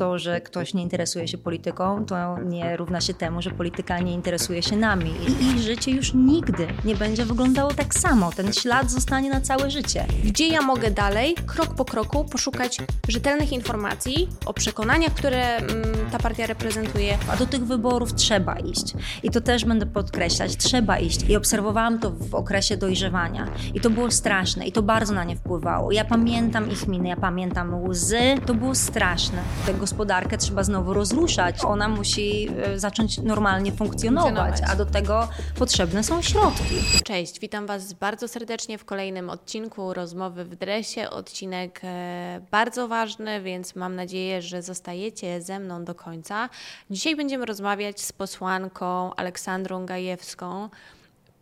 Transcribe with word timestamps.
to, 0.00 0.18
że 0.18 0.40
ktoś 0.40 0.74
nie 0.74 0.82
interesuje 0.82 1.28
się 1.28 1.38
polityką, 1.38 2.04
to 2.04 2.38
nie 2.38 2.76
równa 2.76 3.00
się 3.00 3.14
temu, 3.14 3.42
że 3.42 3.50
polityka 3.50 3.98
nie 3.98 4.12
interesuje 4.12 4.62
się 4.62 4.76
nami. 4.76 5.10
I 5.10 5.46
ich 5.46 5.58
życie 5.58 5.90
już 5.90 6.14
nigdy 6.14 6.66
nie 6.84 6.94
będzie 6.94 7.24
wyglądało 7.24 7.74
tak 7.74 7.94
samo. 7.94 8.30
Ten 8.32 8.52
ślad 8.52 8.90
zostanie 8.90 9.30
na 9.30 9.40
całe 9.40 9.70
życie. 9.70 10.06
Gdzie 10.24 10.48
ja 10.48 10.62
mogę 10.62 10.90
dalej, 10.90 11.34
krok 11.46 11.74
po 11.74 11.84
kroku, 11.84 12.24
poszukać 12.24 12.78
rzetelnych 13.08 13.52
informacji 13.52 14.28
o 14.46 14.54
przekonaniach, 14.54 15.14
które 15.14 15.56
mm, 15.56 15.82
ta 16.12 16.18
partia 16.18 16.46
reprezentuje? 16.46 17.18
A 17.28 17.36
do 17.36 17.46
tych 17.46 17.64
wyborów 17.64 18.14
trzeba 18.14 18.58
iść. 18.58 18.94
I 19.22 19.30
to 19.30 19.40
też 19.40 19.64
będę 19.64 19.86
podkreślać, 19.86 20.56
trzeba 20.56 20.98
iść. 20.98 21.22
I 21.28 21.36
obserwowałam 21.36 21.98
to 21.98 22.10
w 22.10 22.34
okresie 22.34 22.76
dojrzewania. 22.76 23.46
I 23.74 23.80
to 23.80 23.90
było 23.90 24.10
straszne 24.10 24.66
i 24.66 24.72
to 24.72 24.82
bardzo 24.82 25.14
na 25.14 25.24
nie 25.24 25.36
wpływało. 25.36 25.92
Ja 25.92 26.04
pamiętam 26.04 26.70
ich 26.70 26.88
miny, 26.88 27.08
ja 27.08 27.16
pamiętam 27.16 27.84
łzy. 27.84 28.20
To 28.46 28.54
było 28.54 28.74
straszne. 28.74 29.42
Tę 29.66 29.74
gospodarkę 29.90 30.38
trzeba 30.38 30.64
znowu 30.64 30.94
rozruszać. 30.94 31.64
Ona 31.64 31.88
musi 31.88 32.48
e, 32.62 32.78
zacząć 32.78 33.18
normalnie 33.18 33.72
funkcjonować, 33.72 34.32
Funkcjonować. 34.34 34.72
a 34.72 34.76
do 34.76 34.86
tego 34.86 35.28
potrzebne 35.58 36.04
są 36.04 36.22
środki. 36.22 36.74
Cześć, 37.04 37.40
witam 37.40 37.66
Was 37.66 37.92
bardzo 37.92 38.28
serdecznie 38.28 38.78
w 38.78 38.84
kolejnym 38.84 39.30
odcinku 39.30 39.94
Rozmowy 39.94 40.44
w 40.44 40.56
Dresie. 40.56 41.10
Odcinek 41.10 41.80
e, 41.84 42.40
bardzo 42.50 42.88
ważny, 42.88 43.40
więc 43.42 43.76
mam 43.76 43.96
nadzieję, 43.96 44.42
że 44.42 44.62
zostajecie 44.62 45.42
ze 45.42 45.58
mną 45.58 45.84
do 45.84 45.94
końca. 45.94 46.48
Dzisiaj 46.90 47.16
będziemy 47.16 47.46
rozmawiać 47.46 48.00
z 48.00 48.12
posłanką 48.12 49.14
Aleksandrą 49.14 49.86
Gajewską. 49.86 50.68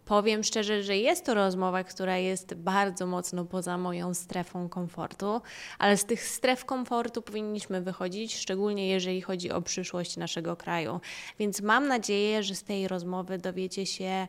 Powiem 0.08 0.44
szczerze, 0.44 0.82
że 0.82 0.96
jest 0.96 1.24
to 1.24 1.34
rozmowa, 1.34 1.84
która 1.84 2.16
jest 2.16 2.54
bardzo 2.54 3.06
mocno 3.06 3.44
poza 3.44 3.78
moją 3.78 4.14
strefą 4.14 4.68
komfortu, 4.68 5.40
ale 5.78 5.96
z 5.96 6.04
tych 6.04 6.24
stref 6.24 6.64
komfortu 6.64 7.22
powinniśmy 7.22 7.80
wychodzić, 7.82 8.36
szczególnie 8.36 8.88
jeżeli 8.88 9.20
chodzi 9.20 9.50
o 9.50 9.62
przyszłość 9.62 10.16
naszego 10.16 10.56
kraju. 10.56 11.00
Więc 11.38 11.60
mam 11.60 11.88
nadzieję, 11.88 12.42
że 12.42 12.54
z 12.54 12.62
tej 12.62 12.88
rozmowy 12.88 13.38
dowiecie 13.38 13.86
się 13.86 14.28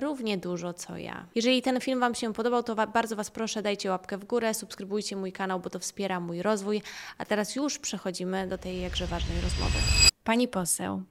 równie 0.00 0.38
dużo 0.38 0.74
co 0.74 0.96
ja. 0.96 1.26
Jeżeli 1.34 1.62
ten 1.62 1.80
film 1.80 2.00
Wam 2.00 2.14
się 2.14 2.32
podobał, 2.32 2.62
to 2.62 2.74
wa- 2.74 2.86
bardzo 2.86 3.16
Was 3.16 3.30
proszę, 3.30 3.62
dajcie 3.62 3.90
łapkę 3.90 4.18
w 4.18 4.24
górę, 4.24 4.54
subskrybujcie 4.54 5.16
mój 5.16 5.32
kanał, 5.32 5.60
bo 5.60 5.70
to 5.70 5.78
wspiera 5.78 6.20
mój 6.20 6.42
rozwój. 6.42 6.82
A 7.18 7.24
teraz 7.24 7.56
już 7.56 7.78
przechodzimy 7.78 8.46
do 8.46 8.58
tej 8.58 8.80
jakże 8.80 9.06
ważnej 9.06 9.40
rozmowy. 9.40 9.78
Pani 10.24 10.48
poseł, 10.48 11.02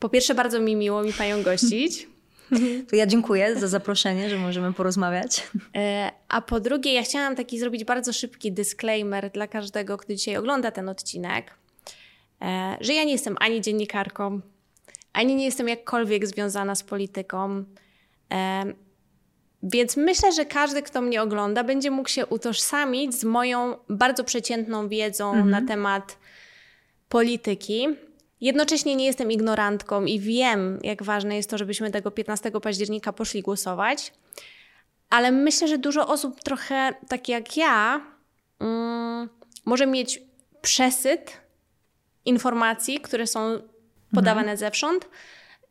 po 0.00 0.08
pierwsze 0.08 0.34
bardzo 0.34 0.60
mi 0.60 0.76
miło 0.76 1.02
mi 1.02 1.12
Panią 1.12 1.42
gościć. 1.42 2.08
To 2.90 2.96
ja 2.96 3.06
dziękuję 3.06 3.56
za 3.60 3.68
zaproszenie, 3.68 4.30
że 4.30 4.38
możemy 4.38 4.72
porozmawiać. 4.72 5.48
E, 5.76 6.10
A 6.28 6.40
po 6.40 6.60
drugie, 6.60 6.92
ja 6.92 7.02
chciałam 7.02 7.36
taki 7.36 7.58
zrobić 7.58 7.84
bardzo 7.84 8.12
szybki 8.12 8.52
disclaimer 8.52 9.30
dla 9.30 9.46
każdego, 9.46 9.98
kto 9.98 10.14
dzisiaj 10.14 10.36
ogląda 10.36 10.70
ten 10.70 10.88
odcinek, 10.88 11.54
e, 12.42 12.76
że 12.80 12.94
ja 12.94 13.04
nie 13.04 13.12
jestem 13.12 13.36
ani 13.40 13.60
dziennikarką, 13.60 14.40
ani 15.12 15.34
nie 15.34 15.44
jestem 15.44 15.68
jakkolwiek 15.68 16.26
związana 16.26 16.74
z 16.74 16.82
polityką. 16.82 17.64
E, 18.32 18.64
Więc 19.62 19.96
myślę, 19.96 20.32
że 20.32 20.44
każdy, 20.44 20.82
kto 20.82 21.00
mnie 21.00 21.22
ogląda, 21.22 21.64
będzie 21.64 21.90
mógł 21.90 22.08
się 22.08 22.26
utożsamić 22.26 23.14
z 23.14 23.24
moją 23.24 23.76
bardzo 23.88 24.24
przeciętną 24.24 24.88
wiedzą 24.88 25.44
na 25.44 25.62
temat 25.68 26.18
polityki. 27.08 27.86
Jednocześnie 28.40 28.96
nie 28.96 29.06
jestem 29.06 29.32
ignorantką 29.32 30.04
i 30.04 30.20
wiem, 30.20 30.78
jak 30.82 31.02
ważne 31.02 31.36
jest 31.36 31.50
to, 31.50 31.58
żebyśmy 31.58 31.90
tego 31.90 32.10
15 32.10 32.50
października 32.50 33.12
poszli 33.12 33.42
głosować. 33.42 34.12
Ale 35.10 35.32
myślę, 35.32 35.68
że 35.68 35.78
dużo 35.78 36.08
osób 36.08 36.40
trochę 36.40 36.94
tak 37.08 37.28
jak 37.28 37.56
ja 37.56 38.00
mm, 38.60 39.28
może 39.64 39.86
mieć 39.86 40.22
przesyt 40.62 41.40
informacji, 42.24 43.00
które 43.00 43.26
są 43.26 43.60
podawane 44.14 44.56
zewsząd. 44.56 45.08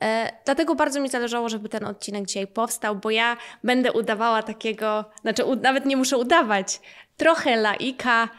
E, 0.03 0.31
dlatego 0.45 0.75
bardzo 0.75 1.01
mi 1.01 1.09
zależało, 1.09 1.49
żeby 1.49 1.69
ten 1.69 1.85
odcinek 1.85 2.25
dzisiaj 2.25 2.47
powstał, 2.47 2.95
bo 2.95 3.09
ja 3.09 3.37
będę 3.63 3.91
udawała 3.91 4.43
takiego, 4.43 5.05
znaczy 5.21 5.45
u, 5.45 5.55
nawet 5.55 5.85
nie 5.85 5.97
muszę 5.97 6.17
udawać, 6.17 6.81
trochę 7.17 7.55
laika 7.55 8.29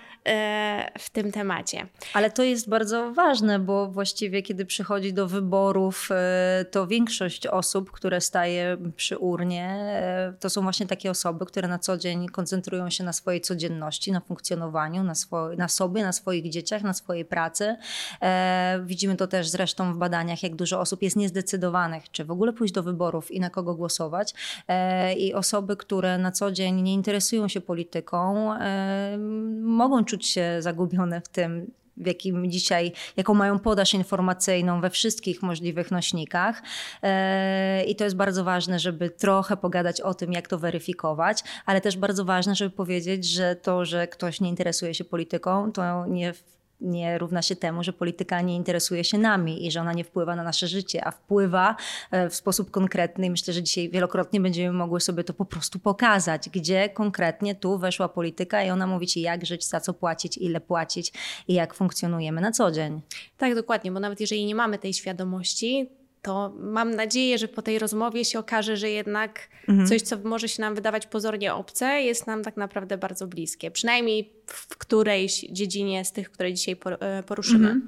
w 0.99 1.11
tym 1.13 1.33
temacie. 1.33 1.87
Ale 2.15 2.31
to 2.31 2.43
jest 2.43 2.69
bardzo 2.69 3.13
ważne, 3.13 3.59
bo 3.59 3.87
właściwie 3.87 4.43
kiedy 4.43 4.67
przychodzi 4.67 5.13
do 5.13 5.27
wyborów, 5.29 6.09
e, 6.11 6.65
to 6.71 6.87
większość 6.87 7.47
osób, 7.47 7.91
które 7.91 8.21
staje 8.21 8.77
przy 8.97 9.19
urnie, 9.19 9.65
e, 9.69 10.35
to 10.41 10.51
są 10.51 10.63
właśnie 10.63 10.87
takie 10.87 11.11
osoby, 11.11 11.47
które 11.47 11.69
na 11.69 11.79
co 11.79 11.97
dzień 11.97 12.29
koncentrują 12.29 12.91
się 12.91 13.05
na 13.05 13.13
swojej 13.13 13.41
codzienności, 13.41 14.13
na 14.13 14.21
funkcjonowaniu, 14.21 15.03
na, 15.03 15.13
swo- 15.13 15.57
na 15.59 15.69
sobie, 15.69 16.03
na 16.03 16.13
swoich 16.13 16.51
dzieciach, 16.51 16.83
na 16.83 16.93
swojej 16.93 17.25
pracy. 17.25 17.77
E, 18.23 18.81
Widzimy 18.85 19.17
to 19.17 19.27
też 19.27 19.49
zresztą 19.49 19.95
w 19.95 19.97
badaniach, 19.97 20.43
jak 20.43 20.57
dużo 20.57 20.81
osób 20.81 21.03
jest 21.03 21.17
niezdecydowanych, 21.17 22.11
czy 22.11 22.25
w 22.25 22.31
ogóle 22.31 22.53
pójść 22.53 22.75
do 22.75 22.83
wyborów 22.83 23.31
i 23.31 23.41
na 23.41 23.51
kogo 23.51 23.75
głosować. 23.75 24.35
E, 24.69 25.15
I 25.15 25.35
osoby, 25.35 25.77
które 25.77 26.19
na 26.19 26.33
co 26.33 26.53
dzień 26.53 26.81
nie 26.83 26.95
interesują 26.95 27.49
się 27.49 27.61
polityką, 27.61 28.55
e, 28.55 29.19
mogą 29.63 30.05
czuć 30.11 30.27
się 30.27 30.57
zagubione 30.61 31.21
w 31.21 31.29
tym, 31.29 31.71
w 31.97 32.07
jakim 32.07 32.51
dzisiaj, 32.51 32.93
jaką 33.17 33.35
mają 33.35 33.59
podaż 33.59 33.95
informacyjną 33.95 34.81
we 34.81 34.91
wszystkich 34.91 35.43
możliwych 35.43 35.91
nośnikach. 35.91 36.63
E, 37.03 37.85
I 37.85 37.97
to 37.97 38.05
jest 38.05 38.17
bardzo 38.17 38.45
ważne, 38.45 38.79
żeby 38.79 39.11
trochę 39.11 39.57
pogadać 39.57 40.01
o 40.01 40.15
tym, 40.15 40.33
jak 40.33 40.49
to 40.49 40.59
weryfikować, 40.59 41.43
ale 41.67 41.81
też 41.81 41.97
bardzo 41.97 42.25
ważne, 42.25 42.55
żeby 42.55 42.71
powiedzieć, 42.77 43.25
że 43.25 43.57
to, 43.57 43.85
że 43.85 44.09
ktoś 44.09 44.41
nie 44.41 44.49
interesuje 44.49 44.95
się 44.95 45.05
polityką, 45.05 45.73
to 45.73 46.07
nie 46.07 46.35
nie 46.81 47.19
równa 47.19 47.43
się 47.43 47.57
temu, 47.57 47.83
że 47.83 47.93
polityka 47.93 48.41
nie 48.41 48.57
interesuje 48.57 49.05
się 49.05 49.19
nami 49.19 49.67
i 49.67 49.71
że 49.71 49.81
ona 49.81 49.93
nie 49.93 50.05
wpływa 50.05 50.37
na 50.37 50.43
nasze 50.43 50.67
życie, 50.67 51.05
a 51.05 51.11
wpływa 51.11 51.77
e, 52.11 52.29
w 52.29 52.35
sposób 52.35 52.71
konkretny. 52.71 53.31
Myślę, 53.31 53.55
że 53.55 53.63
dzisiaj 53.63 53.91
wielokrotnie 53.91 54.41
będziemy 54.41 54.73
mogły 54.73 55.01
sobie 55.01 55.25
to 55.25 55.35
po 55.35 55.45
prostu 55.45 55.79
pokazać, 55.79 56.49
gdzie 56.49 56.89
konkretnie 56.89 57.55
tu 57.55 57.79
weszła 57.79 58.09
polityka 58.09 58.63
i 58.63 58.71
ona 58.71 58.87
mówi 58.87 59.07
ci, 59.07 59.21
jak 59.21 59.47
żyć, 59.47 59.67
za 59.67 59.81
co 59.81 59.95
płacić, 59.95 60.39
ile 60.39 60.61
płacić 60.61 61.13
i 61.49 61.55
jak 61.55 61.75
funkcjonujemy 61.75 62.41
na 62.41 62.53
co 62.53 62.71
dzień. 62.71 63.01
Tak, 63.37 63.55
dokładnie, 63.55 63.93
bo 63.93 64.01
nawet 64.01 64.21
jeżeli 64.21 64.47
nie 64.47 64.55
mamy 64.55 64.79
tej 64.79 64.95
świadomości, 64.95 66.00
to 66.23 66.53
mam 66.59 66.95
nadzieję, 66.95 67.39
że 67.39 67.49
po 67.49 67.63
tej 67.63 67.79
rozmowie 67.79 68.25
się 68.25 68.39
okaże, 68.39 68.77
że 68.77 68.91
jednak 68.91 69.49
coś, 69.89 70.03
co 70.03 70.17
może 70.25 70.49
się 70.49 70.63
nam 70.63 70.75
wydawać 70.75 71.07
pozornie 71.07 71.55
obce, 71.55 72.03
jest 72.03 72.27
nam 72.27 72.43
tak 72.43 72.57
naprawdę 72.57 72.99
bardzo 72.99 73.27
bliskie. 73.27 73.71
Przynajmniej 73.71 74.33
w 74.47 74.69
którejś 74.79 75.41
dziedzinie 75.41 76.05
z 76.05 76.13
tych, 76.13 76.31
które 76.31 76.55
dzisiaj 76.55 76.77
e, 77.01 77.23
poruszymy. 77.23 77.81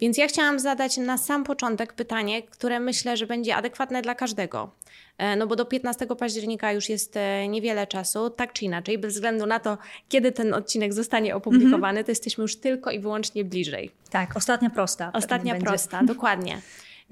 Więc 0.00 0.18
ja 0.18 0.26
chciałam 0.26 0.58
zadać 0.60 0.96
na 0.96 1.18
sam 1.18 1.44
początek 1.44 1.92
pytanie, 1.92 2.42
które 2.42 2.80
myślę, 2.80 3.16
że 3.16 3.26
będzie 3.26 3.56
adekwatne 3.56 4.02
dla 4.02 4.14
każdego. 4.14 4.70
E, 5.18 5.36
No 5.36 5.46
bo 5.46 5.56
do 5.56 5.64
15 5.64 6.06
października 6.06 6.72
już 6.72 6.88
jest 6.88 7.16
e, 7.16 7.48
niewiele 7.48 7.86
czasu, 7.86 8.30
tak 8.30 8.52
czy 8.52 8.64
inaczej, 8.64 8.98
bez 8.98 9.14
względu 9.14 9.46
na 9.46 9.60
to, 9.60 9.78
kiedy 10.08 10.32
ten 10.32 10.54
odcinek 10.54 10.92
zostanie 10.92 11.36
opublikowany, 11.36 12.04
to 12.04 12.10
jesteśmy 12.10 12.42
już 12.42 12.56
tylko 12.56 12.90
i 12.90 12.98
wyłącznie 12.98 13.44
bliżej. 13.44 13.90
Tak, 14.10 14.36
ostatnia 14.36 14.70
prosta. 14.70 15.10
Ostatnia 15.12 15.54
prosta, 15.54 16.02
dokładnie. 16.04 16.60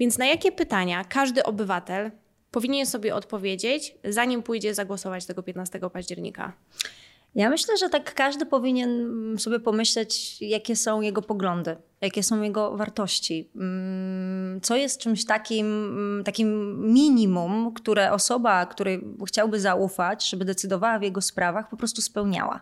Więc 0.01 0.17
na 0.17 0.25
jakie 0.25 0.51
pytania 0.51 1.03
każdy 1.03 1.43
obywatel 1.43 2.11
powinien 2.51 2.85
sobie 2.85 3.15
odpowiedzieć, 3.15 3.95
zanim 4.03 4.43
pójdzie 4.43 4.73
zagłosować 4.73 5.25
tego 5.25 5.43
15 5.43 5.79
października? 5.93 6.53
Ja 7.35 7.49
myślę, 7.49 7.77
że 7.77 7.89
tak 7.89 8.13
każdy 8.13 8.45
powinien 8.45 9.09
sobie 9.39 9.59
pomyśleć, 9.59 10.41
jakie 10.41 10.75
są 10.75 11.01
jego 11.01 11.21
poglądy, 11.21 11.75
jakie 12.01 12.23
są 12.23 12.41
jego 12.41 12.77
wartości. 12.77 13.49
Mm, 13.55 14.61
Co 14.61 14.75
jest 14.75 14.99
czymś 14.99 15.25
takim, 15.25 15.65
mm, 15.65 16.23
takim 16.23 16.79
minimum, 16.93 17.73
które 17.73 18.11
osoba, 18.11 18.65
której 18.65 19.03
chciałby 19.27 19.59
zaufać, 19.59 20.29
żeby 20.29 20.45
decydowała 20.45 20.99
w 20.99 21.01
jego 21.01 21.21
sprawach, 21.21 21.69
po 21.69 21.77
prostu 21.77 22.01
spełniała. 22.01 22.61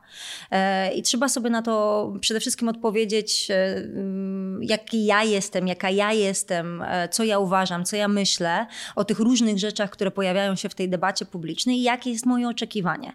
E, 0.51 0.93
I 0.93 1.01
trzeba 1.01 1.29
sobie 1.29 1.49
na 1.49 1.61
to 1.61 2.13
przede 2.21 2.39
wszystkim 2.39 2.69
odpowiedzieć, 2.69 3.51
e, 3.51 3.75
mm, 3.75 4.63
jaki 4.63 5.05
ja 5.05 5.23
jestem, 5.23 5.67
jaka 5.67 5.89
ja 5.89 6.13
jestem, 6.13 6.81
e, 6.81 7.09
co 7.09 7.23
ja 7.23 7.39
uważam, 7.39 7.85
co 7.85 7.95
ja 7.95 8.07
myślę 8.07 8.67
o 8.95 9.05
tych 9.05 9.19
różnych 9.19 9.59
rzeczach, 9.59 9.89
które 9.89 10.11
pojawiają 10.11 10.55
się 10.55 10.69
w 10.69 10.75
tej 10.75 10.89
debacie 10.89 11.25
publicznej 11.25 11.77
i 11.77 11.83
jakie 11.83 12.11
jest 12.11 12.25
moje 12.25 12.49
oczekiwanie. 12.49 13.13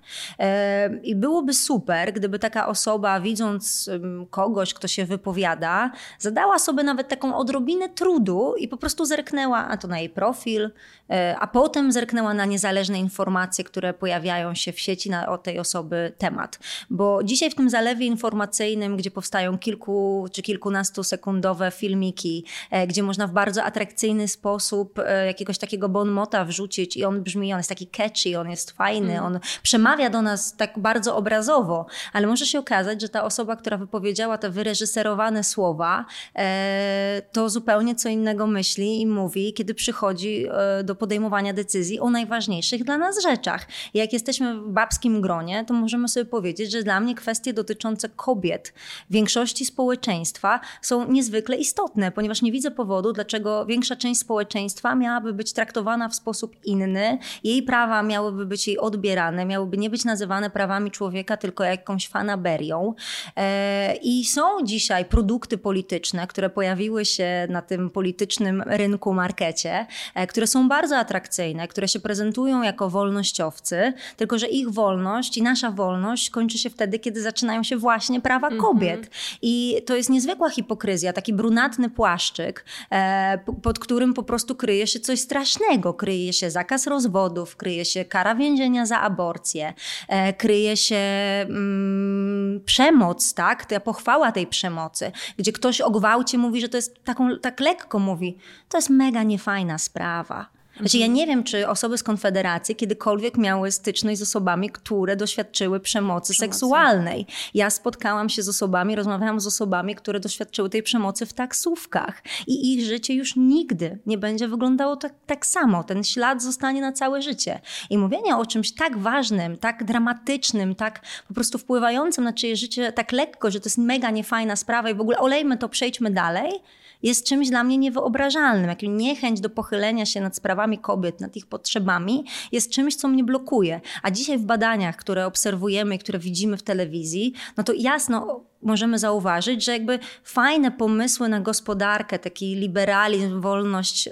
I 1.02 1.16
byłoby 1.16 1.54
super, 1.54 2.12
gdyby 2.12 2.38
taka 2.38 2.66
osoba, 2.66 3.20
widząc 3.20 3.90
kogoś, 4.30 4.74
kto 4.74 4.88
się 4.88 5.04
wypowiada, 5.04 5.90
zadała 6.18 6.58
sobie 6.58 6.82
nawet 6.82 7.08
taką 7.08 7.36
odrobinę 7.36 7.88
trudu 7.88 8.54
i 8.58 8.68
po 8.68 8.76
prostu 8.76 9.04
zerknęła 9.04 9.68
a 9.68 9.76
to 9.76 9.88
na 9.88 9.98
jej 9.98 10.10
profil, 10.10 10.70
e, 11.10 11.36
a 11.40 11.46
potem 11.46 11.92
zerknęła 11.92 12.34
na 12.34 12.44
niezależne 12.44 12.98
informacje, 12.98 13.64
które 13.64 13.94
pojawiają 13.94 14.54
się 14.54 14.72
w 14.72 14.80
sieci 14.80 15.10
na 15.10 15.28
o 15.28 15.38
tej 15.38 15.58
osoby 15.58 16.12
temat. 16.18 16.58
Bo 16.90 17.22
dzisiaj 17.24 17.50
w 17.50 17.54
tym 17.54 17.70
zalewie 17.70 18.06
informacyjnym, 18.06 18.96
gdzie 18.96 19.10
powstają 19.10 19.58
kilku 19.58 20.26
czy 20.32 20.42
kilkunastu 20.42 21.04
sekundowe 21.04 21.70
filmiki, 21.70 22.44
e, 22.70 22.86
gdzie 22.86 23.02
można 23.02 23.26
w 23.26 23.32
bardzo 23.32 23.64
atrakcyjny 23.64 24.28
sposób 24.28 24.98
e, 24.98 25.26
jakiegoś 25.26 25.58
takiego 25.58 25.88
bonmota 25.88 26.44
wrzucić 26.44 26.96
i 26.96 27.04
on 27.04 27.22
brzmi, 27.22 27.52
on 27.52 27.58
jest 27.58 27.68
taki 27.68 27.86
catchy, 27.86 28.40
on 28.40 28.50
jest 28.50 28.70
fajny, 28.70 29.12
mm. 29.12 29.24
on 29.24 29.40
przemawia 29.62 30.10
do 30.10 30.22
nas 30.22 30.56
tak 30.56 30.78
bardzo 30.78 31.16
obrazowo, 31.16 31.86
ale 32.12 32.26
może 32.26 32.46
się 32.46 32.58
okazać, 32.58 33.00
że 33.00 33.08
ta 33.08 33.24
osoba, 33.24 33.56
która 33.56 33.76
wypowiedziała 33.76 34.38
te 34.38 34.50
wyreżyserowane 34.50 35.44
słowa, 35.44 36.03
e, 36.36 37.22
to 37.32 37.48
zupełnie 37.48 37.94
co 37.94 38.08
innego 38.08 38.46
myśli 38.46 39.00
i 39.00 39.06
mówi, 39.06 39.52
kiedy 39.52 39.74
przychodzi 39.74 40.46
do 40.84 40.94
podejmowania 40.94 41.52
decyzji 41.52 42.00
o 42.00 42.10
najważniejszych 42.10 42.84
dla 42.84 42.98
nas 42.98 43.22
rzeczach. 43.22 43.66
Jak 43.94 44.12
jesteśmy 44.12 44.60
w 44.60 44.68
babskim 44.68 45.20
gronie, 45.20 45.64
to 45.64 45.74
możemy 45.74 46.08
sobie 46.08 46.26
powiedzieć, 46.26 46.72
że 46.72 46.82
dla 46.82 47.00
mnie 47.00 47.14
kwestie 47.14 47.52
dotyczące 47.52 48.08
kobiet, 48.08 48.74
większości 49.10 49.64
społeczeństwa 49.64 50.60
są 50.82 51.10
niezwykle 51.10 51.56
istotne, 51.56 52.12
ponieważ 52.12 52.42
nie 52.42 52.52
widzę 52.52 52.70
powodu, 52.70 53.12
dlaczego 53.12 53.66
większa 53.66 53.96
część 53.96 54.20
społeczeństwa 54.20 54.94
miałaby 54.94 55.32
być 55.32 55.52
traktowana 55.52 56.08
w 56.08 56.14
sposób 56.14 56.56
inny, 56.64 57.18
jej 57.44 57.62
prawa 57.62 58.02
miałyby 58.02 58.46
być 58.46 58.68
jej 58.68 58.78
odbierane, 58.78 59.44
miałyby 59.44 59.76
nie 59.76 59.90
być 59.90 60.04
nazywane 60.04 60.50
prawami 60.50 60.90
człowieka, 60.90 61.36
tylko 61.36 61.64
jakąś 61.64 62.08
fanaberią. 62.08 62.94
E, 63.36 63.96
I 64.02 64.24
są 64.24 64.42
dzisiaj 64.64 65.04
produkty 65.04 65.58
polityczne, 65.58 65.93
które 66.28 66.50
pojawiły 66.50 67.04
się 67.04 67.46
na 67.50 67.62
tym 67.62 67.90
politycznym 67.90 68.62
rynku, 68.66 69.14
markecie, 69.14 69.86
e, 70.14 70.26
które 70.26 70.46
są 70.46 70.68
bardzo 70.68 70.96
atrakcyjne, 70.96 71.68
które 71.68 71.88
się 71.88 72.00
prezentują 72.00 72.62
jako 72.62 72.90
wolnościowcy, 72.90 73.92
tylko 74.16 74.38
że 74.38 74.46
ich 74.46 74.70
wolność 74.70 75.36
i 75.36 75.42
nasza 75.42 75.70
wolność 75.70 76.30
kończy 76.30 76.58
się 76.58 76.70
wtedy, 76.70 76.98
kiedy 76.98 77.22
zaczynają 77.22 77.62
się 77.62 77.76
właśnie 77.76 78.20
prawa 78.20 78.46
mhm. 78.46 78.62
kobiet. 78.62 79.10
I 79.42 79.82
to 79.86 79.96
jest 79.96 80.10
niezwykła 80.10 80.50
hipokryzja, 80.50 81.12
taki 81.12 81.32
brunatny 81.32 81.90
płaszczyk, 81.90 82.64
e, 82.92 83.38
pod 83.62 83.78
którym 83.78 84.14
po 84.14 84.22
prostu 84.22 84.54
kryje 84.54 84.86
się 84.86 85.00
coś 85.00 85.20
strasznego. 85.20 85.94
Kryje 85.94 86.32
się 86.32 86.50
zakaz 86.50 86.86
rozwodów, 86.86 87.56
kryje 87.56 87.84
się 87.84 88.04
kara 88.04 88.34
więzienia 88.34 88.86
za 88.86 89.00
aborcję, 89.00 89.74
e, 90.08 90.32
kryje 90.32 90.76
się 90.76 90.96
mm, 90.96 92.60
przemoc, 92.66 93.34
tak? 93.34 93.64
Ta 93.64 93.80
pochwała 93.80 94.32
tej 94.32 94.46
przemocy, 94.46 95.12
gdzie 95.38 95.52
ktoś 95.52 95.80
o 95.84 95.90
gwałcie 95.90 96.38
mówi, 96.38 96.60
że 96.60 96.68
to 96.68 96.76
jest 96.76 97.04
taką, 97.04 97.38
tak 97.38 97.60
lekko 97.60 97.98
mówi, 97.98 98.38
to 98.68 98.78
jest 98.78 98.90
mega 98.90 99.22
niefajna 99.22 99.78
sprawa. 99.78 100.46
Znaczy, 100.80 100.98
ja 100.98 101.06
nie 101.06 101.26
wiem, 101.26 101.44
czy 101.44 101.68
osoby 101.68 101.98
z 101.98 102.02
Konfederacji 102.02 102.76
kiedykolwiek 102.76 103.38
miały 103.38 103.72
styczność 103.72 104.18
z 104.18 104.22
osobami, 104.22 104.70
które 104.70 105.16
doświadczyły 105.16 105.80
przemocy, 105.80 106.32
przemocy, 106.32 106.34
seksualnej. 106.34 107.26
Ja 107.54 107.70
spotkałam 107.70 108.28
się 108.28 108.42
z 108.42 108.48
osobami, 108.48 108.96
rozmawiałam 108.96 109.40
z 109.40 109.46
osobami, 109.46 109.94
które 109.94 110.20
doświadczyły 110.20 110.70
tej 110.70 110.82
przemocy 110.82 111.26
w 111.26 111.32
taksówkach 111.32 112.22
i 112.46 112.74
ich 112.74 112.84
życie 112.84 113.14
już 113.14 113.36
nigdy 113.36 113.98
nie 114.06 114.18
będzie 114.18 114.48
wyglądało 114.48 114.96
tak, 114.96 115.12
tak 115.26 115.46
samo. 115.46 115.84
Ten 115.84 116.04
ślad 116.04 116.42
zostanie 116.42 116.80
na 116.80 116.92
całe 116.92 117.22
życie. 117.22 117.60
I 117.90 117.98
mówienie 117.98 118.36
o 118.36 118.46
czymś 118.46 118.72
tak 118.72 118.98
ważnym, 118.98 119.56
tak 119.56 119.84
dramatycznym, 119.84 120.74
tak 120.74 121.00
po 121.28 121.34
prostu 121.34 121.58
wpływającym 121.58 122.24
na 122.24 122.32
czyjeś 122.32 122.60
życie 122.60 122.92
tak 122.92 123.12
lekko, 123.12 123.50
że 123.50 123.60
to 123.60 123.66
jest 123.66 123.78
mega 123.78 124.10
niefajna 124.10 124.56
sprawa 124.56 124.90
i 124.90 124.94
w 124.94 125.00
ogóle 125.00 125.18
olejmy 125.18 125.58
to, 125.58 125.68
przejdźmy 125.68 126.10
dalej– 126.10 126.52
jest 127.04 127.26
czymś 127.26 127.48
dla 127.48 127.64
mnie 127.64 127.78
niewyobrażalnym. 127.78 128.68
Jak 128.68 128.82
niechęć 128.82 129.40
do 129.40 129.50
pochylenia 129.50 130.06
się 130.06 130.20
nad 130.20 130.36
sprawami 130.36 130.78
kobiet, 130.78 131.20
nad 131.20 131.36
ich 131.36 131.46
potrzebami, 131.46 132.24
jest 132.52 132.70
czymś, 132.70 132.96
co 132.96 133.08
mnie 133.08 133.24
blokuje. 133.24 133.80
A 134.02 134.10
dzisiaj 134.10 134.38
w 134.38 134.44
badaniach, 134.44 134.96
które 134.96 135.26
obserwujemy, 135.26 135.98
które 135.98 136.18
widzimy 136.18 136.56
w 136.56 136.62
telewizji, 136.62 137.32
no 137.56 137.64
to 137.64 137.72
jasno 137.72 138.40
możemy 138.62 138.98
zauważyć, 138.98 139.64
że 139.64 139.72
jakby 139.72 139.98
fajne 140.24 140.70
pomysły 140.70 141.28
na 141.28 141.40
gospodarkę, 141.40 142.18
taki 142.18 142.54
liberalizm, 142.54 143.40
wolność 143.40 144.08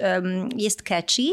jest 0.57 0.81
catchy, 0.81 1.23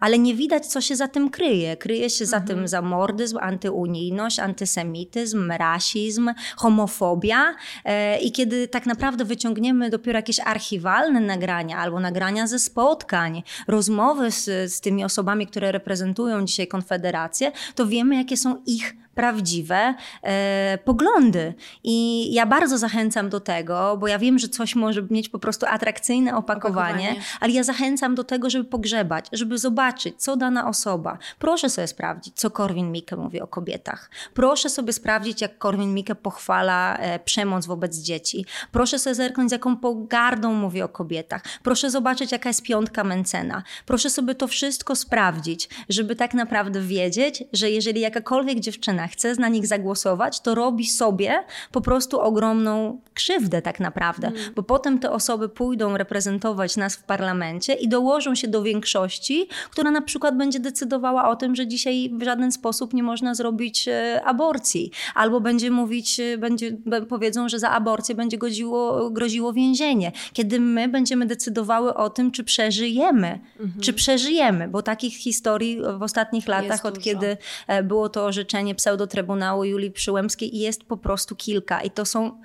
ale 0.00 0.18
nie 0.18 0.34
widać, 0.34 0.66
co 0.66 0.80
się 0.80 0.96
za 0.96 1.08
tym 1.08 1.30
kryje. 1.30 1.76
Kryje 1.76 2.10
się 2.10 2.26
za 2.26 2.36
mhm. 2.36 2.58
tym 2.58 2.68
zamordyzm, 2.68 3.38
antyunijność, 3.40 4.38
antysemityzm, 4.38 5.50
rasizm, 5.50 6.30
homofobia. 6.56 7.54
E, 7.84 8.20
I 8.20 8.32
kiedy 8.32 8.68
tak 8.68 8.86
naprawdę 8.86 9.24
wyciągniemy 9.24 9.90
dopiero 9.90 10.18
jakieś 10.18 10.40
archiwalne 10.40 11.20
nagrania 11.20 11.78
albo 11.78 12.00
nagrania 12.00 12.46
ze 12.46 12.58
spotkań, 12.58 13.42
rozmowy 13.68 14.30
z, 14.30 14.72
z 14.72 14.80
tymi 14.80 15.04
osobami, 15.04 15.46
które 15.46 15.72
reprezentują 15.72 16.44
dzisiaj 16.44 16.66
Konfederację, 16.66 17.52
to 17.74 17.86
wiemy, 17.86 18.16
jakie 18.16 18.36
są 18.36 18.62
ich 18.66 18.94
prawdziwe 19.20 19.94
e, 20.22 20.78
poglądy. 20.84 21.54
I 21.84 22.26
ja 22.32 22.46
bardzo 22.46 22.78
zachęcam 22.78 23.28
do 23.28 23.40
tego, 23.40 23.96
bo 23.96 24.08
ja 24.08 24.18
wiem, 24.18 24.38
że 24.38 24.48
coś 24.48 24.74
może 24.74 25.02
mieć 25.10 25.28
po 25.28 25.38
prostu 25.38 25.66
atrakcyjne 25.68 26.36
opakowanie, 26.36 27.10
opakowanie, 27.10 27.24
ale 27.40 27.52
ja 27.52 27.62
zachęcam 27.62 28.14
do 28.14 28.24
tego, 28.24 28.50
żeby 28.50 28.64
pogrzebać, 28.64 29.26
żeby 29.32 29.58
zobaczyć, 29.58 30.22
co 30.22 30.36
dana 30.36 30.68
osoba. 30.68 31.18
Proszę 31.38 31.70
sobie 31.70 31.86
sprawdzić, 31.86 32.34
co 32.36 32.50
Korwin 32.50 32.92
Mikke 32.92 33.16
mówi 33.16 33.40
o 33.40 33.46
kobietach. 33.46 34.10
Proszę 34.34 34.70
sobie 34.70 34.92
sprawdzić, 34.92 35.40
jak 35.40 35.58
Korwin 35.58 35.94
Mikke 35.94 36.14
pochwala 36.14 36.96
e, 36.96 37.18
przemoc 37.18 37.66
wobec 37.66 37.96
dzieci. 37.96 38.44
Proszę 38.72 38.98
sobie 38.98 39.14
zerknąć, 39.14 39.50
z 39.50 39.52
jaką 39.52 39.76
pogardą 39.76 40.52
mówi 40.52 40.82
o 40.82 40.88
kobietach. 40.88 41.42
Proszę 41.62 41.90
zobaczyć, 41.90 42.32
jaka 42.32 42.48
jest 42.48 42.62
piątka 42.62 43.04
Mencena. 43.04 43.62
Proszę 43.86 44.10
sobie 44.10 44.34
to 44.34 44.48
wszystko 44.48 44.96
sprawdzić, 44.96 45.68
żeby 45.88 46.16
tak 46.16 46.34
naprawdę 46.34 46.80
wiedzieć, 46.80 47.44
że 47.52 47.70
jeżeli 47.70 48.00
jakakolwiek 48.00 48.60
dziewczyna 48.60 49.09
chce 49.10 49.34
na 49.34 49.48
nich 49.48 49.66
zagłosować, 49.66 50.40
to 50.40 50.54
robi 50.54 50.86
sobie 50.86 51.44
po 51.72 51.80
prostu 51.80 52.20
ogromną 52.20 53.00
krzywdę 53.14 53.62
tak 53.62 53.80
naprawdę, 53.80 54.26
mm. 54.26 54.40
bo 54.54 54.62
potem 54.62 54.98
te 54.98 55.10
osoby 55.10 55.48
pójdą 55.48 55.96
reprezentować 55.96 56.76
nas 56.76 56.96
w 56.96 57.02
parlamencie 57.02 57.74
i 57.74 57.88
dołożą 57.88 58.34
się 58.34 58.48
do 58.48 58.62
większości, 58.62 59.48
która 59.70 59.90
na 59.90 60.00
przykład 60.00 60.36
będzie 60.36 60.60
decydowała 60.60 61.28
o 61.28 61.36
tym, 61.36 61.56
że 61.56 61.66
dzisiaj 61.66 62.10
w 62.18 62.22
żaden 62.22 62.52
sposób 62.52 62.94
nie 62.94 63.02
można 63.02 63.34
zrobić 63.34 63.88
e, 63.88 64.20
aborcji, 64.24 64.90
albo 65.14 65.40
będzie 65.40 65.70
mówić, 65.70 66.20
e, 66.20 66.38
będzie, 66.38 66.76
powiedzą, 67.08 67.48
że 67.48 67.58
za 67.58 67.70
aborcję 67.70 68.14
będzie 68.14 68.38
godziło, 68.38 69.10
groziło 69.10 69.52
więzienie, 69.52 70.12
kiedy 70.32 70.60
my 70.60 70.88
będziemy 70.88 71.26
decydowały 71.26 71.94
o 71.94 72.10
tym, 72.10 72.30
czy 72.30 72.44
przeżyjemy, 72.44 73.38
-hmm. 73.60 73.80
czy 73.80 73.92
przeżyjemy, 73.92 74.68
bo 74.68 74.82
takich 74.82 75.16
historii 75.16 75.80
w 75.98 76.02
ostatnich 76.02 76.48
latach, 76.48 76.86
od 76.86 76.98
kiedy 76.98 77.36
e, 77.66 77.82
było 77.82 78.08
to 78.08 78.24
orzeczenie 78.24 78.74
pseudo 78.74 78.99
do 79.00 79.06
Trybunału 79.06 79.64
Julii 79.64 79.90
Przyłębskiej 79.90 80.56
i 80.56 80.58
jest 80.58 80.84
po 80.84 80.96
prostu 80.96 81.36
kilka. 81.36 81.82
I 81.82 81.90
to 81.90 82.04
są 82.04 82.40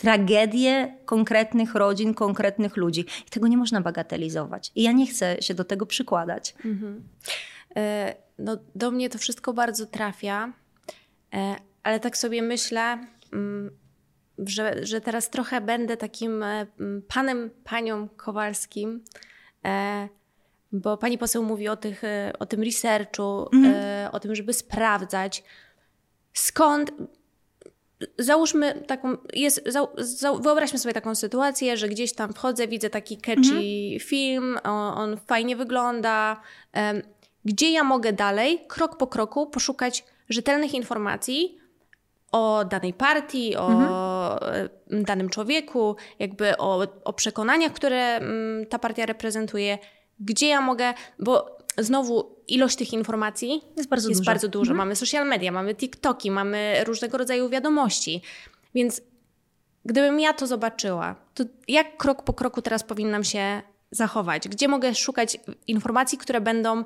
tragedie 0.00 0.96
konkretnych 1.04 1.74
rodzin, 1.74 2.14
konkretnych 2.14 2.76
ludzi. 2.76 3.00
I 3.26 3.30
tego 3.30 3.48
nie 3.48 3.56
można 3.56 3.80
bagatelizować. 3.80 4.72
I 4.74 4.82
ja 4.82 4.92
nie 4.92 5.06
chcę 5.06 5.42
się 5.42 5.54
do 5.54 5.64
tego 5.64 5.86
przykładać. 5.86 6.54
Mhm. 6.64 7.08
E, 7.76 8.14
no, 8.38 8.56
do 8.74 8.90
mnie 8.90 9.10
to 9.10 9.18
wszystko 9.18 9.52
bardzo 9.52 9.86
trafia, 9.86 10.52
e, 11.34 11.56
ale 11.82 12.00
tak 12.00 12.16
sobie 12.16 12.42
myślę, 12.42 12.98
mm, 13.32 13.70
że, 14.38 14.86
że 14.86 15.00
teraz 15.00 15.30
trochę 15.30 15.60
będę 15.60 15.96
takim 15.96 16.42
e, 16.42 16.66
panem, 17.08 17.50
panią 17.64 18.08
Kowalskim, 18.08 19.04
bo 20.72 20.96
pani 20.96 21.18
poseł 21.18 21.42
mówi 21.42 21.68
o, 21.68 21.76
tych, 21.76 22.02
o 22.38 22.46
tym 22.46 22.62
researchu, 22.62 23.48
mm. 23.52 23.74
o 24.12 24.20
tym, 24.20 24.34
żeby 24.34 24.52
sprawdzać 24.52 25.44
skąd 26.38 26.92
załóżmy 28.18 28.82
taką, 28.86 29.16
jest, 29.32 29.62
za, 29.66 29.88
za, 29.98 30.32
wyobraźmy 30.32 30.78
sobie 30.78 30.94
taką 30.94 31.14
sytuację, 31.14 31.76
że 31.76 31.88
gdzieś 31.88 32.12
tam 32.12 32.32
wchodzę, 32.32 32.68
widzę 32.68 32.90
taki 32.90 33.16
catchy 33.16 33.40
mhm. 33.40 34.00
film, 34.00 34.58
on, 34.64 34.98
on, 34.98 35.16
fajnie 35.26 35.56
wygląda. 35.56 36.40
Um, 36.74 37.02
gdzie 37.44 37.72
ja 37.72 37.84
mogę 37.84 38.12
dalej, 38.12 38.64
krok 38.68 38.96
po 38.96 39.06
kroku, 39.06 39.46
poszukać 39.46 40.04
rzetelnych 40.28 40.74
informacji 40.74 41.58
o 42.32 42.64
danej 42.64 42.92
partii, 42.92 43.56
o 43.56 43.68
mhm. 43.68 45.04
danym 45.04 45.28
człowieku, 45.28 45.96
jakby 46.18 46.56
o, 46.56 46.86
o 47.04 47.12
przekonaniach, 47.12 47.72
które 47.72 48.20
ta 48.68 48.78
partia 48.78 49.06
reprezentuje, 49.06 49.78
gdzie 50.20 50.48
ja 50.48 50.60
mogę, 50.60 50.94
bo 51.18 51.58
znowu 51.78 52.35
ilość 52.48 52.76
tych 52.76 52.92
informacji 52.92 53.62
jest 53.76 53.88
bardzo 53.88 54.08
jest 54.08 54.20
duża. 54.20 54.30
Bardzo 54.30 54.48
duża. 54.48 54.70
Mhm. 54.70 54.78
Mamy 54.88 54.96
social 54.96 55.28
media, 55.28 55.52
mamy 55.52 55.74
TikToki, 55.74 56.30
mamy 56.30 56.84
różnego 56.84 57.18
rodzaju 57.18 57.48
wiadomości. 57.48 58.22
Więc 58.74 59.02
gdybym 59.84 60.20
ja 60.20 60.32
to 60.32 60.46
zobaczyła, 60.46 61.16
to 61.34 61.44
jak 61.68 61.96
krok 61.96 62.22
po 62.22 62.32
kroku 62.32 62.62
teraz 62.62 62.82
powinnam 62.82 63.24
się 63.24 63.62
zachować? 63.90 64.48
Gdzie 64.48 64.68
mogę 64.68 64.94
szukać 64.94 65.38
informacji, 65.66 66.18
które 66.18 66.40
będą 66.40 66.84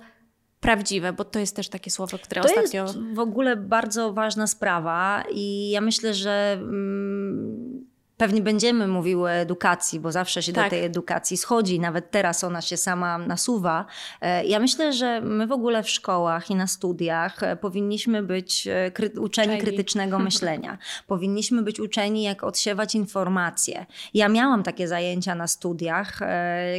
prawdziwe, 0.60 1.12
bo 1.12 1.24
to 1.24 1.38
jest 1.38 1.56
też 1.56 1.68
takie 1.68 1.90
słowo, 1.90 2.18
które 2.18 2.42
to 2.42 2.48
ostatnio. 2.48 2.84
To 2.84 2.92
jest 2.92 3.14
w 3.14 3.18
ogóle 3.18 3.56
bardzo 3.56 4.12
ważna 4.12 4.46
sprawa 4.46 5.24
i 5.32 5.70
ja 5.70 5.80
myślę, 5.80 6.14
że. 6.14 6.52
Mm, 6.52 7.89
pewnie 8.20 8.42
będziemy 8.42 8.88
mówiły 8.88 9.22
o 9.22 9.30
edukacji, 9.32 10.00
bo 10.00 10.12
zawsze 10.12 10.42
się 10.42 10.52
Tak. 10.52 10.64
do 10.64 10.70
tej 10.70 10.84
edukacji 10.84 11.36
schodzi, 11.36 11.80
nawet 11.80 12.10
teraz 12.10 12.44
ona 12.44 12.60
się 12.62 12.76
sama 12.76 13.18
nasuwa. 13.18 13.86
E, 14.20 14.44
Ja 14.44 14.58
myślę, 14.58 14.92
że 14.92 15.20
my 15.20 15.46
w 15.46 15.52
ogóle 15.52 15.82
w 15.82 15.90
szkołach 15.90 16.50
i 16.50 16.54
na 16.54 16.66
studiach 16.66 17.42
e, 17.42 17.56
powinniśmy 17.56 18.22
być 18.22 18.66
e, 18.66 18.90
kry- 18.94 19.20
uczeni 19.20 19.58
krytycznego 19.58 20.18
myślenia. 20.28 20.78
powinniśmy 21.06 21.62
być 21.62 21.80
uczeni, 21.80 22.22
jak 22.22 22.44
odsiewać 22.44 22.94
informacje. 22.94 23.86
Ja 24.14 24.28
miałam 24.28 24.62
takie 24.62 24.88
zajęcia 24.88 25.34
na 25.34 25.46
studiach, 25.46 26.18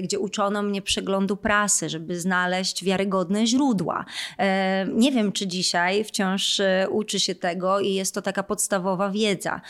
gdzie 0.03 0.19
uczono 0.19 0.63
mnie 0.63 0.81
przeglądu 0.81 1.37
prasy, 1.37 1.89
żeby 1.89 2.19
znaleźć 2.19 2.83
wiarygodne 2.83 3.47
źródła. 3.47 4.05
Nie 4.93 5.11
wiem, 5.11 5.31
czy 5.31 5.47
dzisiaj 5.47 6.03
wciąż 6.03 6.61
uczy 6.89 7.19
się 7.19 7.35
tego 7.35 7.79
i 7.79 7.93
jest 7.93 8.15
to 8.15 8.21
taka 8.21 8.43
podstawowa 8.43 9.09
wiedza. 9.09 9.61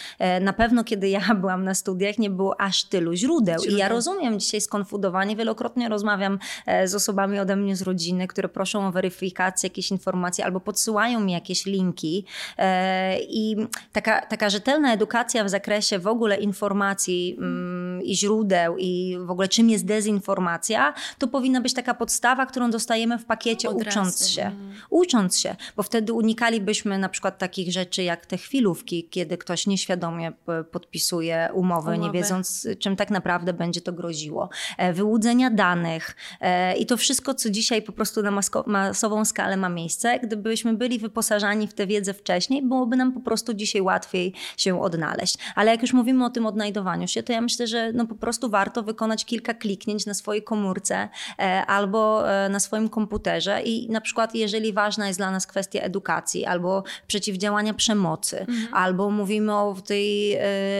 Na 0.41 0.53
pewno, 0.53 0.83
kiedy 0.83 1.09
ja 1.09 1.21
byłam 1.35 1.60
na 1.63 1.73
studiach, 1.73 2.17
nie 2.19 2.29
było 2.29 2.61
aż 2.61 2.83
tylu 2.83 3.13
źródeł. 3.13 3.63
I 3.63 3.73
ja 3.77 3.87
rozumiem 3.89 4.39
dzisiaj 4.39 4.61
skonfudowanie. 4.61 5.35
Wielokrotnie 5.35 5.89
rozmawiam 5.89 6.39
e, 6.65 6.87
z 6.87 6.95
osobami 6.95 7.39
ode 7.39 7.55
mnie 7.55 7.75
z 7.75 7.81
rodziny, 7.81 8.27
które 8.27 8.49
proszą 8.49 8.87
o 8.87 8.91
weryfikację 8.91 9.67
jakiejś 9.67 9.91
informacji 9.91 10.43
albo 10.43 10.59
podsyłają 10.59 11.19
mi 11.19 11.31
jakieś 11.31 11.65
linki. 11.65 12.25
E, 12.57 13.17
I 13.21 13.55
taka, 13.91 14.21
taka 14.25 14.49
rzetelna 14.49 14.93
edukacja 14.93 15.43
w 15.43 15.49
zakresie 15.49 15.99
w 15.99 16.07
ogóle 16.07 16.37
informacji 16.37 17.35
mm, 17.37 18.01
i 18.03 18.15
źródeł 18.17 18.75
i 18.77 19.17
w 19.25 19.31
ogóle 19.31 19.47
czym 19.47 19.69
jest 19.69 19.85
dezinformacja, 19.85 20.93
to 21.17 21.27
powinna 21.27 21.61
być 21.61 21.73
taka 21.73 21.93
podstawa, 21.93 22.45
którą 22.45 22.71
dostajemy 22.71 23.17
w 23.19 23.25
pakiecie 23.25 23.69
Od 23.69 23.75
ucząc 23.81 23.95
razu. 24.21 24.33
się. 24.33 24.41
Mhm. 24.41 24.73
Ucząc 24.89 25.39
się, 25.39 25.55
bo 25.75 25.83
wtedy 25.83 26.13
unikalibyśmy 26.13 26.97
na 26.97 27.09
przykład 27.09 27.37
takich 27.37 27.71
rzeczy 27.71 28.03
jak 28.03 28.25
te 28.25 28.37
chwilówki, 28.37 29.03
kiedy 29.09 29.37
ktoś 29.37 29.67
nieświadomie 29.67 30.31
p- 30.45 30.63
podpisuje 30.71 31.49
umowy, 31.53 31.91
nie 31.91 31.97
Umowy. 31.97 32.17
wiedząc 32.17 32.67
czym 32.79 32.95
tak 32.95 33.09
naprawdę 33.09 33.53
będzie 33.53 33.81
to 33.81 33.93
groziło. 33.93 34.49
E, 34.77 34.93
Wyłudzenia 34.93 35.49
danych 35.49 36.15
e, 36.41 36.77
i 36.77 36.85
to 36.85 36.97
wszystko, 36.97 37.33
co 37.33 37.49
dzisiaj 37.49 37.81
po 37.81 37.91
prostu 37.91 38.21
na 38.21 38.31
masową 38.65 39.25
skalę 39.25 39.57
ma 39.57 39.69
miejsce, 39.69 40.19
gdybyśmy 40.19 40.73
byli 40.73 40.99
wyposażani 40.99 41.67
w 41.67 41.73
tę 41.73 41.87
wiedzę 41.87 42.13
wcześniej, 42.13 42.61
byłoby 42.61 42.95
nam 42.95 43.13
po 43.13 43.19
prostu 43.19 43.53
dzisiaj 43.53 43.81
łatwiej 43.81 44.33
się 44.57 44.81
odnaleźć. 44.81 45.37
Ale 45.55 45.71
jak 45.71 45.81
już 45.81 45.93
mówimy 45.93 46.25
o 46.25 46.29
tym 46.29 46.45
odnajdowaniu 46.45 47.07
się, 47.07 47.23
to 47.23 47.33
ja 47.33 47.41
myślę, 47.41 47.67
że 47.67 47.91
no 47.93 48.07
po 48.07 48.15
prostu 48.15 48.49
warto 48.49 48.83
wykonać 48.83 49.25
kilka 49.25 49.53
kliknięć 49.53 50.05
na 50.05 50.13
swojej 50.13 50.43
komórce 50.43 51.09
e, 51.39 51.65
albo 51.65 52.23
na 52.49 52.59
swoim 52.59 52.89
komputerze 52.89 53.61
i 53.61 53.89
na 53.89 54.01
przykład 54.01 54.35
jeżeli 54.35 54.73
ważna 54.73 55.07
jest 55.07 55.19
dla 55.19 55.31
nas 55.31 55.47
kwestia 55.47 55.79
edukacji 55.79 56.45
albo 56.45 56.83
przeciwdziałania 57.07 57.73
przemocy, 57.73 58.45
albo 58.71 59.09
mówimy 59.09 59.55
o 59.55 59.75
tej, 59.87 60.29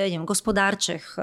nie 0.03 0.11
wiem, 0.11 0.25
gospodarczych 0.61 1.15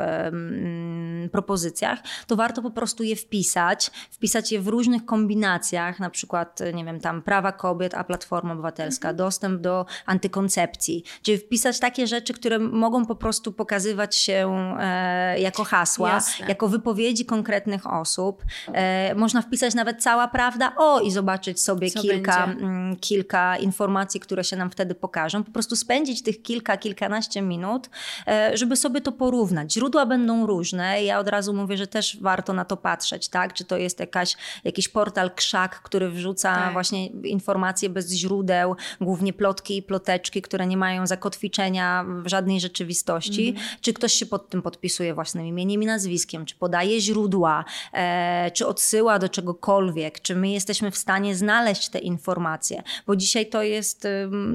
propozycjach, 1.33 1.99
to 2.27 2.37
warto 2.37 2.63
po 2.63 2.71
prostu 2.71 3.03
je 3.03 3.17
wpisać, 3.17 3.91
wpisać 4.11 4.53
je 4.53 4.61
w 4.61 4.69
różnych 4.69 5.05
kombinacjach, 5.05 6.01
na 6.01 6.11
przykład, 6.11 6.59
nie 6.75 6.85
wiem, 6.85 7.01
tam 7.01 7.23
prawa 7.23 7.53
kobiet, 7.53 7.95
a 7.95 8.05
Platforma 8.05 8.53
Obywatelska, 8.53 9.13
dostęp 9.13 9.61
do 9.61 9.87
antykoncepcji, 10.07 11.05
czyli 11.23 11.39
wpisać 11.39 11.81
takie 11.81 12.07
rzeczy, 12.07 12.33
które 12.33 12.59
mogą 12.59 13.07
po 13.07 13.15
prostu 13.15 13.53
pokazywać 13.53 14.17
się 14.17 14.75
e, 14.81 15.41
jako 15.41 15.65
hasła, 15.65 16.11
Jasne. 16.11 16.47
jako 16.49 16.69
wypowiedzi 16.69 17.25
konkretnych 17.25 17.87
osób. 17.87 18.45
E, 18.73 19.15
można 19.15 19.43
wpisać 19.43 19.75
nawet 19.75 20.03
cała 20.03 20.29
prawda, 20.29 20.73
o 20.77 21.01
i 21.01 21.11
zobaczyć 21.11 21.63
sobie 21.63 21.91
Co 21.91 22.03
kilka, 22.03 22.45
mm, 22.45 22.97
kilka 22.97 23.57
informacji, 23.57 24.21
które 24.21 24.45
się 24.45 24.57
nam 24.57 24.71
wtedy 24.71 24.95
pokażą. 24.95 25.45
Po 25.45 25.53
prostu 25.53 25.77
spędzić 25.77 26.23
tych 26.23 26.43
kilka, 26.43 26.77
kilkanaście 26.77 27.43
minut, 27.43 27.91
e, 28.27 28.57
żeby 28.57 28.77
sobie 28.77 29.01
to 29.01 29.13
porównać. 29.19 29.73
Źródła 29.73 30.07
będą 30.07 30.47
różne. 30.47 31.05
Ja 31.05 31.19
od 31.19 31.29
razu 31.29 31.55
mówię, 31.55 31.77
że 31.77 31.87
też 31.87 32.19
warto 32.21 32.53
na 32.53 32.65
to 32.65 32.77
patrzeć, 32.77 33.29
tak? 33.29 33.55
Czy 33.55 33.65
to 33.65 33.77
jest 33.77 34.01
jakaś, 34.01 34.37
jakiś 34.65 34.89
portal 34.89 35.31
krzak, 35.35 35.83
który 35.83 36.11
wrzuca 36.11 36.55
Tak. 36.55 36.73
właśnie 36.73 37.07
informacje 37.07 37.89
bez 37.89 38.13
źródeł, 38.13 38.77
głównie 39.01 39.33
plotki 39.33 39.77
i 39.77 39.83
ploteczki, 39.83 40.43
które 40.43 40.67
nie 40.67 40.77
mają 40.77 41.07
zakotwiczenia 41.07 42.05
w 42.25 42.29
żadnej 42.29 42.61
rzeczywistości. 42.61 43.55
Czy 43.81 43.93
ktoś 43.93 44.13
się 44.13 44.27
pod 44.27 44.49
tym 44.49 44.63
podpisuje 44.63 45.15
własnym 45.15 45.47
imieniem 45.47 45.83
i 45.83 45.87
nazwiskiem, 45.87 46.47
czy 46.47 46.55
podaje 46.55 47.01
źródła, 47.01 47.65
e, 47.93 48.51
czy 48.51 48.67
odsyła 48.67 49.19
do 49.19 49.29
czegokolwiek, 49.29 50.21
czy 50.21 50.37
my 50.37 50.51
jesteśmy 50.51 50.91
w 50.91 50.99
stanie 50.99 51.37
znaleźć 51.37 51.89
te 51.89 51.99
informacje, 51.99 52.83
bo 53.07 53.17
dzisiaj 53.17 53.47
to 53.47 53.63
jest, 53.63 54.07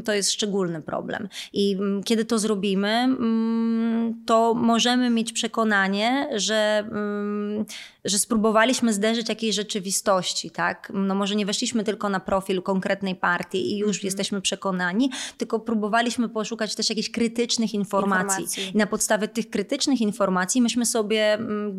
to 0.05 0.13
jest 0.13 0.31
szczególny 0.31 0.81
problem. 0.81 1.29
I 1.53 1.77
kiedy 2.05 2.25
to 2.25 2.39
zrobimy, 2.39 3.09
to 4.25 4.52
możemy 4.55 5.09
mieć 5.09 5.33
przekonanie, 5.33 6.27
że, 6.35 6.83
mm, 6.91 7.65
że 8.05 8.19
spróbowaliśmy 8.19 8.93
zderzyć 8.93 9.29
jakiejś 9.29 9.55
rzeczywistości, 9.55 10.51
tak? 10.51 10.91
No 10.95 11.15
może 11.15 11.35
nie 11.35 11.45
weszliśmy 11.45 11.83
tylko 11.83 12.09
na 12.09 12.19
profil 12.19 12.61
konkretnej 12.61 13.15
partii 13.15 13.71
i 13.73 13.77
już 13.77 14.03
jesteśmy 14.03 14.41
przekonani, 14.41 15.11
tylko 15.37 15.59
próbowaliśmy 15.59 16.29
poszukać 16.29 16.75
też 16.75 16.89
jakichś 16.89 17.09
krytycznych 17.09 17.73
informacji. 17.73 18.43
Informacji. 18.43 18.71
I 18.73 18.77
na 18.77 18.87
podstawie 18.87 19.27
tych 19.27 19.49
krytycznych 19.49 20.01
informacji 20.01 20.61
myśmy 20.61 20.85
sobie 20.85 21.33
mm, 21.33 21.77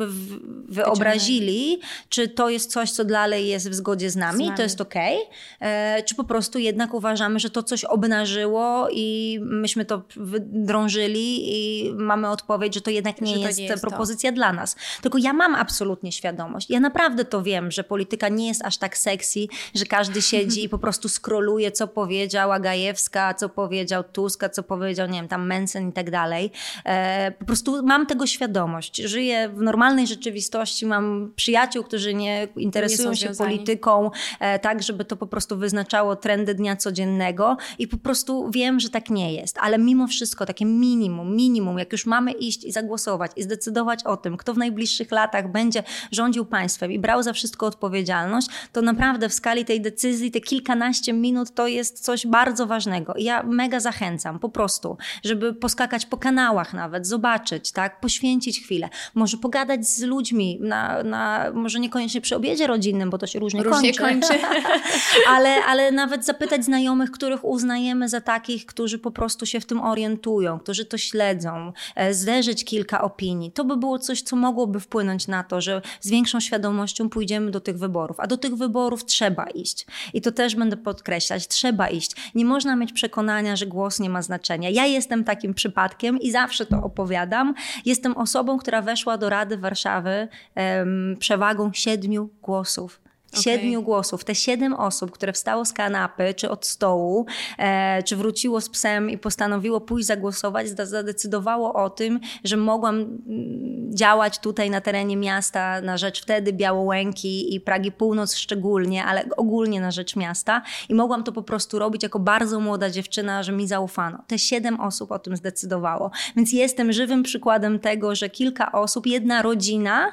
wyobrazili, 0.69 1.81
czy 2.09 2.29
to 2.29 2.49
jest 2.51 2.71
coś, 2.71 2.91
co 2.91 3.05
dalej 3.05 3.49
jest 3.49 3.71
w 3.71 3.75
zgodzie 3.75 4.11
z 4.11 4.17
nami, 4.17 4.37
Z 4.45 4.47
nami. 4.47 4.57
to 4.57 4.63
jest 4.63 4.81
okej, 4.81 5.19
e, 5.61 6.03
czy 6.03 6.15
po 6.15 6.25
prostu 6.25 6.59
jednak 6.59 6.95
uważamy, 6.95 7.41
że 7.41 7.51
to 7.51 7.63
coś 7.63 7.85
obnażyło 7.85 8.89
i 8.93 9.39
myśmy 9.43 9.85
to 9.85 10.03
wydrążyli 10.17 11.41
i 11.55 11.93
mamy 11.95 12.31
odpowiedź, 12.31 12.75
że 12.75 12.81
to 12.81 12.91
jednak 12.91 13.21
nie 13.21 13.35
Że 13.35 13.41
to 13.41 13.47
jest, 13.47 13.59
nie 13.59 13.65
jest 13.67 13.83
to. 13.83 13.89
propozycja 13.89 14.33
dla 14.33 14.53
nas. 14.53 14.77
Tylko 15.03 15.19
ja 15.19 15.33
mam 15.33 15.55
absolutnie 15.55 16.13
świadomość. 16.15 16.71
Ja 16.71 16.81
naprawdę 16.81 17.25
to 17.25 17.43
wiem, 17.43 17.71
że 17.71 17.85
polityka 17.85 18.29
nie 18.29 18.49
jest 18.49 18.65
aż 18.65 18.77
tak 18.77 18.99
sexy, 18.99 19.41
że 19.75 19.85
każdy 19.85 20.23
siedzi 20.23 20.65
i 20.65 20.69
po 20.69 20.79
prostu 20.79 21.09
skroluje, 21.09 21.73
co 21.73 21.89
powiedziała 21.89 22.61
Gajewska, 22.61 23.35
co 23.35 23.49
powiedział 23.49 24.05
Tusk, 24.05 24.43
a 24.43 24.49
co 24.49 24.63
powiedział, 24.63 25.09
nie 25.09 25.19
wiem, 25.19 25.29
tam 25.29 25.47
Mensen 25.47 25.89
i 25.89 25.93
tak 25.93 26.11
dalej. 26.11 26.51
E, 26.85 27.33
po 27.39 27.45
prostu 27.45 27.83
mam 27.87 28.07
tego 28.07 28.27
świadomość. 28.27 28.97
Żyję 28.97 29.49
w 29.49 29.63
normalnej 29.63 30.07
rzeczywistości, 30.07 30.87
mam 30.87 31.33
przyjaciół, 31.37 31.85
którzy 31.85 32.15
nie 32.15 32.49
interesują 32.57 33.09
są 33.09 33.15
się 33.15 33.21
związani. 33.21 33.51
polityką, 33.51 34.11
e, 34.41 34.59
tak, 34.59 34.83
żeby 34.83 35.05
to 35.05 35.17
po 35.17 35.27
prostu 35.27 35.57
wyznaczało 35.57 36.17
trendy 36.17 36.55
dnia 36.55 36.77
codziennego 36.77 37.57
i 37.79 37.89
po 37.89 37.97
prostu 37.97 38.51
wiem, 38.51 38.81
że 38.81 38.91
tak 38.91 39.11
nie 39.11 39.35
jest. 39.35 39.59
Ale 39.61 39.79
mimo 39.79 40.07
wszystko 40.07 40.47
takie 40.47 40.65
minimum, 40.65 41.37
minimum, 41.37 41.79
jak 41.79 41.93
już 41.93 42.07
mamy 42.07 42.33
iść 42.33 42.65
i 42.65 42.73
zagłosować 42.73 43.31
i 43.37 43.43
zdecydować 43.43 44.05
o 44.05 44.17
tym, 44.17 44.37
kto 44.37 44.55
w 44.55 44.59
najbliższych 44.59 45.11
latach 45.11 45.53
będzie 45.53 45.83
rządził 46.11 46.45
państwem 46.45 46.93
i 46.93 46.99
brał 46.99 47.23
za 47.23 47.33
wszystko 47.33 47.67
odpowiedzialność, 47.67 48.49
to 48.73 48.83
naprawdę 48.83 49.29
w 49.29 49.35
skali 49.35 49.65
tej 49.65 49.81
decyzji 49.81 50.31
te 50.31 50.41
kilkanaście 50.41 51.13
minut 51.13 51.55
to 51.55 51.67
jest 51.67 52.05
coś 52.05 52.27
bardzo 52.27 52.67
ważnego. 52.67 53.15
I 53.15 53.25
ja 53.25 53.43
mega 53.43 53.81
zachęcam 53.81 54.39
po 54.39 54.49
prostu, 54.49 54.97
żeby 55.25 55.55
poskakać 55.55 56.07
po 56.07 56.17
kanałach 56.17 56.75
nawet, 56.75 57.07
zobaczyć, 57.07 57.73
tak, 57.73 58.01
poświęcić 58.01 58.61
chwilę, 58.61 58.89
może 59.15 59.37
pogadać 59.37 59.87
z 59.87 60.03
ludźmi, 60.03 60.59
na, 60.61 61.03
na, 61.03 61.51
może 61.55 61.81
niekoniecznie 61.81 62.21
przy 62.21 62.37
obiedzie 62.37 62.67
rodzinnym, 62.67 63.11
bo 63.11 63.19
to 63.19 63.27
się 63.27 63.39
różnie, 63.39 63.63
Różnie 63.63 63.95
kończy, 63.95 64.29
kończy. 64.29 64.47
ale, 65.35 65.65
ale 65.65 65.93
nawet 65.93 66.25
zapytać 66.25 66.65
znajomych, 66.65 67.11
których 67.11 67.45
uznajemy 67.45 68.09
za 68.09 68.21
takich, 68.21 68.67
którzy 68.67 68.99
po 68.99 69.11
prostu 69.11 69.47
się 69.47 69.61
w 69.61 69.67
tym 69.67 69.81
orientują, 69.81 70.59
którzy 70.59 70.85
to 70.85 70.99
śledzą, 70.99 71.73
e, 71.95 72.15
zderzyć 72.15 72.65
kilka 72.65 73.03
opinii. 73.03 73.53
To 73.53 73.65
by 73.65 73.77
było 73.77 73.99
coś, 73.99 74.23
co 74.23 74.37
mogłoby 74.37 74.81
wpłynąć 74.81 75.29
na 75.29 75.45
to, 75.45 75.61
że 75.61 75.83
z 76.01 76.11
większą 76.11 76.41
świadomością 76.41 77.09
pójdziemy 77.09 77.51
do 77.51 77.61
tych 77.61 77.79
wyborów. 77.79 78.21
A 78.21 78.27
do 78.27 78.37
tych 78.37 78.55
wyborów 78.57 79.05
trzeba 79.05 79.45
iść. 79.45 79.87
I 80.15 80.21
to 80.21 80.33
też 80.33 80.57
będę 80.57 80.77
podkreślać, 80.77 81.49
trzeba 81.49 81.89
iść. 81.89 82.33
Nie 82.35 82.45
można 82.45 82.77
mieć 82.77 82.93
przekonania, 82.93 83.57
że 83.57 83.67
głos 83.67 84.01
nie 84.01 84.11
ma 84.11 84.23
znaczenia. 84.23 84.71
Ja 84.71 84.87
jestem 84.87 85.25
takim 85.25 85.55
przypadkiem 85.55 86.21
i 86.21 86.31
zawsze 86.31 86.67
to 86.67 86.83
opowiadam. 86.83 87.55
Jestem 87.85 88.17
osobą, 88.17 88.59
która 88.59 88.83
weszła 88.83 89.19
do 89.19 89.29
Rady 89.29 89.57
Warszawy 89.57 90.29
em, 90.55 91.17
przewagą 91.19 91.73
siedmiu 91.73 92.31
głosów. 92.43 93.04
Siedmiu 93.43 93.83
głosów. 93.83 94.25
Te 94.25 94.35
siedem 94.35 94.75
osób, 94.75 95.11
które 95.11 95.33
wstało 95.33 95.65
z 95.65 95.73
kanapy, 95.73 96.35
czy 96.35 96.51
od 96.51 96.67
stołu, 96.67 97.27
e, 97.59 98.03
czy 98.03 98.17
wróciło 98.17 98.61
z 98.61 98.69
psem 98.69 99.11
i 99.11 99.19
postanowiło 99.19 99.81
pójść 99.81 100.07
zagłosować, 100.07 100.69
zadecydowało 100.69 101.75
o 101.75 101.91
tym, 101.91 102.21
że 102.45 102.57
mogłam 102.57 102.95
mm, 102.97 103.97
działać 103.97 104.39
tutaj 104.39 104.71
na 104.71 104.81
terenie 104.81 105.17
miasta 105.17 105.81
na 105.81 105.97
rzecz 105.97 106.23
wtedy 106.23 106.53
Białołęki 106.53 107.55
i 107.55 107.61
Pragi 107.61 107.93
Północ 107.93 108.35
szczególnie, 108.35 109.05
ale 109.05 109.25
ogólnie 109.37 109.81
na 109.81 109.91
rzecz 109.91 110.17
miasta. 110.17 110.63
I 110.89 110.95
mogłam 110.95 111.25
to 111.25 111.33
po 111.33 111.43
prostu 111.43 111.79
robić 111.79 112.03
jako 112.03 112.19
bardzo 112.19 112.61
młoda 112.61 112.91
dziewczyna, 112.91 113.43
że 113.43 113.53
mi 113.53 113.67
zaufano. 113.67 114.19
Te 114.27 114.39
siedem 114.39 114.81
osób 114.81 115.13
o 115.13 115.19
tym 115.19 115.37
zdecydowało. 115.37 116.11
Więc 116.37 116.53
jestem 116.53 116.93
żywym 116.93 117.23
przykładem 117.23 117.79
tego, 117.79 118.15
że 118.15 118.31
kilka 118.31 118.73
osób, 118.73 119.07
jedna 119.07 119.43
rodzina, 119.43 120.13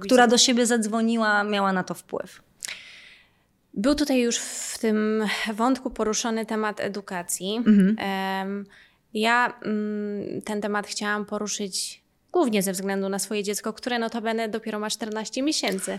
która 0.00 0.26
do 0.26 0.38
siebie 0.38 0.66
zadzwoniła, 0.66 1.44
miała 1.44 1.72
na 1.72 1.84
to 1.84 1.94
wpływ. 1.94 2.47
Był 3.74 3.94
tutaj 3.94 4.20
już 4.20 4.38
w 4.38 4.78
tym 4.78 5.26
wątku 5.54 5.90
poruszony 5.90 6.46
temat 6.46 6.80
edukacji. 6.80 7.56
Mhm. 7.56 8.64
Ja 9.14 9.58
mm, 9.62 10.42
ten 10.42 10.60
temat 10.60 10.86
chciałam 10.86 11.26
poruszyć 11.26 12.02
Głównie 12.32 12.62
ze 12.62 12.72
względu 12.72 13.08
na 13.08 13.18
swoje 13.18 13.42
dziecko, 13.42 13.72
które 13.72 13.98
notabene 13.98 14.48
dopiero 14.48 14.78
ma 14.78 14.90
14 14.90 15.42
miesięcy. 15.42 15.98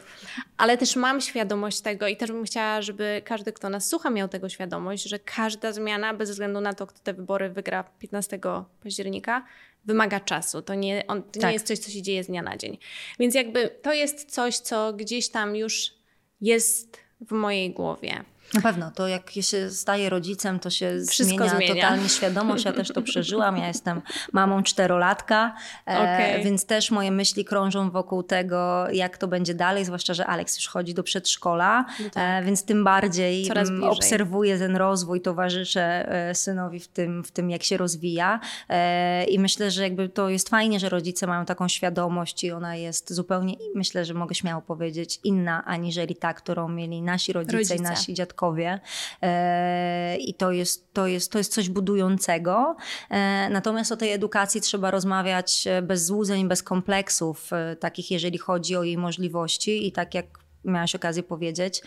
Ale 0.58 0.78
też 0.78 0.96
mam 0.96 1.22
świadomość 1.22 1.82
tego 1.82 2.08
i 2.08 2.18
też 2.18 2.32
bym 2.32 2.44
chciała, 2.44 2.82
żeby 2.82 3.22
każdy, 3.26 3.54
kto 3.54 3.70
nas 3.70 3.90
słucha, 3.90 4.10
miał 4.10 4.28
tego 4.28 4.50
świadomość, 4.50 5.04
że 5.04 5.20
każda 5.20 5.72
zmiana, 5.72 6.14
bez 6.14 6.30
względu 6.30 6.62
na 6.62 6.74
to, 6.74 6.88
kto 6.88 7.00
te 7.00 7.14
wybory 7.14 7.50
wygra 7.50 7.84
15 7.84 8.40
października, 8.84 9.46
wymaga 9.86 10.20
czasu. 10.20 10.62
To 10.62 10.76
nie, 10.76 11.04
on, 11.08 11.24
to 11.24 11.40
tak. 11.40 11.44
nie 11.44 11.54
jest 11.54 11.68
coś, 11.68 11.80
co 11.80 11.92
się 11.92 12.02
dzieje 12.02 12.24
z 12.24 12.28
dnia 12.28 12.42
na 12.42 12.58
dzień. 12.58 12.78
Więc 13.20 13.36
jakby 13.36 13.70
to 13.82 13.94
jest 13.94 14.32
coś, 14.32 14.58
co 14.58 14.94
gdzieś 14.94 15.30
tam 15.30 15.56
już 15.56 15.94
jest 16.42 16.98
w 17.22 17.32
mojej 17.32 17.72
głowie. 17.72 18.24
Na 18.54 18.62
pewno, 18.62 18.92
to 18.92 19.08
jak 19.08 19.32
się 19.42 19.70
staje 19.70 20.10
rodzicem, 20.10 20.60
to 20.60 20.70
się 20.70 21.02
zmienia, 21.02 21.50
zmienia, 21.50 21.76
totalnie 21.76 22.10
świadomość. 22.10 22.66
Ja 22.66 22.74
też 22.74 22.88
to 22.88 23.02
przeżyłam. 23.02 23.58
Ja 23.58 23.68
jestem 23.68 24.02
mamą 24.34 24.64
czterolatka, 24.64 25.56
okay. 25.86 26.44
więc 26.44 26.66
też 26.66 26.92
moje 26.92 27.12
myśli 27.12 27.46
krążą 27.46 27.92
wokół 27.92 28.24
tego, 28.24 28.88
jak 28.92 29.18
to 29.18 29.28
będzie 29.28 29.54
dalej, 29.54 29.86
zwłaszcza, 29.86 30.14
że 30.14 30.28
Alex 30.28 30.56
już 30.56 30.68
chodzi 30.68 30.94
do 30.94 31.04
przedszkola, 31.04 31.86
no 32.00 32.10
tak. 32.10 32.46
więc 32.46 32.66
tym 32.66 32.84
bardziej 32.84 33.50
obserwuję 33.82 34.60
ten 34.60 34.76
rozwój, 34.76 35.22
towarzyszę 35.22 36.12
e, 36.12 36.36
synowi 36.36 36.80
w 36.80 36.88
tym, 36.88 37.24
w 37.24 37.32
tym, 37.32 37.50
jak 37.50 37.64
się 37.64 37.78
rozwija. 37.78 38.40
E, 38.70 39.24
I 39.24 39.40
myślę, 39.40 39.72
że 39.72 39.84
jakby 39.84 40.10
to 40.10 40.30
jest 40.30 40.50
fajnie, 40.50 40.80
że 40.80 40.90
rodzice 40.90 41.28
mają 41.28 41.46
taką 41.46 41.68
świadomość 41.68 42.44
i 42.44 42.52
ona 42.52 42.76
jest 42.76 43.14
zupełnie, 43.14 43.56
myślę, 43.76 44.06
że 44.06 44.14
mogę 44.14 44.36
śmiało 44.36 44.62
powiedzieć, 44.62 45.20
inna 45.24 45.66
aniżeli 45.66 46.16
ta, 46.16 46.34
którą 46.34 46.70
mieli 46.70 47.02
nasi 47.02 47.34
rodzice, 47.34 47.58
rodzice. 47.58 47.76
i 47.76 47.82
nasi 47.82 48.14
dziadkowie 48.14 48.39
e, 49.22 50.18
i 50.18 50.34
to 50.34 50.52
jest, 50.52 50.94
to, 50.94 51.08
jest, 51.08 51.32
to 51.32 51.38
jest 51.38 51.54
coś 51.54 51.70
budującego. 51.70 52.76
E, 53.10 53.50
natomiast 53.50 53.92
o 53.92 53.98
tej 53.98 54.12
edukacji 54.12 54.62
trzeba 54.62 54.92
rozmawiać 54.92 55.68
bez 55.84 56.06
złudzeń, 56.06 56.48
bez 56.48 56.64
kompleksów, 56.64 57.54
e, 57.54 57.76
takich 57.76 58.12
jeżeli 58.12 58.38
chodzi 58.38 58.76
o 58.76 58.84
jej 58.84 58.98
możliwości 58.98 59.88
i 59.88 59.92
tak 59.92 60.14
jak 60.14 60.49
miałaś 60.66 60.96
okazję 60.96 61.24
powiedzieć. 61.24 61.82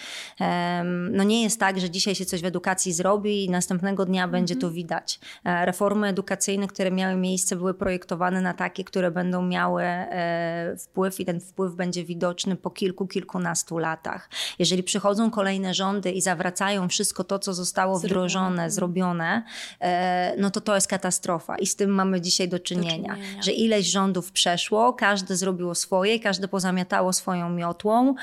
No 1.11 1.25
nie 1.25 1.43
jest 1.43 1.61
tak, 1.61 1.81
że 1.81 1.91
dzisiaj 1.91 2.15
się 2.15 2.25
coś 2.25 2.43
w 2.43 2.45
edukacji 2.45 2.93
zrobi 2.93 3.45
i 3.45 3.51
następnego 3.51 4.05
dnia 4.05 4.29
będzie 4.29 4.55
to 4.55 4.67
mhm. 4.67 4.75
widać. 4.75 5.21
E, 5.45 5.67
reformy 5.67 6.09
edukacyjne, 6.09 6.67
które 6.67 6.91
miały 6.91 7.17
miejsce, 7.17 7.57
były 7.57 7.75
projektowane 7.75 8.41
na 8.41 8.55
takie, 8.55 8.85
które 8.85 9.11
będą 9.11 9.43
miały 9.43 9.83
e, 9.83 10.77
wpływ 10.79 11.21
i 11.21 11.25
ten 11.25 11.41
wpływ 11.41 11.75
będzie 11.75 12.05
widoczny 12.05 12.57
po 12.57 12.71
kilku, 12.71 13.07
kilkunastu 13.07 13.79
latach. 13.79 14.31
Jeżeli 14.59 14.83
przychodzą 14.83 15.31
kolejne 15.31 15.75
rządy 15.75 16.11
i 16.11 16.21
zawracają 16.21 16.89
wszystko 16.89 17.25
to, 17.25 17.39
co 17.39 17.55
zostało 17.55 17.99
wdrożone, 17.99 18.49
mhm. 18.49 18.71
zrobione, 18.71 19.43
e, 19.81 20.35
no 20.39 20.51
to 20.51 20.61
to 20.61 20.75
jest 20.75 20.89
katastrofa 20.89 21.59
i 21.59 21.67
z 21.67 21.77
tym 21.77 21.91
mamy 21.91 22.21
dzisiaj 22.21 22.49
do 22.49 22.59
czynienia, 22.59 23.09
do 23.09 23.15
czynienia. 23.15 23.43
że 23.43 23.53
ileś 23.53 23.87
rządów 23.87 24.33
przeszło, 24.33 24.93
każde 24.93 25.37
zrobiło 25.37 25.75
swoje, 25.75 26.21
każde 26.21 26.49
pozamiatało 26.49 27.13
swoją 27.13 27.51
miotłą 27.51 28.15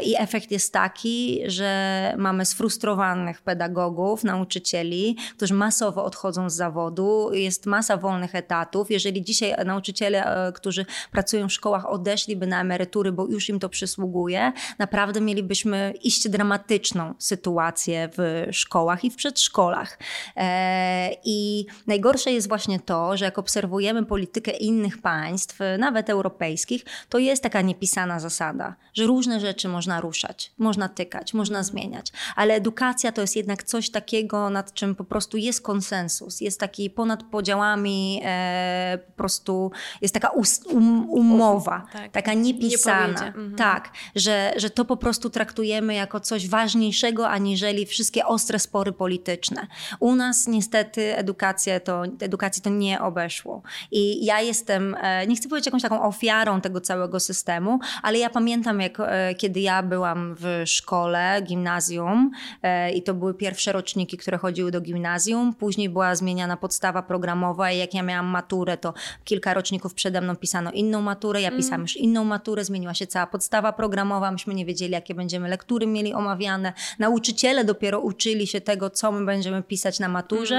i 0.00 0.14
efekt 0.18 0.50
jest 0.50 0.72
taki, 0.72 1.42
że 1.46 2.14
mamy 2.18 2.44
sfrustrowanych 2.44 3.42
pedagogów, 3.42 4.24
nauczycieli, 4.24 5.16
którzy 5.36 5.54
masowo 5.54 6.04
odchodzą 6.04 6.50
z 6.50 6.54
zawodu. 6.54 7.30
Jest 7.32 7.66
masa 7.66 7.96
wolnych 7.96 8.34
etatów. 8.34 8.90
Jeżeli 8.90 9.24
dzisiaj 9.24 9.54
nauczyciele, 9.64 10.46
e, 10.48 10.52
którzy 10.52 10.86
pracują 11.12 11.48
w 11.48 11.52
szkołach, 11.52 11.86
odeszliby 11.86 12.46
na 12.46 12.60
emerytury, 12.60 13.12
bo 13.12 13.26
już 13.26 13.48
im 13.48 13.60
to 13.60 13.68
przysługuje, 13.68 14.52
naprawdę 14.78 15.20
mielibyśmy 15.20 15.94
iść 16.02 16.28
dramatyczną 16.28 17.14
sytuację 17.18 18.08
w 18.16 18.46
szkołach 18.52 19.04
i 19.04 19.10
w 19.10 19.16
przedszkolach. 19.16 19.98
E, 20.36 21.10
I 21.24 21.66
najgorsze 21.86 22.32
jest 22.32 22.48
właśnie 22.48 22.80
to, 22.80 23.16
że 23.16 23.24
jak 23.24 23.38
obserwujemy 23.38 24.06
politykę 24.06 24.50
innych 24.50 24.98
państw, 25.02 25.58
nawet 25.78 26.10
europejskich, 26.10 26.84
to 27.08 27.18
jest 27.18 27.42
taka 27.42 27.62
niepisana 27.62 28.20
zasada, 28.20 28.76
że 28.94 29.06
różne 29.06 29.40
rzeczy 29.40 29.68
można 29.68 29.85
można 29.86 30.00
ruszać, 30.00 30.52
można 30.58 30.88
tykać, 30.88 31.34
można 31.34 31.62
zmieniać, 31.62 32.12
ale 32.36 32.54
edukacja 32.54 33.12
to 33.12 33.20
jest 33.20 33.36
jednak 33.36 33.62
coś 33.62 33.90
takiego, 33.90 34.50
nad 34.50 34.74
czym 34.74 34.94
po 34.94 35.04
prostu 35.04 35.36
jest 35.36 35.60
konsensus, 35.60 36.40
jest 36.40 36.60
taki 36.60 36.90
ponad 36.90 37.22
podziałami, 37.22 38.20
e, 38.24 38.98
po 39.06 39.12
prostu 39.12 39.70
jest 40.02 40.14
taka 40.14 40.30
um, 40.30 41.10
umowa, 41.10 41.86
tak. 41.92 42.12
taka 42.12 42.34
niepisana, 42.34 43.26
mhm. 43.26 43.54
tak, 43.54 43.90
że, 44.16 44.52
że 44.56 44.70
to 44.70 44.84
po 44.84 44.96
prostu 44.96 45.30
traktujemy 45.30 45.94
jako 45.94 46.20
coś 46.20 46.48
ważniejszego, 46.48 47.28
aniżeli 47.28 47.86
wszystkie 47.86 48.26
ostre 48.26 48.58
spory 48.58 48.92
polityczne. 48.92 49.66
U 50.00 50.14
nas 50.14 50.46
niestety 50.46 51.16
edukacja 51.16 51.80
to, 51.80 52.02
edukacji 52.20 52.62
to 52.62 52.70
nie 52.70 53.00
obeszło 53.00 53.62
i 53.90 54.24
ja 54.24 54.40
jestem, 54.40 54.96
e, 55.00 55.26
nie 55.26 55.36
chcę 55.36 55.48
powiedzieć 55.48 55.66
jakąś 55.66 55.82
taką 55.82 56.02
ofiarą 56.02 56.60
tego 56.60 56.80
całego 56.80 57.20
systemu, 57.20 57.78
ale 58.02 58.18
ja 58.18 58.30
pamiętam, 58.30 58.80
jak 58.80 59.00
e, 59.00 59.34
kiedy 59.34 59.60
ja 59.60 59.75
byłam 59.82 60.36
w 60.38 60.62
szkole, 60.66 61.42
gimnazjum 61.42 62.30
e, 62.62 62.92
i 62.92 63.02
to 63.02 63.14
były 63.14 63.34
pierwsze 63.34 63.72
roczniki, 63.72 64.16
które 64.16 64.38
chodziły 64.38 64.70
do 64.70 64.80
gimnazjum. 64.80 65.54
Później 65.54 65.88
była 65.88 66.14
zmieniana 66.14 66.56
podstawa 66.56 67.02
programowa 67.02 67.72
i 67.72 67.78
jak 67.78 67.94
ja 67.94 68.02
miałam 68.02 68.26
maturę, 68.26 68.76
to 68.76 68.94
kilka 69.24 69.54
roczników 69.54 69.94
przede 69.94 70.20
mną 70.20 70.36
pisano 70.36 70.72
inną 70.72 71.02
maturę, 71.02 71.40
ja 71.40 71.50
pisałam 71.50 71.74
mm. 71.74 71.84
już 71.84 71.96
inną 71.96 72.24
maturę, 72.24 72.64
zmieniła 72.64 72.94
się 72.94 73.06
cała 73.06 73.26
podstawa 73.26 73.72
programowa, 73.72 74.30
myśmy 74.30 74.54
nie 74.54 74.64
wiedzieli, 74.64 74.92
jakie 74.92 75.14
będziemy 75.14 75.48
lektury 75.48 75.86
mieli 75.86 76.14
omawiane. 76.14 76.72
Nauczyciele 76.98 77.64
dopiero 77.64 78.00
uczyli 78.00 78.46
się 78.46 78.60
tego, 78.60 78.90
co 78.90 79.12
my 79.12 79.24
będziemy 79.24 79.62
pisać 79.62 80.00
na 80.00 80.08
maturze. 80.08 80.56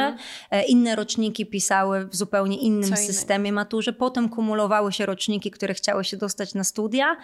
Mm. 0.49 0.65
Inne 0.67 0.95
roczniki 0.95 1.45
pisały 1.45 2.07
w 2.07 2.15
zupełnie 2.15 2.57
innym 2.57 2.89
co 2.89 2.95
systemie 2.95 3.51
maturze. 3.51 3.93
Potem 3.93 4.29
kumulowały 4.29 4.93
się 4.93 5.05
roczniki, 5.05 5.51
które 5.51 5.73
chciały 5.73 6.03
się 6.03 6.17
dostać 6.17 6.53
na 6.53 6.63
studia 6.63 7.17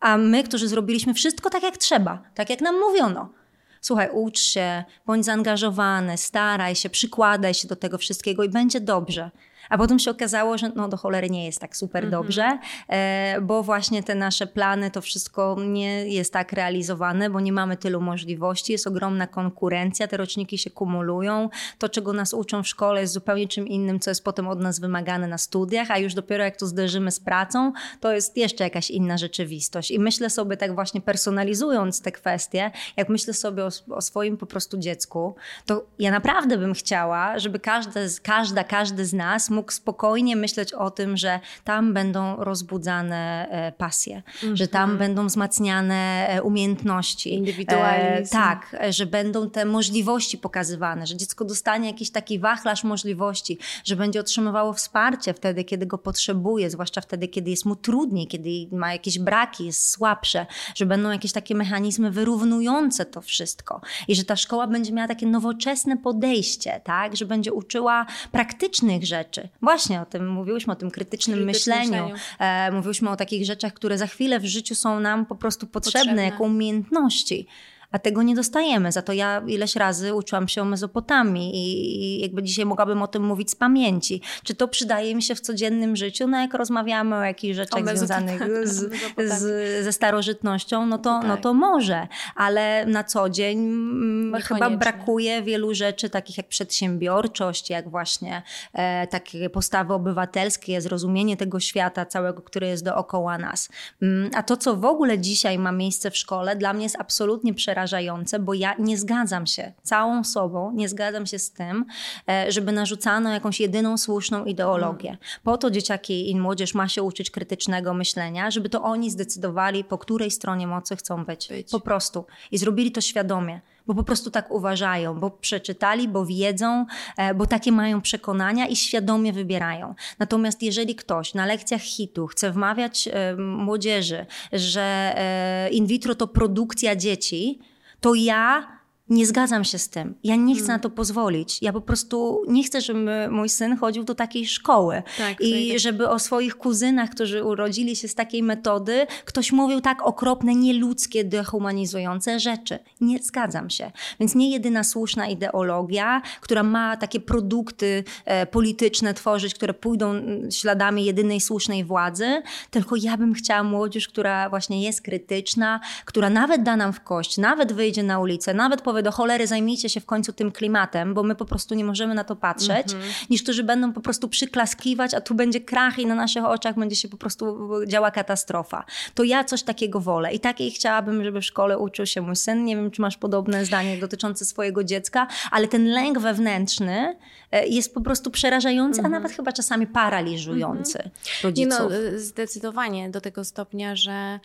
a 0.00 0.16
my, 0.16 0.42
którzy 0.42 0.68
zrobiliśmy 0.68 1.14
wszystko 1.14 1.50
tak 1.50 1.62
jak 1.62 1.76
trzeba, 1.76 2.22
tak 2.34 2.50
jak 2.50 2.60
nam 2.60 2.80
mówiono. 2.80 3.32
Słuchaj, 3.80 4.08
ucz 4.12 4.38
się, 4.38 4.84
bądź 5.06 5.24
zaangażowany, 5.24 6.16
staraj 6.16 6.74
się, 6.76 6.90
przykładaj 6.90 7.54
się 7.54 7.68
do 7.68 7.76
tego 7.76 7.98
wszystkiego 7.98 8.44
i 8.44 8.48
będzie 8.48 8.80
dobrze. 8.80 9.30
A 9.70 9.78
potem 9.78 9.98
się 9.98 10.10
okazało, 10.10 10.58
że 10.58 10.72
no 10.76 10.88
do 10.88 10.96
cholery 10.96 11.30
nie 11.30 11.46
jest 11.46 11.60
tak 11.60 11.76
super 11.76 12.04
mhm. 12.04 12.22
dobrze, 12.22 12.58
e, 12.88 13.40
bo 13.42 13.62
właśnie 13.62 14.02
te 14.02 14.14
nasze 14.14 14.46
plany, 14.46 14.90
to 14.90 15.00
wszystko 15.00 15.56
nie 15.66 16.08
jest 16.08 16.32
tak 16.32 16.52
realizowane, 16.52 17.30
bo 17.30 17.40
nie 17.40 17.52
mamy 17.52 17.76
tylu 17.76 18.00
możliwości, 18.00 18.72
jest 18.72 18.86
ogromna 18.86 19.26
konkurencja, 19.26 20.08
te 20.08 20.16
roczniki 20.16 20.58
się 20.58 20.70
kumulują. 20.70 21.48
To, 21.78 21.88
czego 21.88 22.12
nas 22.12 22.34
uczą 22.34 22.62
w 22.62 22.68
szkole, 22.68 23.00
jest 23.00 23.12
zupełnie 23.12 23.48
czym 23.48 23.68
innym, 23.68 24.00
co 24.00 24.10
jest 24.10 24.24
potem 24.24 24.48
od 24.48 24.60
nas 24.60 24.80
wymagane 24.80 25.26
na 25.26 25.38
studiach, 25.38 25.90
a 25.90 25.98
już 25.98 26.14
dopiero 26.14 26.44
jak 26.44 26.56
to 26.56 26.66
zderzymy 26.66 27.10
z 27.10 27.20
pracą, 27.20 27.72
to 28.00 28.12
jest 28.12 28.36
jeszcze 28.36 28.64
jakaś 28.64 28.90
inna 28.90 29.18
rzeczywistość. 29.18 29.90
I 29.90 29.98
myślę 29.98 30.30
sobie 30.30 30.56
tak 30.56 30.74
właśnie 30.74 31.00
personalizując 31.00 32.02
te 32.02 32.12
kwestie, 32.12 32.70
jak 32.96 33.08
myślę 33.08 33.34
sobie 33.34 33.64
o, 33.64 33.68
o 33.90 34.00
swoim 34.00 34.36
po 34.36 34.46
prostu 34.46 34.78
dziecku, 34.78 35.34
to 35.66 35.86
ja 35.98 36.10
naprawdę 36.10 36.58
bym 36.58 36.74
chciała, 36.74 37.38
żeby 37.38 37.58
każda, 37.60 38.00
każda, 38.22 38.64
każdy 38.64 39.04
z 39.04 39.12
nas 39.12 39.50
mógł 39.56 39.72
spokojnie 39.72 40.36
myśleć 40.36 40.72
o 40.72 40.90
tym, 40.90 41.16
że 41.16 41.40
tam 41.64 41.94
będą 41.94 42.36
rozbudzane 42.36 43.48
e, 43.50 43.72
pasje, 43.72 44.22
że 44.54 44.68
tam 44.68 44.90
mhm. 44.90 44.98
będą 44.98 45.26
wzmacniane 45.26 46.28
e, 46.28 46.42
umiejętności. 46.42 47.34
Indywidualizm. 47.34 48.36
E, 48.36 48.40
tak, 48.40 48.76
że 48.90 49.06
będą 49.06 49.50
te 49.50 49.64
możliwości 49.64 50.38
pokazywane, 50.38 51.06
że 51.06 51.16
dziecko 51.16 51.44
dostanie 51.44 51.88
jakiś 51.88 52.10
taki 52.10 52.38
wachlarz 52.38 52.84
możliwości, 52.84 53.58
że 53.84 53.96
będzie 53.96 54.20
otrzymywało 54.20 54.72
wsparcie 54.72 55.34
wtedy, 55.34 55.64
kiedy 55.64 55.86
go 55.86 55.98
potrzebuje, 55.98 56.70
zwłaszcza 56.70 57.00
wtedy, 57.00 57.28
kiedy 57.28 57.50
jest 57.50 57.64
mu 57.64 57.76
trudniej, 57.76 58.26
kiedy 58.26 58.50
ma 58.72 58.92
jakieś 58.92 59.18
braki, 59.18 59.66
jest 59.66 59.90
słabsze, 59.90 60.46
że 60.74 60.86
będą 60.86 61.10
jakieś 61.10 61.32
takie 61.32 61.54
mechanizmy 61.54 62.10
wyrównujące 62.10 63.04
to 63.04 63.20
wszystko 63.20 63.80
i 64.08 64.14
że 64.14 64.24
ta 64.24 64.36
szkoła 64.36 64.66
będzie 64.66 64.92
miała 64.92 65.08
takie 65.08 65.26
nowoczesne 65.26 65.96
podejście, 65.96 66.80
tak, 66.84 67.16
że 67.16 67.26
będzie 67.26 67.52
uczyła 67.52 68.06
praktycznych 68.32 69.06
rzeczy, 69.06 69.45
Właśnie 69.62 70.00
o 70.00 70.06
tym 70.06 70.28
mówiłyśmy, 70.28 70.72
o 70.72 70.76
tym 70.76 70.90
krytycznym, 70.90 71.44
myśleniu. 71.44 71.90
myśleniu. 71.90 72.14
E, 72.38 72.72
mówiłyśmy 72.72 73.10
o 73.10 73.16
takich 73.16 73.44
rzeczach, 73.44 73.72
które 73.72 73.98
za 73.98 74.06
chwilę 74.06 74.40
w 74.40 74.44
życiu 74.44 74.74
są 74.74 75.00
nam 75.00 75.26
po 75.26 75.34
prostu 75.34 75.66
potrzebne, 75.66 76.00
potrzebne. 76.00 76.24
jako 76.24 76.44
umiejętności 76.44 77.46
a 77.92 77.98
tego 77.98 78.22
nie 78.22 78.34
dostajemy. 78.34 78.92
Za 78.92 79.02
to 79.02 79.12
ja 79.12 79.42
ileś 79.46 79.76
razy 79.76 80.14
uczyłam 80.14 80.48
się 80.48 80.62
o 80.62 80.64
Mezopotamii 80.64 81.52
i 81.54 82.20
jakby 82.20 82.42
dzisiaj 82.42 82.66
mogłabym 82.66 83.02
o 83.02 83.06
tym 83.06 83.24
mówić 83.24 83.50
z 83.50 83.54
pamięci. 83.54 84.20
Czy 84.44 84.54
to 84.54 84.68
przydaje 84.68 85.14
mi 85.14 85.22
się 85.22 85.34
w 85.34 85.40
codziennym 85.40 85.96
życiu? 85.96 86.26
No 86.28 86.40
jak 86.40 86.54
rozmawiamy 86.54 87.16
o 87.16 87.22
jakichś 87.22 87.56
rzeczach 87.56 87.82
o 87.82 87.96
związanych 87.96 88.42
z, 88.68 88.92
z, 89.18 89.84
ze 89.84 89.92
starożytnością, 89.92 90.86
no 90.86 90.98
to, 90.98 91.12
no 91.12 91.20
tak. 91.20 91.28
no 91.28 91.36
to 91.36 91.54
może, 91.54 92.08
ale 92.36 92.86
na 92.86 93.04
co 93.04 93.30
dzień 93.30 93.58
mm, 93.58 94.42
chyba 94.42 94.70
brakuje 94.70 95.42
wielu 95.42 95.74
rzeczy, 95.74 96.10
takich 96.10 96.36
jak 96.36 96.48
przedsiębiorczość, 96.48 97.70
jak 97.70 97.90
właśnie 97.90 98.42
e, 98.72 99.06
takie 99.06 99.50
postawy 99.50 99.94
obywatelskie, 99.94 100.80
zrozumienie 100.80 101.36
tego 101.36 101.60
świata 101.60 102.06
całego, 102.06 102.42
który 102.42 102.66
jest 102.66 102.84
dookoła 102.84 103.38
nas. 103.38 103.68
Mm, 104.02 104.30
a 104.34 104.42
to, 104.42 104.56
co 104.56 104.76
w 104.76 104.84
ogóle 104.84 105.18
dzisiaj 105.18 105.58
ma 105.58 105.72
miejsce 105.72 106.10
w 106.10 106.16
szkole, 106.16 106.56
dla 106.56 106.72
mnie 106.72 106.82
jest 106.82 106.96
absolutnie 107.00 107.54
przerażające 107.54 107.75
przerażające, 107.76 108.38
bo 108.38 108.54
ja 108.54 108.74
nie 108.78 108.98
zgadzam 108.98 109.46
się 109.46 109.72
całą 109.82 110.24
sobą, 110.24 110.72
nie 110.72 110.88
zgadzam 110.88 111.26
się 111.26 111.38
z 111.38 111.52
tym, 111.52 111.84
e, 112.28 112.52
żeby 112.52 112.72
narzucano 112.72 113.30
jakąś 113.30 113.60
jedyną 113.60 113.98
słuszną 113.98 114.44
ideologię. 114.44 115.08
Mm. 115.08 115.20
Po 115.42 115.58
to 115.58 115.70
dzieciaki 115.70 116.30
i 116.30 116.36
młodzież 116.36 116.74
ma 116.74 116.88
się 116.88 117.02
uczyć 117.02 117.30
krytycznego 117.30 117.94
myślenia, 117.94 118.50
żeby 118.50 118.68
to 118.68 118.82
oni 118.82 119.10
zdecydowali, 119.10 119.84
po 119.84 119.98
której 119.98 120.30
stronie 120.30 120.66
mocy 120.66 120.96
chcą 120.96 121.24
być. 121.24 121.48
być. 121.48 121.70
Po 121.70 121.80
prostu. 121.80 122.24
I 122.50 122.58
zrobili 122.58 122.92
to 122.92 123.00
świadomie 123.00 123.60
bo 123.86 123.94
po 123.94 124.04
prostu 124.04 124.30
tak 124.30 124.50
uważają, 124.50 125.20
bo 125.20 125.30
przeczytali, 125.30 126.08
bo 126.08 126.26
wiedzą, 126.26 126.86
e, 127.16 127.34
bo 127.34 127.46
takie 127.46 127.72
mają 127.72 128.00
przekonania 128.00 128.66
i 128.66 128.76
świadomie 128.76 129.32
wybierają. 129.32 129.94
Natomiast 130.18 130.62
jeżeli 130.62 130.94
ktoś 130.94 131.34
na 131.34 131.46
lekcjach 131.46 131.82
hitu 131.82 132.26
chce 132.26 132.50
wmawiać 132.50 133.08
e, 133.12 133.36
młodzieży, 133.36 134.26
że 134.52 135.12
e, 135.16 135.68
in 135.70 135.86
vitro 135.86 136.14
to 136.14 136.26
produkcja 136.26 136.96
dzieci, 136.96 137.58
to 138.00 138.14
ja 138.14 138.75
nie 139.08 139.26
zgadzam 139.26 139.64
się 139.64 139.78
z 139.78 139.88
tym. 139.88 140.14
Ja 140.24 140.36
nie 140.36 140.54
chcę 140.54 140.66
hmm. 140.66 140.76
na 140.76 140.82
to 140.82 140.90
pozwolić. 140.90 141.62
Ja 141.62 141.72
po 141.72 141.80
prostu 141.80 142.42
nie 142.48 142.64
chcę, 142.64 142.80
żeby 142.80 143.28
mój 143.30 143.48
syn 143.48 143.76
chodził 143.76 144.04
do 144.04 144.14
takiej 144.14 144.46
szkoły. 144.46 145.02
Tak, 145.18 145.40
I 145.40 145.68
tak. 145.68 145.78
żeby 145.78 146.08
o 146.08 146.18
swoich 146.18 146.56
kuzynach, 146.56 147.10
którzy 147.10 147.44
urodzili 147.44 147.96
się 147.96 148.08
z 148.08 148.14
takiej 148.14 148.42
metody, 148.42 149.06
ktoś 149.24 149.52
mówił 149.52 149.80
tak 149.80 150.06
okropne, 150.06 150.54
nieludzkie, 150.54 151.24
dehumanizujące 151.24 152.40
rzeczy. 152.40 152.78
Nie 153.00 153.18
zgadzam 153.18 153.70
się. 153.70 153.90
Więc 154.20 154.34
nie 154.34 154.50
jedyna 154.50 154.84
słuszna 154.84 155.26
ideologia, 155.26 156.22
która 156.40 156.62
ma 156.62 156.96
takie 156.96 157.20
produkty 157.20 158.04
e, 158.24 158.46
polityczne 158.46 159.14
tworzyć, 159.14 159.54
które 159.54 159.74
pójdą 159.74 160.14
śladami 160.50 161.04
jedynej 161.04 161.40
słusznej 161.40 161.84
władzy, 161.84 162.42
tylko 162.70 162.96
ja 162.96 163.16
bym 163.16 163.34
chciała 163.34 163.62
młodzież, 163.62 164.08
która 164.08 164.50
właśnie 164.50 164.82
jest 164.82 165.02
krytyczna, 165.02 165.80
która 166.04 166.30
nawet 166.30 166.62
da 166.62 166.76
nam 166.76 166.92
w 166.92 167.00
kość, 167.00 167.38
nawet 167.38 167.72
wyjdzie 167.72 168.02
na 168.02 168.18
ulicę, 168.18 168.54
nawet 168.54 168.82
powie 168.82 168.95
do 169.02 169.12
cholery 169.12 169.46
zajmijcie 169.46 169.88
się 169.88 170.00
w 170.00 170.06
końcu 170.06 170.32
tym 170.32 170.52
klimatem, 170.52 171.14
bo 171.14 171.22
my 171.22 171.34
po 171.34 171.44
prostu 171.44 171.74
nie 171.74 171.84
możemy 171.84 172.14
na 172.14 172.24
to 172.24 172.36
patrzeć, 172.36 172.92
mm 172.92 173.04
-hmm. 173.04 173.30
niż 173.30 173.42
którzy 173.42 173.64
będą 173.64 173.92
po 173.92 174.00
prostu 174.00 174.28
przyklaskiwać, 174.28 175.14
a 175.14 175.20
tu 175.20 175.34
będzie 175.34 175.60
krach 175.60 175.98
i 175.98 176.06
na 176.06 176.14
naszych 176.14 176.44
oczach 176.44 176.74
będzie 176.74 176.96
się 176.96 177.08
po 177.08 177.16
prostu 177.16 177.68
działa 177.86 178.10
katastrofa. 178.10 178.84
To 179.14 179.24
ja 179.24 179.44
coś 179.44 179.62
takiego 179.62 180.00
wolę 180.00 180.34
i 180.34 180.40
takiej 180.40 180.70
chciałabym, 180.70 181.24
żeby 181.24 181.40
w 181.40 181.44
szkole 181.44 181.78
uczył 181.78 182.06
się 182.06 182.20
mój 182.20 182.36
syn. 182.36 182.64
Nie 182.64 182.76
wiem, 182.76 182.90
czy 182.90 183.00
masz 183.02 183.16
podobne 183.16 183.64
zdanie 183.64 183.98
dotyczące 183.98 184.44
swojego 184.44 184.84
dziecka, 184.84 185.26
ale 185.50 185.68
ten 185.68 185.88
lęk 185.88 186.18
wewnętrzny 186.18 187.16
e, 187.52 187.66
jest 187.66 187.94
po 187.94 188.00
prostu 188.00 188.30
przerażający, 188.30 189.00
mm 189.00 189.02
-hmm. 189.02 189.14
a 189.14 189.16
mhm. 189.16 189.22
nawet 189.22 189.36
chyba 189.36 189.52
czasami 189.52 189.86
paraliżujący 189.86 190.98
mm 190.98 191.10
-hmm. 191.10 191.44
rodziców. 191.44 191.92
Nie 191.92 192.10
no, 192.12 192.18
zdecydowanie 192.18 193.10
do 193.10 193.20
tego 193.20 193.44
stopnia, 193.44 193.96
że 193.96 194.40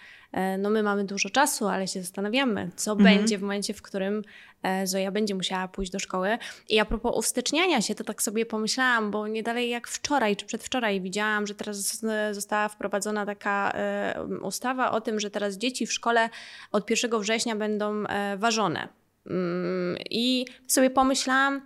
no 0.58 0.70
my 0.70 0.84
mamy 0.84 1.04
dużo 1.04 1.30
czasu, 1.30 1.68
ale 1.68 1.88
się 1.88 2.02
zastanawiamy, 2.02 2.70
co 2.76 2.92
mhm. 2.92 3.18
będzie 3.18 3.38
w 3.38 3.42
momencie, 3.42 3.74
w 3.74 3.82
którym 3.82 4.22
e, 4.64 4.88
Zoja 4.88 5.12
będzie 5.12 5.36
musiała 5.36 5.68
pójść 5.68 5.92
do 5.92 6.00
szkoły. 6.00 6.38
I 6.70 6.80
a 6.80 6.86
propos 6.86 7.18
uwsteczniania 7.18 7.82
się, 7.82 7.96
to 7.96 8.04
tak 8.04 8.22
sobie 8.22 8.46
pomyślałam, 8.46 9.12
bo 9.12 9.28
nie 9.28 9.44
dalej 9.44 9.70
jak 9.70 9.88
wczoraj 9.88 10.36
czy 10.36 10.46
przedwczoraj 10.46 11.02
widziałam, 11.02 11.48
że 11.48 11.56
teraz 11.56 12.02
została 12.32 12.70
wprowadzona 12.70 13.26
taka 13.26 13.72
e, 13.72 14.24
ustawa 14.44 14.92
o 14.92 15.02
tym, 15.02 15.20
że 15.20 15.32
teraz 15.32 15.58
dzieci 15.58 15.88
w 15.88 15.94
szkole 15.94 16.30
od 16.72 16.90
1 16.90 17.20
września 17.20 17.56
będą 17.56 18.04
ważone. 18.38 18.88
Mm, 19.28 19.98
I 20.10 20.46
sobie 20.68 20.90
pomyślałam, 20.90 21.62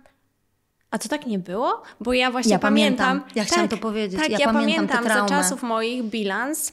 a 0.90 0.98
to 0.98 1.08
tak 1.08 1.26
nie 1.26 1.38
było? 1.38 1.82
Bo 2.00 2.12
ja 2.12 2.30
właśnie 2.30 2.52
ja 2.52 2.58
pamiętam. 2.58 3.06
pamiętam. 3.06 3.36
Ja 3.36 3.44
chciałam 3.44 3.68
tak, 3.68 3.78
to 3.78 3.82
powiedzieć. 3.82 4.20
Tak, 4.20 4.30
ja, 4.30 4.38
ja 4.38 4.52
pamiętam, 4.52 4.88
pamiętam 4.88 5.28
za 5.28 5.34
czasów 5.34 5.62
moich 5.62 6.04
bilans 6.04 6.72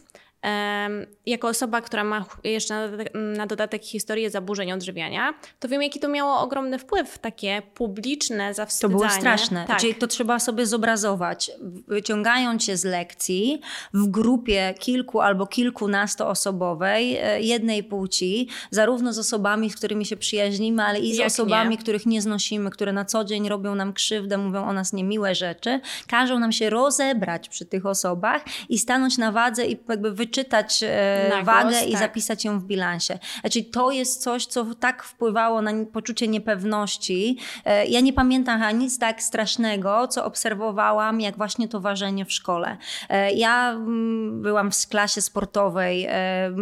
jako 1.25 1.47
osoba, 1.47 1.81
która 1.81 2.03
ma 2.03 2.25
jeszcze 2.43 2.73
na 2.73 2.87
dodatek, 2.87 3.13
na 3.37 3.47
dodatek, 3.47 3.83
historię 3.83 4.29
zaburzeń 4.29 4.71
odżywiania, 4.71 5.33
to 5.59 5.67
wiem, 5.67 5.81
jaki 5.81 5.99
to 5.99 6.07
miało 6.07 6.39
ogromny 6.39 6.79
wpływ, 6.79 7.17
takie 7.17 7.61
publiczne 7.73 8.53
zawstydzanie. 8.53 8.93
To 8.93 8.97
było 8.97 9.09
straszne. 9.09 9.65
Tak. 9.67 9.79
Czyli 9.79 9.95
to 9.95 10.07
trzeba 10.07 10.39
sobie 10.39 10.65
zobrazować. 10.65 11.51
Wyciągają 11.87 12.57
cię 12.57 12.77
z 12.77 12.83
lekcji 12.83 13.61
w 13.93 14.07
grupie 14.07 14.73
kilku 14.79 15.21
albo 15.21 15.47
kilkunastoosobowej, 15.47 17.17
e, 17.17 17.41
jednej 17.41 17.83
płci, 17.83 18.47
zarówno 18.71 19.13
z 19.13 19.19
osobami, 19.19 19.69
z 19.69 19.75
którymi 19.75 20.05
się 20.05 20.17
przyjaźnimy, 20.17 20.83
ale 20.83 20.99
i 20.99 21.15
z 21.15 21.17
Jak 21.17 21.27
osobami, 21.27 21.71
nie? 21.71 21.77
których 21.77 22.05
nie 22.05 22.21
znosimy, 22.21 22.69
które 22.69 22.93
na 22.93 23.05
co 23.05 23.23
dzień 23.23 23.49
robią 23.49 23.75
nam 23.75 23.93
krzywdę, 23.93 24.37
mówią 24.37 24.65
o 24.65 24.73
nas 24.73 24.93
niemiłe 24.93 25.35
rzeczy. 25.35 25.79
Każą 26.07 26.39
nam 26.39 26.51
się 26.51 26.69
rozebrać 26.69 27.49
przy 27.49 27.65
tych 27.65 27.85
osobach 27.85 28.45
i 28.69 28.79
stanąć 28.79 29.17
na 29.17 29.31
wadze 29.31 29.65
i 29.65 29.77
jakby 29.89 30.11
wyciągnąć 30.11 30.32
wyczytać 30.33 30.83
e, 30.83 31.43
wagę 31.43 31.69
głos, 31.69 31.87
i 31.87 31.91
tak. 31.91 31.99
zapisać 31.99 32.45
ją 32.45 32.59
w 32.59 32.63
bilansie. 32.63 33.19
Znaczy 33.41 33.63
to 33.63 33.91
jest 33.91 34.23
coś, 34.23 34.45
co 34.45 34.65
tak 34.75 35.03
wpływało 35.03 35.61
na 35.61 35.71
poczucie 35.93 36.27
niepewności. 36.27 37.37
E, 37.65 37.85
ja 37.85 37.99
nie 37.99 38.13
pamiętam 38.13 38.59
chyba 38.59 38.71
nic 38.71 38.99
tak 38.99 39.21
strasznego, 39.21 40.07
co 40.07 40.25
obserwowałam, 40.25 41.21
jak 41.21 41.37
właśnie 41.37 41.67
to 41.67 41.79
ważenie 41.79 42.25
w 42.25 42.31
szkole. 42.31 42.77
E, 43.09 43.33
ja 43.33 43.71
mm, 43.71 44.41
byłam 44.41 44.71
w 44.71 44.87
klasie 44.87 45.21
sportowej, 45.21 46.07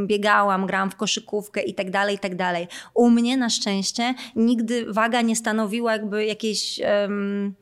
biegałam, 0.05 0.65
grałam 0.65 0.91
w 0.91 0.95
koszykówkę 0.95 1.61
i 1.61 1.73
tak 1.73 1.91
dalej, 1.91 2.15
i 2.15 2.19
tak 2.19 2.35
dalej. 2.35 2.67
U 2.93 3.09
mnie 3.09 3.37
na 3.37 3.49
szczęście 3.49 4.13
nigdy 4.35 4.93
waga 4.93 5.21
nie 5.21 5.35
stanowiła 5.35 5.91
jakby 5.91 6.25
jakiejś... 6.25 6.79
Um, 7.01 7.55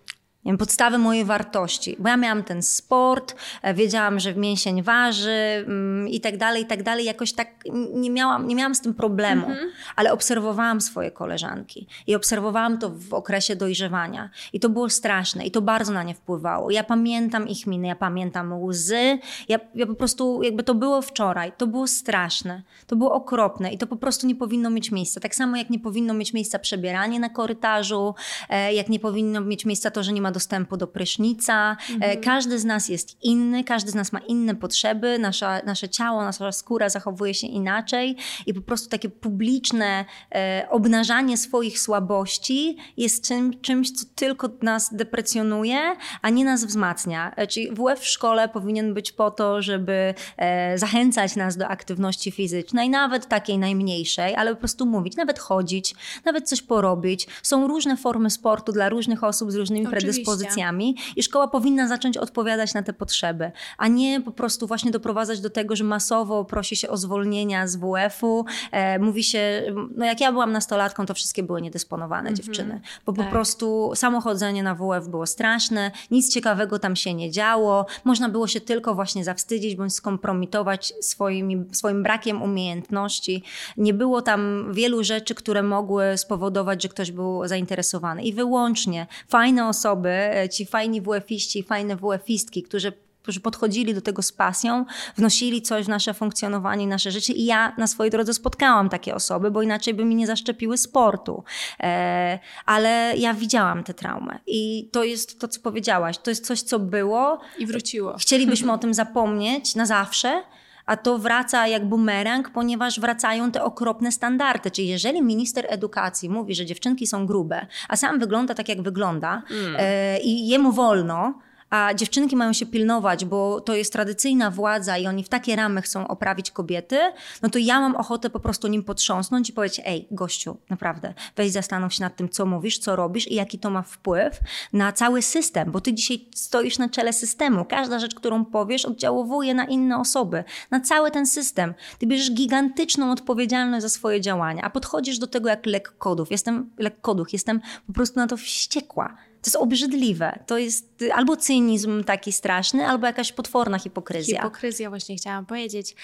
wiem, 0.49 0.57
podstawy 0.57 0.97
mojej 0.97 1.25
wartości. 1.25 1.95
Bo 1.99 2.09
ja 2.09 2.17
miałam 2.17 2.43
ten 2.43 2.61
sport, 2.61 3.35
e, 3.61 3.73
wiedziałam, 3.73 4.19
że 4.19 4.35
mięsień 4.35 4.83
waży 4.83 5.65
mm, 5.67 6.07
i 6.07 6.19
tak 6.19 6.37
dalej, 6.37 6.63
i 6.63 6.65
tak 6.65 6.83
dalej. 6.83 7.05
Jakoś 7.05 7.33
tak 7.33 7.47
nie 7.93 8.09
miałam, 8.09 8.47
nie 8.47 8.55
miałam 8.55 8.75
z 8.75 8.81
tym 8.81 8.93
problemu, 8.93 9.47
-hmm. 9.47 9.67
ale 9.95 10.13
obserwowałam 10.13 10.81
swoje 10.81 11.11
koleżanki 11.11 11.87
i 12.07 12.15
obserwowałam 12.15 12.77
to 12.77 12.89
w 12.89 13.13
okresie 13.13 13.55
dojrzewania. 13.55 14.29
I 14.53 14.59
to 14.59 14.69
było 14.69 14.89
straszne 14.89 15.45
i 15.45 15.51
to 15.51 15.61
bardzo 15.61 15.93
na 15.93 16.03
nie 16.03 16.15
wpływało. 16.15 16.71
Ja 16.71 16.83
pamiętam 16.83 17.47
ich 17.47 17.67
miny, 17.67 17.87
ja 17.87 17.95
pamiętam 17.95 18.63
łzy. 18.63 19.19
Ja, 19.49 19.59
ja 19.75 19.85
po 19.85 19.95
prostu, 19.95 20.43
jakby 20.43 20.63
to 20.63 20.75
było 20.75 21.01
wczoraj, 21.01 21.51
to 21.57 21.67
było 21.67 21.87
straszne, 21.87 22.61
to 22.87 22.95
było 22.95 23.13
okropne 23.13 23.73
i 23.73 23.77
to 23.77 23.87
po 23.87 23.95
prostu 23.95 24.27
nie 24.27 24.35
powinno 24.35 24.69
mieć 24.69 24.91
miejsca. 24.91 25.19
Tak 25.19 25.35
samo 25.35 25.57
jak 25.57 25.69
nie 25.69 25.79
powinno 25.79 26.13
mieć 26.13 26.33
miejsca 26.33 26.59
przebieranie 26.59 27.19
na 27.19 27.29
korytarzu, 27.29 28.15
e, 28.49 28.73
jak 28.73 28.89
nie 28.89 28.99
powinno 28.99 29.41
mieć 29.41 29.65
miejsca 29.65 29.91
to, 29.91 30.03
że 30.03 30.13
nie 30.13 30.21
ma 30.21 30.31
dostępu 30.39 30.77
do 30.77 30.87
prysznica. 30.87 31.77
E, 31.89 31.93
mhm. 31.93 32.21
Każdy 32.21 32.59
z 32.59 32.65
nas 32.65 32.89
jest 32.89 33.23
inny, 33.23 33.63
każdy 33.63 33.91
z 33.91 33.95
nas 33.95 34.11
ma 34.11 34.19
inne 34.19 34.55
potrzeby, 34.55 35.19
nasza, 35.19 35.61
nasze 35.65 35.89
ciało, 35.89 36.23
nasza 36.23 36.51
skóra 36.51 36.89
zachowuje 36.89 37.33
się 37.33 37.47
inaczej 37.47 38.15
i 38.45 38.53
po 38.53 38.61
prostu 38.61 38.89
takie 38.89 39.09
publiczne 39.09 40.05
e, 40.35 40.67
obnażanie 40.69 41.37
swoich 41.37 41.79
słabości 41.79 42.77
jest 42.97 43.27
czym, 43.27 43.61
czymś, 43.61 43.91
co 43.91 44.05
tylko 44.15 44.49
nas 44.61 44.89
deprecjonuje, 44.93 45.79
a 46.21 46.29
nie 46.29 46.45
nas 46.45 46.65
wzmacnia. 46.65 47.35
E, 47.35 47.47
czyli 47.47 47.71
WF 47.71 47.99
w 47.99 48.07
szkole 48.07 48.49
powinien 48.49 48.93
być 48.93 49.11
po 49.11 49.31
to, 49.31 49.61
żeby 49.61 50.13
e, 50.37 50.77
zachęcać 50.77 51.35
nas 51.35 51.57
do 51.57 51.67
aktywności 51.67 52.31
fizycznej, 52.31 52.89
nawet 52.89 53.27
takiej 53.27 53.57
najmniejszej, 53.57 54.35
ale 54.35 54.51
po 54.51 54.59
prostu 54.59 54.85
mówić, 54.85 55.15
nawet 55.15 55.39
chodzić, 55.39 55.95
nawet 56.25 56.49
coś 56.49 56.61
porobić. 56.61 57.27
Są 57.43 57.67
różne 57.67 57.97
formy 57.97 58.29
sportu 58.29 58.71
dla 58.71 58.89
różnych 58.89 59.23
osób 59.23 59.51
z 59.51 59.55
różnymi 59.55 59.87
predyspozycjami 60.25 60.49
dyspozycjami 60.49 60.95
i 61.15 61.23
szkoła 61.23 61.47
powinna 61.47 61.87
zacząć 61.87 62.17
odpowiadać 62.17 62.73
na 62.73 62.83
te 62.83 62.93
potrzeby, 62.93 63.51
a 63.77 63.87
nie 63.87 64.21
po 64.21 64.31
prostu 64.31 64.67
właśnie 64.67 64.91
doprowadzać 64.91 65.41
do 65.41 65.49
tego, 65.49 65.75
że 65.75 65.83
masowo 65.83 66.45
prosi 66.45 66.75
się 66.75 66.89
o 66.89 66.97
zwolnienia 66.97 67.67
z 67.67 67.75
WF-u. 67.75 68.45
E, 68.71 68.99
mówi 68.99 69.23
się, 69.23 69.63
no 69.95 70.05
jak 70.05 70.21
ja 70.21 70.31
byłam 70.31 70.51
nastolatką, 70.51 71.05
to 71.05 71.13
wszystkie 71.13 71.43
były 71.43 71.61
niedysponowane 71.61 72.31
mm-hmm. 72.31 72.33
dziewczyny, 72.33 72.81
bo 73.05 73.13
tak. 73.13 73.25
po 73.25 73.31
prostu 73.31 73.91
samochodzenie 73.95 74.63
na 74.63 74.75
WF 74.75 75.07
było 75.07 75.25
straszne, 75.25 75.91
nic 76.11 76.33
ciekawego 76.33 76.79
tam 76.79 76.95
się 76.95 77.13
nie 77.13 77.31
działo, 77.31 77.85
można 78.03 78.29
było 78.29 78.47
się 78.47 78.61
tylko 78.61 78.95
właśnie 78.95 79.23
zawstydzić 79.23 79.75
bądź 79.75 79.93
skompromitować 79.93 80.93
swoimi, 81.01 81.65
swoim 81.71 82.03
brakiem 82.03 82.41
umiejętności. 82.41 83.43
Nie 83.77 83.93
było 83.93 84.21
tam 84.21 84.73
wielu 84.73 85.03
rzeczy, 85.03 85.35
które 85.35 85.63
mogły 85.63 86.17
spowodować, 86.17 86.83
że 86.83 86.89
ktoś 86.89 87.11
był 87.11 87.47
zainteresowany 87.47 88.23
i 88.23 88.33
wyłącznie 88.33 89.07
fajne 89.27 89.67
osoby, 89.67 90.08
osoby, 90.09 90.37
e, 90.37 90.49
ci 90.49 90.65
fajni 90.65 91.01
WF-iści, 91.01 91.63
fajne 91.63 91.95
WF-istki, 91.95 92.63
którzy 92.63 92.93
którzy 93.21 93.39
podchodzili 93.39 93.93
do 93.93 94.01
tego 94.01 94.21
z 94.21 94.31
pasją, 94.31 94.85
wnosili 95.17 95.61
coś 95.61 95.85
w 95.85 95.89
nasze 95.89 96.13
funkcjonowanie, 96.13 96.87
nasze 96.87 97.11
życie 97.11 97.33
i 97.33 97.45
ja 97.45 97.75
na 97.77 97.87
swojej 97.87 98.11
drodze 98.11 98.33
spotkałam 98.33 98.89
takie 98.89 99.15
osoby, 99.15 99.51
bo 99.51 99.61
inaczej 99.61 99.93
by 99.93 100.05
mi 100.05 100.15
nie 100.15 100.27
zaszczepiły 100.27 100.77
sportu. 100.77 101.43
E, 101.79 102.39
ale 102.65 103.13
ja 103.17 103.33
widziałam 103.33 103.83
tę 103.83 103.93
traumę 103.93 104.39
i 104.47 104.89
to 104.91 105.03
jest 105.03 105.39
to, 105.39 105.47
co 105.47 105.61
powiedziałaś, 105.61 106.17
to 106.17 106.31
jest 106.31 106.45
coś, 106.45 106.61
co 106.61 106.79
było. 106.79 107.39
I 107.57 107.65
wróciło. 107.65 108.17
Chcielibyśmy 108.17 108.71
o 108.71 108.77
tym 108.77 108.93
zapomnieć 108.93 109.75
na 109.75 109.85
zawsze, 109.85 110.43
a 110.89 110.97
to 110.97 111.17
wraca 111.17 111.67
jak 111.67 111.85
bumerang, 111.85 112.49
ponieważ 112.49 112.99
wracają 112.99 113.51
te 113.51 113.63
okropne 113.63 114.11
standardy. 114.11 114.71
Czyli 114.71 114.87
jeżeli 114.87 115.21
minister 115.21 115.65
edukacji 115.69 116.29
mówi, 116.29 116.55
że 116.55 116.65
dziewczynki 116.65 117.07
są 117.07 117.25
grube, 117.25 117.67
a 117.89 117.95
sam 117.95 118.19
wygląda 118.19 118.53
tak, 118.53 118.69
jak 118.69 118.81
wygląda 118.81 119.43
mm. 119.51 119.75
e, 119.79 120.19
i 120.19 120.47
jemu 120.47 120.71
wolno, 120.71 121.33
a 121.69 121.93
dziewczynki 121.93 122.35
mają 122.35 122.53
się 122.53 122.65
pilnować, 122.65 123.25
bo 123.25 123.61
to 123.61 123.75
jest 123.75 123.93
tradycyjna 123.93 124.51
władza 124.51 124.97
i 124.97 125.07
oni 125.07 125.23
w 125.23 125.29
takie 125.29 125.55
ramy 125.55 125.81
chcą 125.81 126.07
oprawić 126.07 126.51
kobiety, 126.51 126.99
no 127.41 127.49
to 127.49 127.59
ja 127.59 127.79
mam 127.79 127.95
ochotę 127.95 128.29
po 128.29 128.39
prostu 128.39 128.67
nim 128.67 128.83
potrząsnąć 128.83 129.49
i 129.49 129.53
powiedzieć, 129.53 129.81
ej, 129.85 130.07
gościu, 130.11 130.57
naprawdę, 130.69 131.13
weź 131.35 131.51
zastanów 131.51 131.93
się 131.93 132.03
nad 132.03 132.15
tym, 132.15 132.29
co 132.29 132.45
mówisz, 132.45 132.77
co 132.77 132.95
robisz 132.95 133.31
i 133.31 133.35
jaki 133.35 133.59
to 133.59 133.69
ma 133.69 133.81
wpływ 133.81 134.39
na 134.73 134.91
cały 134.93 135.21
system, 135.21 135.71
bo 135.71 135.81
ty 135.81 135.93
dzisiaj 135.93 136.25
stoisz 136.35 136.77
na 136.77 136.89
czele 136.89 137.13
systemu. 137.13 137.65
Każda 137.65 137.99
rzecz, 137.99 138.15
którą 138.15 138.45
powiesz, 138.45 138.85
oddziałuje 138.85 139.53
na 139.53 139.65
inne 139.65 139.97
osoby, 139.97 140.43
na 140.71 140.79
cały 140.79 141.11
ten 141.11 141.25
system. 141.25 141.73
Ty 141.99 142.07
bierzesz 142.07 142.31
gigantyczną 142.31 143.11
odpowiedzialność 143.11 143.81
za 143.81 143.89
swoje 143.89 144.21
działania, 144.21 144.61
a 144.61 144.69
podchodzisz 144.69 145.19
do 145.19 145.27
tego 145.27 145.49
jak 145.49 145.65
lek 145.65 145.97
kodów. 145.97 146.31
Jestem 146.31 146.69
lek 146.77 146.95
jestem 147.33 147.61
po 147.87 147.93
prostu 147.93 148.19
na 148.19 148.27
to 148.27 148.37
wściekła. 148.37 149.28
To 149.41 149.47
jest 149.47 149.55
obrzydliwe. 149.55 150.39
To 150.47 150.57
jest 150.57 151.03
albo 151.13 151.37
cynizm 151.37 152.03
taki 152.03 152.31
straszny, 152.31 152.87
albo 152.87 153.07
jakaś 153.07 153.31
potworna 153.31 153.79
hipokryzja. 153.79 154.37
Hipokryzja, 154.37 154.89
właśnie 154.89 155.15
chciałam 155.15 155.45
powiedzieć. 155.45 155.95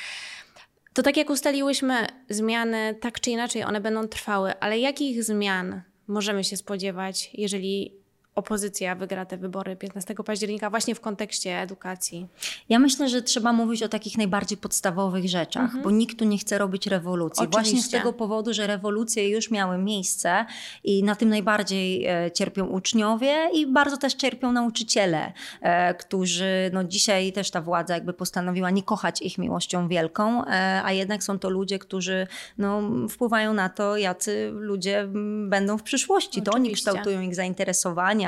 To 0.94 1.04
tak 1.04 1.18
jak 1.18 1.30
ustaliłyśmy, 1.30 2.08
zmiany 2.30 2.96
tak 3.02 3.20
czy 3.20 3.32
inaczej 3.32 3.64
one 3.64 3.82
będą 3.82 4.08
trwały, 4.08 4.60
ale 4.60 4.80
jakich 4.80 5.24
zmian 5.24 5.82
możemy 6.08 6.44
się 6.44 6.58
spodziewać, 6.58 7.30
jeżeli 7.34 8.05
opozycja 8.36 8.96
wygra 8.96 9.26
te 9.26 9.38
wybory 9.38 9.76
15 9.76 10.16
października 10.26 10.70
właśnie 10.70 10.96
w 10.96 11.02
kontekście 11.02 11.60
edukacji? 11.60 12.28
Ja 12.70 12.80
myślę, 12.80 13.10
że 13.10 13.22
trzeba 13.22 13.54
mówić 13.54 13.84
o 13.84 13.90
takich 13.90 14.18
najbardziej 14.18 14.58
podstawowych 14.58 15.30
rzeczach, 15.30 15.64
mhm. 15.64 15.84
bo 15.84 15.92
nikt 15.92 16.20
tu 16.20 16.26
nie 16.26 16.38
chce 16.38 16.58
robić 16.58 16.88
rewolucji. 16.88 17.44
Oczywiście. 17.44 17.72
Właśnie 17.72 17.82
z 17.82 17.90
tego 17.90 18.14
powodu, 18.14 18.54
że 18.54 18.68
rewolucje 18.68 19.30
już 19.30 19.52
miały 19.52 19.78
miejsce 19.78 20.46
i 20.84 21.04
na 21.04 21.16
tym 21.16 21.30
najbardziej 21.30 22.06
e, 22.06 22.32
cierpią 22.32 22.66
uczniowie 22.66 23.50
i 23.54 23.68
bardzo 23.68 23.98
też 23.98 24.14
cierpią 24.14 24.52
nauczyciele, 24.52 25.34
e, 25.62 25.94
którzy 25.94 26.70
no 26.74 26.84
dzisiaj 26.84 27.34
też 27.34 27.52
ta 27.52 27.62
władza 27.62 27.94
jakby 27.94 28.14
postanowiła 28.14 28.70
nie 28.70 28.84
kochać 28.84 29.22
ich 29.22 29.38
miłością 29.38 29.88
wielką, 29.88 30.46
e, 30.46 30.82
a 30.86 30.92
jednak 30.92 31.24
są 31.24 31.40
to 31.40 31.50
ludzie, 31.50 31.80
którzy 31.80 32.28
no, 32.58 32.82
wpływają 33.10 33.54
na 33.54 33.70
to, 33.70 33.98
jacy 33.98 34.52
ludzie 34.54 35.08
będą 35.48 35.78
w 35.78 35.84
przyszłości. 35.84 36.30
Oczywiście. 36.30 36.52
To 36.52 36.56
oni 36.58 36.72
kształtują 36.72 37.22
ich 37.22 37.36
zainteresowania, 37.36 38.25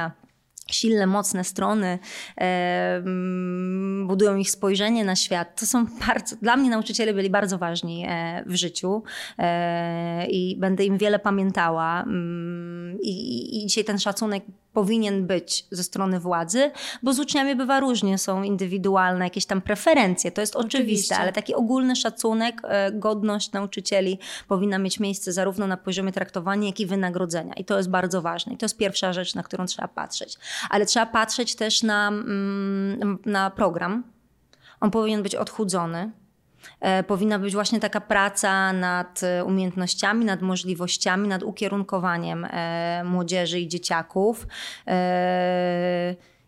silne, 0.72 1.08
mocne 1.08 1.44
strony, 1.44 2.00
e, 2.42 3.04
budują 4.06 4.36
ich 4.36 4.52
spojrzenie 4.52 5.06
na 5.06 5.16
świat. 5.16 5.60
To 5.60 5.66
są 5.66 5.86
bardzo, 6.08 6.36
dla 6.42 6.58
mnie 6.58 6.70
nauczyciele 6.70 7.14
byli 7.14 7.30
bardzo 7.30 7.58
ważni 7.58 8.06
e, 8.08 8.44
w 8.46 8.56
życiu 8.56 9.04
e, 9.38 10.28
i 10.28 10.58
będę 10.58 10.86
im 10.86 10.98
wiele 10.98 11.20
pamiętała. 11.20 12.04
Mm, 12.04 12.98
I, 13.02 13.64
I 13.64 13.68
dzisiaj 13.68 13.84
ten 13.84 14.00
szacunek 14.00 14.44
powinien 14.78 15.28
być 15.28 15.66
ze 15.72 15.84
strony 15.84 16.20
władzy, 16.20 16.72
bo 17.04 17.14
z 17.14 17.20
uczniami 17.20 17.56
bywa 17.56 17.80
różnie, 17.80 18.18
są 18.18 18.44
indywidualne 18.44 19.26
jakieś 19.26 19.46
tam 19.46 19.62
preferencje, 19.62 20.32
to 20.32 20.42
jest 20.42 20.56
oczywiste, 20.56 20.84
Oczywiście. 20.84 21.18
ale 21.18 21.34
taki 21.34 21.56
ogólny 21.56 21.96
szacunek, 21.96 22.62
e, 22.64 22.92
godność 22.92 23.52
nauczycieli 23.52 24.20
powinna 24.48 24.78
mieć 24.78 25.00
miejsce 25.00 25.34
zarówno 25.34 25.68
na 25.68 25.78
poziomie 25.78 26.12
traktowania, 26.12 26.68
jak 26.68 26.80
i 26.80 26.86
wynagrodzenia. 26.86 27.54
I 27.54 27.66
to 27.66 27.78
jest 27.78 27.90
bardzo 27.90 28.22
ważne. 28.22 28.54
I 28.54 28.58
to 28.58 28.66
jest 28.66 28.78
pierwsza 28.78 29.14
rzecz, 29.14 29.36
na 29.36 29.44
którą 29.44 29.66
trzeba 29.66 29.88
patrzeć. 29.88 30.38
Ale 30.70 30.86
trzeba 30.86 31.06
patrzeć 31.06 31.56
też 31.56 31.84
na, 31.84 32.08
mm, 32.08 33.18
na 33.26 33.50
program. 33.50 34.04
On 34.80 34.92
powinien 34.92 35.24
być 35.24 35.36
odchudzony 35.36 36.12
powinna 37.08 37.40
być 37.40 37.54
właśnie 37.54 37.80
taka 37.80 38.02
praca 38.02 38.74
nad 38.74 39.24
e, 39.24 39.44
umiejętnościami, 39.44 40.26
nad 40.26 40.42
możliwościami, 40.42 41.28
nad 41.28 41.44
ukierunkowaniem 41.44 42.46
e, 42.46 43.04
młodzieży 43.06 43.60
i 43.60 43.68
dzieciaków. 43.68 44.48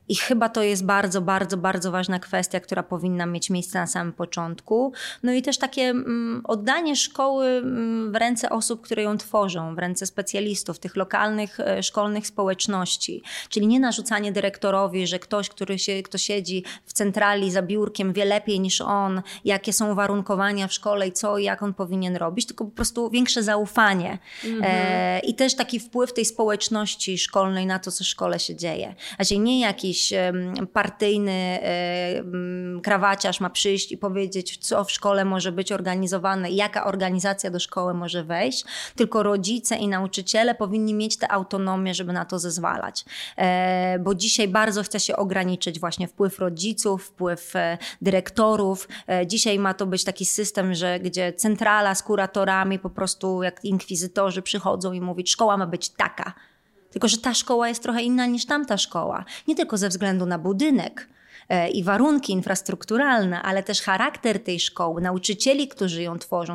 I 0.09 0.15
chyba 0.15 0.49
to 0.49 0.63
jest 0.63 0.85
bardzo, 0.85 1.21
bardzo, 1.21 1.57
bardzo 1.57 1.91
ważna 1.91 2.19
kwestia, 2.19 2.59
która 2.59 2.83
powinna 2.83 3.25
mieć 3.25 3.49
miejsce 3.49 3.79
na 3.79 3.87
samym 3.87 4.13
początku. 4.13 4.93
No 5.23 5.33
i 5.33 5.41
też 5.41 5.57
takie 5.57 5.81
mm, 5.81 6.41
oddanie 6.43 6.95
szkoły 6.95 7.45
mm, 7.45 8.11
w 8.11 8.15
ręce 8.15 8.49
osób, 8.49 8.81
które 8.81 9.03
ją 9.03 9.17
tworzą, 9.17 9.75
w 9.75 9.79
ręce 9.79 10.05
specjalistów, 10.05 10.79
tych 10.79 10.95
lokalnych, 10.95 11.59
e, 11.59 11.83
szkolnych 11.83 12.27
społeczności. 12.27 13.23
Czyli 13.49 13.67
nie 13.67 13.79
narzucanie 13.79 14.31
dyrektorowi, 14.31 15.07
że 15.07 15.19
ktoś, 15.19 15.49
który 15.49 15.79
się, 15.79 16.03
kto 16.03 16.17
siedzi 16.17 16.63
w 16.85 16.93
centrali 16.93 17.51
za 17.51 17.61
biurkiem, 17.61 18.13
wie 18.13 18.25
lepiej 18.25 18.59
niż 18.59 18.81
on, 18.81 19.21
jakie 19.45 19.73
są 19.73 19.95
warunkowania 19.95 20.67
w 20.67 20.73
szkole 20.73 21.07
i 21.07 21.11
co 21.11 21.37
i 21.37 21.43
jak 21.43 21.63
on 21.63 21.73
powinien 21.73 22.15
robić, 22.15 22.45
tylko 22.45 22.65
po 22.65 22.71
prostu 22.71 23.09
większe 23.09 23.43
zaufanie. 23.43 24.17
Mhm. 24.45 24.63
E, 24.65 25.19
I 25.19 25.35
też 25.35 25.55
taki 25.55 25.79
wpływ 25.79 26.13
tej 26.13 26.25
społeczności 26.25 27.17
szkolnej 27.17 27.65
na 27.65 27.79
to, 27.79 27.91
co 27.91 28.03
w 28.03 28.07
szkole 28.07 28.39
się 28.39 28.55
dzieje. 28.55 28.95
Znaczy 29.15 29.37
nie 29.37 29.59
jakiś 29.59 29.98
jakiś 29.99 30.13
partyjny 30.73 31.59
krawaciarz 32.83 33.39
ma 33.39 33.49
przyjść 33.49 33.91
i 33.91 33.97
powiedzieć, 33.97 34.57
co 34.57 34.83
w 34.83 34.91
szkole 34.91 35.25
może 35.25 35.51
być 35.51 35.71
organizowane, 35.71 36.51
jaka 36.51 36.85
organizacja 36.85 37.49
do 37.51 37.59
szkoły 37.59 37.93
może 37.93 38.23
wejść, 38.23 38.65
tylko 38.95 39.23
rodzice 39.23 39.75
i 39.75 39.88
nauczyciele 39.88 40.55
powinni 40.55 40.93
mieć 40.93 41.17
tę 41.17 41.31
autonomię, 41.31 41.93
żeby 41.93 42.13
na 42.13 42.25
to 42.25 42.39
zezwalać. 42.39 43.05
E, 43.38 43.99
bo 43.99 44.15
dzisiaj 44.15 44.47
bardzo 44.47 44.83
chce 44.83 44.99
się 44.99 45.15
ograniczyć 45.15 45.79
właśnie 45.79 46.07
wpływ 46.07 46.39
rodziców, 46.39 47.05
wpływ 47.05 47.55
e, 47.55 47.77
dyrektorów. 48.01 48.88
E, 49.07 49.27
dzisiaj 49.27 49.59
ma 49.59 49.73
to 49.73 49.85
być 49.85 50.03
taki 50.03 50.25
system, 50.25 50.73
że 50.73 50.99
gdzie 50.99 51.33
centrala 51.33 51.95
z 51.95 52.03
kuratorami 52.03 52.79
po 52.79 52.89
prostu 52.89 53.43
jak 53.43 53.65
inkwizytorzy 53.65 54.41
przychodzą 54.41 54.93
i 54.93 55.01
mówić, 55.01 55.31
szkoła 55.31 55.57
ma 55.57 55.67
być 55.67 55.89
taka. 55.89 56.33
Tylko, 56.91 57.08
że 57.08 57.17
ta 57.17 57.34
szkoła 57.34 57.69
jest 57.69 57.84
trochę 57.84 58.02
inna 58.02 58.25
niż 58.25 58.45
tamta 58.45 58.78
szkoła. 58.78 59.25
Nie 59.47 59.56
tylko 59.56 59.78
ze 59.78 59.89
względu 59.89 60.25
na 60.25 60.39
budynek, 60.39 61.08
i 61.73 61.83
warunki 61.83 62.33
infrastrukturalne, 62.33 63.41
ale 63.41 63.63
też 63.63 63.81
charakter 63.81 64.43
tej 64.43 64.59
szkoły, 64.59 65.01
nauczycieli, 65.01 65.67
którzy 65.67 66.03
ją 66.03 66.19
tworzą, 66.19 66.53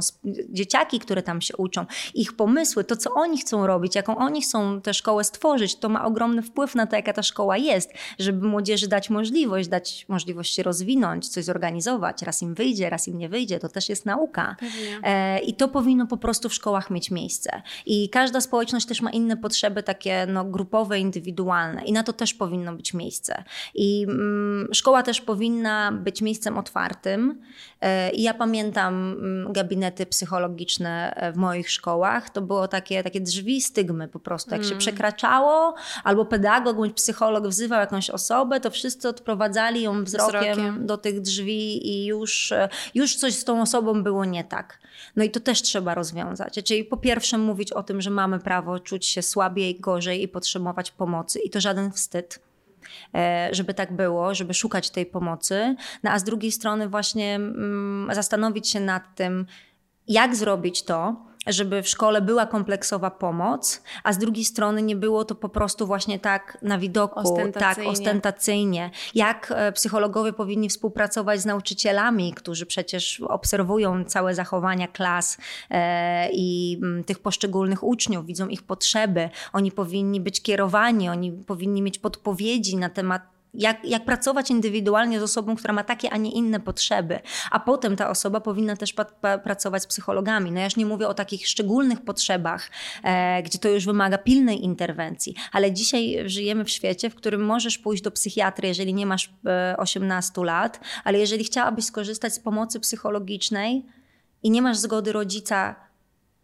dzieciaki, 0.48 0.98
które 0.98 1.22
tam 1.22 1.40
się 1.40 1.57
uczą, 1.57 1.87
ich 2.14 2.37
pomysły, 2.37 2.85
to 2.85 2.96
co 2.96 3.14
oni 3.14 3.38
chcą 3.38 3.66
robić, 3.66 3.94
jaką 3.94 4.16
oni 4.16 4.42
chcą 4.42 4.80
tę 4.80 4.94
szkołę 4.94 5.24
stworzyć, 5.24 5.76
to 5.76 5.88
ma 5.88 6.04
ogromny 6.04 6.42
wpływ 6.42 6.74
na 6.74 6.87
to, 6.87 6.96
jaka 6.96 7.12
ta 7.12 7.22
szkoła 7.22 7.57
jest, 7.57 7.92
żeby 8.18 8.46
młodzieży 8.46 8.88
dać 8.88 9.11
możliwość, 9.11 9.68
dać 9.68 10.07
możliwość 10.09 10.54
się 10.54 10.62
rozwinąć, 10.62 11.28
coś 11.28 11.44
zorganizować, 11.44 12.22
raz 12.22 12.42
im 12.42 12.54
wyjdzie, 12.54 12.90
raz 12.90 13.09
im 13.09 13.18
nie 13.18 13.28
wyjdzie, 13.28 13.59
to 13.59 13.68
też 13.68 13.88
jest 13.88 14.07
nauka. 14.07 14.57
E, 15.02 15.38
I 15.38 15.54
to 15.54 15.68
powinno 15.68 16.07
po 16.07 16.16
prostu 16.16 16.48
w 16.48 16.54
szkołach 16.54 16.90
mieć 16.90 17.11
miejsce. 17.11 17.62
I 17.87 18.09
każda 18.09 18.40
społeczność 18.40 18.87
też 18.87 19.00
ma 19.00 19.11
inne 19.11 19.37
potrzeby, 19.37 19.83
takie 19.83 20.26
no, 20.26 20.44
grupowe, 20.44 20.98
indywidualne 20.98 21.85
i 21.85 21.92
na 21.92 22.02
to 22.02 22.12
też 22.12 22.35
powinno 22.35 22.72
być 22.72 22.94
miejsce. 22.94 23.44
I 23.74 24.07
mm, 24.09 24.68
Szkoła 24.85 25.03
też 25.03 25.20
powinna 25.20 25.92
być 25.92 26.23
miejscem 26.23 26.59
otwartym. 26.59 27.42
E, 27.81 28.11
I 28.11 28.23
ja 28.23 28.35
pamiętam 28.35 29.12
mm, 29.12 29.53
gabinety 29.53 30.07
psychologiczne 30.07 31.14
e, 31.16 31.33
w 31.33 31.37
moich 31.37 31.70
szkołach. 31.70 32.31
To 32.31 32.42
było 32.42 32.68
takie, 32.68 33.03
takie 33.03 33.20
drzwi 33.20 33.61
stygmy 33.61 34.09
po 34.09 34.20
prostu. 34.20 34.51
Jak 34.51 34.61
mm. 34.61 34.70
się 34.70 34.77
przekraczało, 34.77 35.75
albo 36.05 36.25
pedagog 36.25 36.77
bądź 36.77 36.92
psycholog 36.92 37.49
wzywał 37.49 37.81
jakąś 37.81 38.11
osobę, 38.11 38.61
to 38.61 38.70
wszyscy 38.70 39.09
odprowadzali 39.09 39.83
ją 39.83 40.05
wzrokiem, 40.05 40.53
wzrokiem. 40.53 40.87
do 40.87 40.99
tych 40.99 41.20
drzwi 41.20 41.88
i 41.88 42.07
już, 42.07 42.53
e, 42.53 42.68
już 42.94 43.16
coś 43.16 43.35
z 43.35 43.44
tą 43.44 43.62
osobą 43.62 44.03
było 44.03 44.25
nie 44.25 44.44
tak. 44.44 44.79
No 45.16 45.25
i 45.25 45.31
to 45.31 45.40
też 45.40 45.62
trzeba 45.62 45.94
rozwiązać. 45.94 46.55
Czyli 46.64 46.85
po 46.85 46.97
pierwsze 46.97 47.38
mówić 47.38 47.73
o 47.73 47.83
tym, 47.83 48.01
że 48.01 48.11
mamy 48.11 48.38
prawo 48.38 48.79
czuć 48.79 49.07
się 49.07 49.23
słabiej, 49.23 49.81
gorzej 49.81 50.23
i 50.23 50.29
potrzebować 50.29 50.90
pomocy 50.90 51.38
i 51.40 51.51
to 51.51 51.61
żaden 51.61 51.92
wstyd. 51.92 52.40
E, 53.14 53.48
żeby 53.53 53.74
tak 53.74 53.96
było, 53.96 54.35
żeby 54.35 54.55
szukać 54.55 54.90
tej 54.90 55.07
pomocy, 55.07 55.77
no 56.03 56.11
a 56.11 56.18
z 56.18 56.24
drugiej 56.24 56.53
strony 56.53 56.88
właśnie 56.88 57.35
mm, 57.35 58.14
zastanowić 58.14 58.70
się 58.70 58.81
nad 58.81 59.14
tym, 59.14 59.46
jak 60.09 60.37
zrobić 60.37 60.83
to, 60.83 61.16
żeby 61.46 61.83
w 61.83 61.88
szkole 61.88 62.22
była 62.22 62.46
kompleksowa 62.46 63.11
pomoc, 63.11 63.83
a 64.04 64.12
z 64.12 64.18
drugiej 64.18 64.44
strony 64.44 64.83
nie 64.83 64.96
było 64.96 65.24
to 65.24 65.35
po 65.35 65.48
prostu 65.48 65.87
właśnie 65.87 66.18
tak 66.18 66.59
na 66.62 66.78
widoku, 66.78 67.20
ostentacyjnie. 67.20 67.85
tak 67.85 67.92
ostentacyjnie. 67.92 68.90
Jak 69.14 69.52
e, 69.57 69.72
psychologowie 69.72 70.33
powinni 70.33 70.68
współpracować 70.68 71.40
z 71.40 71.44
nauczycielami, 71.44 72.35
którzy 72.35 72.66
przecież 72.66 73.20
obserwują 73.20 74.04
całe 74.04 74.35
zachowania 74.35 74.88
klas 74.88 75.38
e, 75.70 76.28
i 76.33 76.78
mm, 76.83 77.04
tych 77.04 77.18
poszczególnych 77.18 77.85
uczniów, 77.85 78.26
widzą 78.26 78.48
ich 78.48 78.62
potrzeby. 78.62 79.30
Oni 79.52 79.72
powinni 79.72 80.20
być 80.20 80.42
kierowani, 80.42 81.09
oni 81.09 81.33
powinni 81.33 81.83
mieć 81.83 81.98
podpowiedzi 81.98 82.76
na 82.76 82.88
temat 82.88 83.34
jak, 83.54 83.84
jak 83.84 84.04
pracować 84.04 84.50
indywidualnie 84.50 85.20
z 85.20 85.22
osobą, 85.22 85.56
która 85.56 85.74
ma 85.74 85.84
takie, 85.84 86.10
a 86.10 86.16
nie 86.16 86.32
inne 86.32 86.60
potrzeby, 86.60 87.20
a 87.50 87.60
potem 87.60 87.96
ta 87.96 88.10
osoba 88.10 88.40
powinna 88.40 88.76
też 88.76 88.92
pa, 88.92 89.04
pa, 89.04 89.38
pracować 89.38 89.82
z 89.82 89.86
psychologami. 89.86 90.52
No 90.52 90.58
ja 90.58 90.64
już 90.64 90.76
nie 90.76 90.86
mówię 90.86 91.08
o 91.08 91.14
takich 91.14 91.48
szczególnych 91.48 92.00
potrzebach, 92.00 92.70
e, 93.02 93.42
gdzie 93.42 93.58
to 93.58 93.68
już 93.68 93.86
wymaga 93.86 94.18
pilnej 94.18 94.64
interwencji, 94.64 95.34
ale 95.52 95.72
dzisiaj 95.72 96.16
żyjemy 96.26 96.64
w 96.64 96.70
świecie, 96.70 97.10
w 97.10 97.14
którym 97.14 97.44
możesz 97.44 97.78
pójść 97.78 98.02
do 98.02 98.10
psychiatry, 98.10 98.68
jeżeli 98.68 98.94
nie 98.94 99.06
masz 99.06 99.30
e, 99.46 99.76
18 99.78 100.44
lat, 100.44 100.80
ale 101.04 101.18
jeżeli 101.18 101.44
chciałabyś 101.44 101.84
skorzystać 101.84 102.34
z 102.34 102.40
pomocy 102.40 102.80
psychologicznej 102.80 103.86
i 104.42 104.50
nie 104.50 104.62
masz 104.62 104.76
zgody 104.76 105.12
rodzica, 105.12 105.76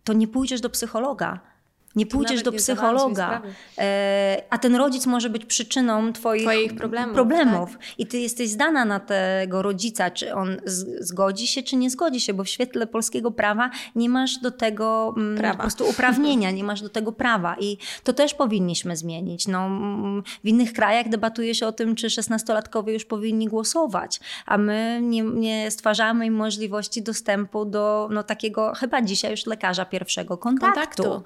to 0.04 0.12
nie 0.12 0.28
pójdziesz 0.28 0.60
do 0.60 0.70
psychologa 0.70 1.49
Nie 1.96 2.06
pójdziesz 2.06 2.42
do 2.42 2.52
psychologa, 2.52 3.42
e, 3.78 4.42
a 4.50 4.58
ten 4.58 4.74
rodzic 4.74 5.06
może 5.06 5.30
być 5.30 5.44
przyczyną 5.44 6.12
twoich, 6.12 6.42
twoich 6.42 6.74
problemów. 6.74 7.14
problemów. 7.14 7.72
Tak. 7.72 7.80
I 7.98 8.06
ty 8.06 8.18
jesteś 8.18 8.48
zdana 8.48 8.84
na 8.84 9.00
tego 9.00 9.62
rodzica, 9.62 10.10
czy 10.10 10.34
on 10.34 10.56
zgodzi 11.00 11.46
się, 11.46 11.62
czy 11.62 11.76
nie 11.76 11.90
zgodzi 11.90 12.20
się, 12.20 12.34
bo 12.34 12.44
w 12.44 12.48
świetle 12.48 12.86
polskiego 12.86 13.30
prawa 13.30 13.70
nie 13.94 14.08
masz 14.08 14.38
do 14.38 14.50
tego 14.50 15.14
mm, 15.16 15.36
prawa. 15.36 15.54
po 15.54 15.60
prostu 15.60 15.88
uprawnienia, 15.88 16.50
nie 16.50 16.64
masz 16.64 16.82
do 16.82 16.88
tego 16.88 17.12
prawa. 17.12 17.56
I 17.60 17.78
to 18.04 18.12
też 18.12 18.34
powinniśmy 18.34 18.96
zmienić. 18.96 19.48
No, 19.48 19.66
mm, 19.66 20.22
w 20.44 20.48
innych 20.48 20.72
krajach 20.72 21.08
debatuje 21.08 21.54
się 21.54 21.66
o 21.66 21.72
tym, 21.72 21.94
czy 21.94 22.10
szesnastolatkowie 22.10 22.92
już 22.92 23.04
powinni 23.04 23.48
głosować, 23.48 24.20
a 24.46 24.58
my 24.58 25.00
nie, 25.02 25.22
nie 25.22 25.70
stwarzamy 25.70 26.26
im 26.26 26.34
możliwości 26.34 27.02
dostępu 27.02 27.64
do 27.64 28.08
no, 28.12 28.22
takiego 28.22 28.72
chyba 28.74 29.02
dzisiaj 29.02 29.30
już 29.30 29.46
lekarza 29.46 29.84
pierwszego 29.84 30.38
kontaktu. 30.38 31.02
kontaktu. 31.02 31.22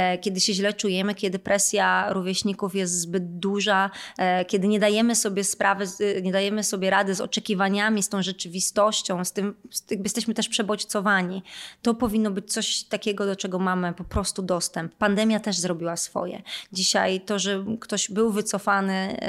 E, 0.00 0.18
kiedy 0.18 0.40
się 0.40 0.52
źle 0.52 0.72
czujemy, 0.72 1.14
kiedy 1.14 1.38
presja 1.38 2.12
rówieśników 2.12 2.74
jest 2.74 3.00
zbyt 3.00 3.38
duża, 3.38 3.90
e, 4.18 4.44
kiedy 4.44 4.68
nie 4.68 4.80
dajemy 4.80 5.16
sobie 5.16 5.44
sprawy, 5.44 5.84
nie 6.22 6.32
dajemy 6.32 6.64
sobie 6.64 6.90
rady 6.90 7.14
z 7.14 7.20
oczekiwaniami, 7.20 8.02
z 8.02 8.08
tą 8.08 8.22
rzeczywistością, 8.22 9.24
z 9.24 9.32
tym, 9.32 9.54
jesteśmy 10.04 10.34
też 10.34 10.48
przebodźcowani. 10.48 11.42
To 11.82 11.94
powinno 11.94 12.30
być 12.30 12.52
coś 12.52 12.84
takiego, 12.84 13.26
do 13.26 13.36
czego 13.36 13.58
mamy 13.58 13.92
po 13.92 14.04
prostu 14.04 14.42
dostęp. 14.42 14.94
Pandemia 14.94 15.40
też 15.40 15.58
zrobiła 15.58 15.96
swoje. 15.96 16.42
Dzisiaj 16.72 17.20
to, 17.20 17.38
że 17.38 17.64
ktoś 17.80 18.10
był 18.10 18.30
wycofany 18.30 19.20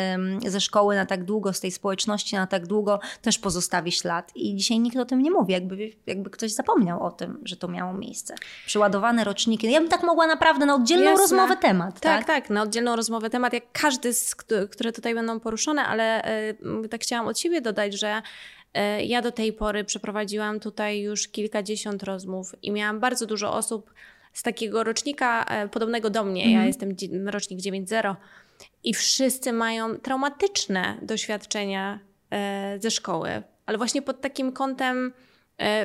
ze 0.48 0.62
szkoły 0.62 0.96
na 0.96 1.06
tak 1.06 1.24
długo, 1.24 1.54
z 1.54 1.60
tej 1.60 1.72
społeczności 1.72 2.36
na 2.36 2.48
tak 2.48 2.68
długo, 2.68 3.00
też 3.22 3.40
pozostawi 3.40 3.92
ślad. 3.92 4.32
I 4.36 4.56
dzisiaj 4.56 4.80
nikt 4.80 4.98
o 4.98 5.06
tym 5.06 5.22
nie 5.22 5.32
mówi, 5.32 5.54
jakby, 5.54 5.92
jakby 6.08 6.30
ktoś 6.30 6.52
zapomniał 6.52 7.04
o 7.04 7.12
tym, 7.12 7.40
że 7.44 7.56
to 7.56 7.68
miało 7.68 7.94
miejsce. 7.94 8.36
Przeładowane 8.66 9.24
roczniki. 9.24 9.72
Ja 9.72 9.80
bym 9.80 9.90
tak 9.90 10.04
mogła 10.04 10.28
naprawdę 10.28 10.61
na 10.66 10.76
oddzielną 10.76 11.06
Jasne. 11.06 11.22
rozmowę 11.24 11.58
temat. 11.58 12.00
Tak, 12.00 12.26
tak, 12.26 12.28
tak, 12.28 12.50
na 12.50 12.62
oddzielną 12.62 12.96
rozmowę 12.96 13.30
temat, 13.30 13.54
jak 13.54 13.64
każdy, 13.72 14.14
z, 14.14 14.36
które 14.72 14.92
tutaj 14.92 15.16
będą 15.16 15.40
poruszone, 15.40 15.84
ale 15.84 16.26
y, 16.84 16.90
tak 16.90 17.02
chciałam 17.02 17.28
od 17.28 17.40
siebie 17.40 17.62
dodać, 17.62 17.94
że 17.94 18.22
y, 18.78 19.04
ja 19.04 19.22
do 19.22 19.32
tej 19.32 19.54
pory 19.54 19.84
przeprowadziłam 19.84 20.60
tutaj 20.60 21.02
już 21.02 21.28
kilkadziesiąt 21.28 22.04
rozmów 22.04 22.56
i 22.62 22.72
miałam 22.72 23.00
bardzo 23.00 23.26
dużo 23.26 23.54
osób 23.54 23.94
z 24.34 24.44
takiego 24.44 24.84
rocznika 24.84 25.46
y, 25.66 25.70
podobnego 25.70 26.10
do 26.10 26.24
mnie. 26.24 26.44
Mhm. 26.44 26.62
Ja 26.62 26.68
jestem 26.68 27.30
rocznik 27.30 27.60
9.0 27.60 28.16
i 28.84 28.94
wszyscy 28.94 29.54
mają 29.54 29.96
traumatyczne 29.96 30.98
doświadczenia 31.02 32.00
ze 32.80 32.92
szkoły, 32.92 33.44
ale 33.66 33.78
właśnie 33.78 34.02
pod 34.02 34.22
takim 34.22 34.52
kątem 34.52 35.14
E, 35.14 35.31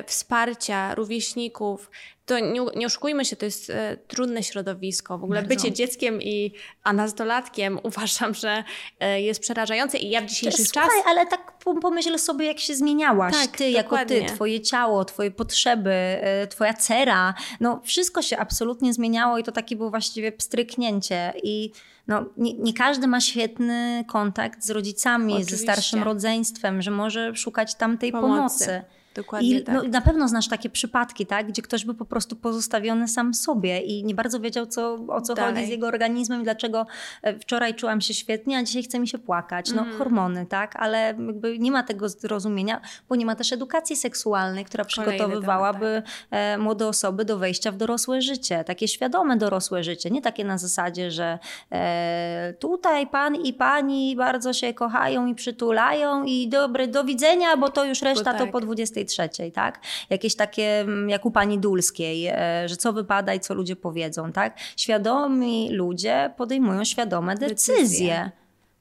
wsparcia 0.05 0.95
rówieśników. 0.95 1.89
To 2.25 2.39
nie, 2.39 2.61
nie 2.75 2.85
oszukujmy 2.85 3.25
się, 3.25 3.35
to 3.35 3.45
jest 3.45 3.69
e, 3.69 3.97
trudne 4.07 4.43
środowisko. 4.43 5.17
W 5.17 5.23
ogóle 5.23 5.41
Bardzo. 5.41 5.55
bycie 5.55 5.71
dzieckiem 5.71 6.21
i 6.21 6.53
a 6.83 6.93
nastolatkiem 6.93 7.79
uważam, 7.83 8.33
że 8.33 8.63
e, 8.99 9.21
jest 9.21 9.39
przerażające 9.39 9.97
i 9.97 10.09
ja 10.09 10.21
w 10.21 10.25
dzisiejszych 10.25 10.71
czasach... 10.71 11.03
Ale 11.05 11.25
tak 11.25 11.57
pomyśl 11.81 12.17
sobie, 12.17 12.45
jak 12.45 12.59
się 12.59 12.75
zmieniałaś. 12.75 13.33
Tak, 13.33 13.57
ty 13.57 13.73
dokładnie. 13.73 14.15
jako 14.15 14.27
ty, 14.27 14.35
twoje 14.35 14.61
ciało, 14.61 15.05
twoje 15.05 15.31
potrzeby, 15.31 16.17
twoja 16.49 16.73
cera. 16.73 17.33
No 17.59 17.81
wszystko 17.83 18.21
się 18.21 18.37
absolutnie 18.37 18.93
zmieniało 18.93 19.37
i 19.37 19.43
to 19.43 19.51
takie 19.51 19.75
było 19.75 19.89
właściwie 19.89 20.31
pstryknięcie 20.31 21.33
i 21.43 21.71
no, 22.07 22.25
nie, 22.37 22.53
nie, 22.53 22.73
każdy 22.73 23.07
ma 23.07 23.21
świetny 23.21 24.05
kontakt 24.07 24.63
z 24.63 24.69
rodzicami, 24.69 25.33
Oczywiście. 25.33 25.55
ze 25.57 25.63
starszym 25.63 26.03
rodzeństwem, 26.03 26.81
że 26.81 26.91
może 26.91 27.35
szukać 27.35 27.75
tam 27.75 27.97
tej 27.97 28.11
pomocy. 28.11 28.65
pomocy. 28.65 28.96
Dokładnie 29.17 29.57
I 29.57 29.63
tak. 29.63 29.75
no, 29.75 29.83
na 29.83 30.01
pewno 30.01 30.27
znasz 30.27 30.47
takie 30.47 30.69
przypadki, 30.69 31.25
tak, 31.25 31.47
gdzie 31.47 31.61
ktoś 31.61 31.85
był 31.85 31.93
po 31.93 32.05
prostu 32.05 32.35
pozostawiony 32.35 33.07
sam 33.07 33.33
sobie 33.33 33.79
i 33.79 34.03
nie 34.03 34.15
bardzo 34.15 34.39
wiedział, 34.39 34.65
co, 34.65 34.99
o 35.07 35.21
co 35.21 35.33
Dalej. 35.33 35.55
chodzi 35.55 35.67
z 35.67 35.69
jego 35.69 35.87
organizmem 35.87 36.41
i 36.41 36.43
dlaczego 36.43 36.85
e, 37.21 37.39
wczoraj 37.39 37.75
czułam 37.75 38.01
się 38.01 38.13
świetnie, 38.13 38.57
a 38.57 38.63
dzisiaj 38.63 38.83
chce 38.83 38.99
mi 38.99 39.07
się 39.07 39.17
płakać. 39.17 39.71
No, 39.71 39.81
mm. 39.81 39.97
hormony, 39.97 40.45
tak, 40.45 40.75
ale 40.75 41.15
nie 41.59 41.71
ma 41.71 41.83
tego 41.83 42.09
zrozumienia, 42.09 42.81
bo 43.09 43.15
nie 43.15 43.25
ma 43.25 43.35
też 43.35 43.53
edukacji 43.53 43.95
seksualnej, 43.95 44.65
która 44.65 44.85
przygotowywałaby 44.85 46.03
tak. 46.29 46.59
młode 46.59 46.87
osoby 46.87 47.25
do 47.25 47.37
wejścia 47.37 47.71
w 47.71 47.77
dorosłe 47.77 48.21
życie, 48.21 48.63
takie 48.63 48.87
świadome 48.87 49.37
dorosłe 49.37 49.83
życie, 49.83 50.09
nie 50.09 50.21
takie 50.21 50.45
na 50.45 50.57
zasadzie, 50.57 51.11
że 51.11 51.39
e, 51.71 52.53
tutaj 52.59 53.07
pan 53.07 53.35
i 53.35 53.53
pani 53.53 54.15
bardzo 54.15 54.53
się 54.53 54.73
kochają 54.73 55.25
i 55.25 55.35
przytulają 55.35 56.23
i 56.23 56.47
dobry, 56.47 56.87
do 56.87 57.03
widzenia, 57.03 57.57
bo 57.57 57.69
to 57.69 57.85
już 57.85 58.01
reszta 58.01 58.23
tak. 58.23 58.37
to 58.37 58.47
po 58.47 58.61
20 58.61 59.06
trzeciej, 59.07 59.51
tak? 59.51 59.79
Jakieś 60.09 60.35
takie 60.35 60.79
mm, 60.79 61.09
jak 61.09 61.25
u 61.25 61.31
pani 61.31 61.59
Dulskiej, 61.59 62.27
e, 62.27 62.63
że 62.65 62.77
co 62.77 62.93
wypada 62.93 63.33
i 63.33 63.39
co 63.39 63.53
ludzie 63.53 63.75
powiedzą, 63.75 64.31
tak? 64.31 64.57
Świadomi 64.77 65.69
ludzie 65.71 66.33
podejmują 66.37 66.83
świadome 66.83 67.35
decyzje. 67.35 67.75
decyzje. 67.75 68.31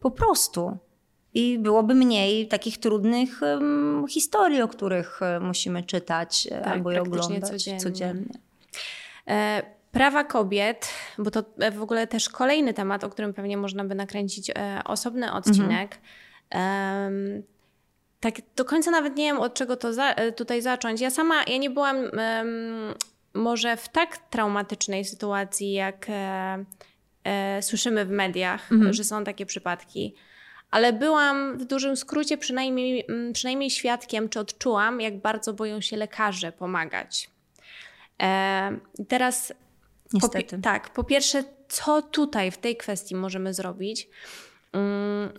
Po 0.01 0.11
prostu. 0.11 0.79
I 1.35 1.59
byłoby 1.59 1.95
mniej 1.95 2.49
takich 2.49 2.79
trudnych 2.79 3.43
um, 3.43 4.05
historii, 4.09 4.63
o 4.63 4.69
których 4.69 5.23
e, 5.23 5.41
musimy 5.41 5.83
czytać 5.83 6.49
e, 6.51 6.61
tak, 6.61 6.73
albo 6.73 6.91
je 6.91 7.03
oglądać 7.03 7.51
codziennie. 7.51 7.81
codziennie. 7.81 8.35
E, 9.29 9.63
prawa 9.93 10.25
kobiet, 10.25 10.89
bo 11.19 11.31
to 11.31 11.45
w 11.73 11.83
ogóle 11.83 12.07
też 12.07 12.29
kolejny 12.29 12.75
temat, 12.75 13.05
o 13.05 13.11
którym 13.11 13.35
pewnie 13.35 13.57
można 13.57 13.85
by 13.85 13.95
nakręcić 13.95 14.53
osobny 14.85 15.33
odcinek. 15.33 15.99
Mhm 16.51 17.43
tak 18.21 18.35
do 18.57 18.65
końca 18.65 18.91
nawet 18.91 19.17
nie 19.17 19.25
wiem, 19.25 19.39
od 19.39 19.55
czego 19.55 19.77
to 19.77 19.93
za, 19.93 20.13
e, 20.13 20.33
tutaj 20.33 20.63
zacząć. 20.63 21.01
Ja 21.01 21.11
sama, 21.11 21.43
ja 21.47 21.57
nie 21.57 21.71
byłam 21.71 21.97
um, 21.97 22.95
może 23.37 23.77
w 23.77 23.89
tak 23.89 24.19
traumatycznej 24.19 25.05
sytuacji, 25.05 25.73
jak 25.73 26.07
e, 26.09 26.65
e, 27.25 27.63
słyszymy 27.63 28.05
w 28.05 28.11
mediach, 28.11 28.73
mhm. 28.73 28.93
że 28.93 29.05
są 29.05 29.25
takie 29.25 29.47
przypadki. 29.47 30.15
Ale 30.71 30.93
byłam 30.93 31.59
w 31.59 31.65
dużym 31.65 31.97
skrócie 31.97 32.39
przynajmniej, 32.39 33.07
przynajmniej 33.33 33.71
świadkiem, 33.71 34.29
czy 34.29 34.41
odczułam, 34.41 35.01
jak 35.01 35.21
bardzo 35.21 35.53
boją 35.53 35.81
się 35.81 35.97
lekarze 35.97 36.53
pomagać. 36.53 37.31
E, 38.23 38.79
teraz. 39.09 39.53
Niestety. 40.13 40.57
Po, 40.57 40.63
tak, 40.63 40.93
po 40.93 41.05
pierwsze, 41.05 41.45
co 41.69 42.03
tutaj 42.03 42.51
w 42.51 42.59
tej 42.59 42.77
kwestii 42.77 43.15
możemy 43.15 43.55
zrobić? 43.55 44.09
Um, 44.73 45.33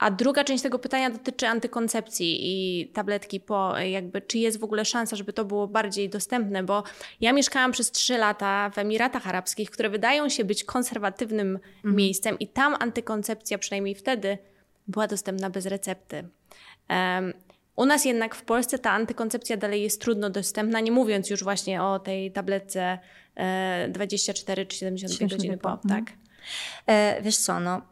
a 0.00 0.10
druga 0.10 0.44
część 0.44 0.62
tego 0.62 0.78
pytania 0.78 1.10
dotyczy 1.10 1.46
antykoncepcji 1.46 2.38
i 2.42 2.88
tabletki 2.88 3.40
po, 3.40 3.78
jakby, 3.78 4.22
czy 4.22 4.38
jest 4.38 4.60
w 4.60 4.64
ogóle 4.64 4.84
szansa, 4.84 5.16
żeby 5.16 5.32
to 5.32 5.44
było 5.44 5.68
bardziej 5.68 6.08
dostępne, 6.08 6.62
bo 6.62 6.82
ja 7.20 7.32
mieszkałam 7.32 7.72
przez 7.72 7.90
trzy 7.90 8.18
lata 8.18 8.70
w 8.70 8.78
Emiratach 8.78 9.26
Arabskich, 9.26 9.70
które 9.70 9.90
wydają 9.90 10.28
się 10.28 10.44
być 10.44 10.64
konserwatywnym 10.64 11.58
mhm. 11.76 11.96
miejscem 11.96 12.38
i 12.38 12.48
tam 12.48 12.76
antykoncepcja, 12.80 13.58
przynajmniej 13.58 13.94
wtedy, 13.94 14.38
była 14.88 15.06
dostępna 15.06 15.50
bez 15.50 15.66
recepty. 15.66 16.28
Um, 16.90 17.32
u 17.76 17.86
nas 17.86 18.04
jednak 18.04 18.34
w 18.34 18.42
Polsce 18.42 18.78
ta 18.78 18.90
antykoncepcja 18.90 19.56
dalej 19.56 19.82
jest 19.82 20.00
trudno 20.00 20.30
dostępna, 20.30 20.80
nie 20.80 20.92
mówiąc 20.92 21.30
już 21.30 21.44
właśnie 21.44 21.82
o 21.82 21.98
tej 21.98 22.32
tabletce 22.32 22.98
e, 23.34 23.88
24 23.88 24.66
czy 24.66 24.76
72 24.76 25.26
godziny 25.26 25.58
po, 25.58 25.76
po 25.76 25.88
tak? 25.88 26.04
E, 26.86 27.22
wiesz 27.22 27.36
co, 27.36 27.60
no 27.60 27.82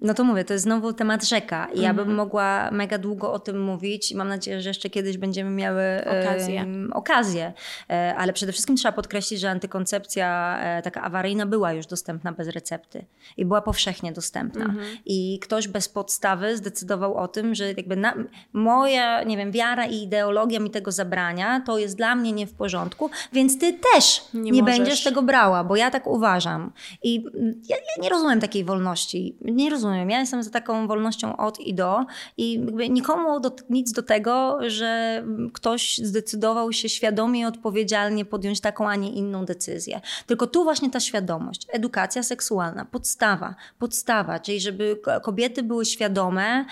no 0.00 0.14
to 0.14 0.24
mówię, 0.24 0.44
to 0.44 0.52
jest 0.52 0.64
znowu 0.64 0.92
temat 0.92 1.24
rzeka 1.24 1.68
i 1.74 1.80
ja 1.80 1.94
bym 1.94 2.00
mhm. 2.00 2.16
mogła 2.16 2.70
mega 2.70 2.98
długo 2.98 3.32
o 3.32 3.38
tym 3.38 3.60
mówić 3.60 4.12
i 4.12 4.16
mam 4.16 4.28
nadzieję, 4.28 4.62
że 4.62 4.70
jeszcze 4.70 4.90
kiedyś 4.90 5.18
będziemy 5.18 5.50
miały 5.50 5.82
okazję. 6.20 6.66
okazję. 6.92 7.52
E, 7.90 8.14
ale 8.16 8.32
przede 8.32 8.52
wszystkim 8.52 8.76
trzeba 8.76 8.92
podkreślić, 8.92 9.40
że 9.40 9.50
antykoncepcja 9.50 10.58
e, 10.60 10.82
taka 10.82 11.02
awaryjna 11.02 11.46
była 11.46 11.72
już 11.72 11.86
dostępna 11.86 12.32
bez 12.32 12.48
recepty 12.48 13.04
i 13.36 13.44
była 13.44 13.62
powszechnie 13.62 14.12
dostępna. 14.12 14.64
Mhm. 14.64 14.86
I 15.06 15.38
ktoś 15.42 15.68
bez 15.68 15.88
podstawy 15.88 16.56
zdecydował 16.56 17.14
o 17.14 17.28
tym, 17.28 17.54
że 17.54 17.72
jakby 17.72 17.96
na, 17.96 18.14
moja, 18.52 19.22
nie 19.22 19.36
wiem, 19.36 19.52
wiara 19.52 19.86
i 19.86 20.02
ideologia 20.02 20.60
mi 20.60 20.70
tego 20.70 20.92
zabrania, 20.92 21.62
to 21.66 21.78
jest 21.78 21.96
dla 21.96 22.14
mnie 22.14 22.32
nie 22.32 22.46
w 22.46 22.54
porządku, 22.54 23.10
więc 23.32 23.58
ty 23.58 23.78
też 23.92 24.24
nie, 24.34 24.50
nie 24.50 24.62
będziesz 24.62 25.04
tego 25.04 25.22
brała, 25.22 25.64
bo 25.64 25.76
ja 25.76 25.90
tak 25.90 26.06
uważam. 26.06 26.72
I 27.02 27.24
ja, 27.68 27.76
ja 27.76 28.02
nie 28.02 28.08
rozumiem 28.08 28.40
takiej 28.40 28.64
wolności. 28.64 29.36
Nie 29.40 29.70
rozumiem 29.70 29.81
rozumiem. 29.82 30.10
Ja 30.10 30.20
jestem 30.20 30.42
za 30.42 30.50
taką 30.50 30.86
wolnością 30.86 31.36
od 31.36 31.60
i 31.60 31.74
do 31.74 32.04
i 32.36 32.66
nikomu 32.90 33.40
do, 33.40 33.50
nic 33.70 33.92
do 33.92 34.02
tego, 34.02 34.58
że 34.66 35.22
ktoś 35.52 35.98
zdecydował 35.98 36.72
się 36.72 36.88
świadomie 36.88 37.40
i 37.40 37.44
odpowiedzialnie 37.44 38.24
podjąć 38.24 38.60
taką, 38.60 38.88
a 38.88 38.96
nie 38.96 39.10
inną 39.10 39.44
decyzję. 39.44 40.00
Tylko 40.26 40.46
tu 40.46 40.64
właśnie 40.64 40.90
ta 40.90 41.00
świadomość, 41.00 41.66
edukacja 41.72 42.22
seksualna, 42.22 42.84
podstawa, 42.84 43.54
podstawa, 43.78 44.40
czyli 44.40 44.60
żeby 44.60 45.00
kobiety 45.22 45.62
były 45.62 45.84
świadome, 45.84 46.64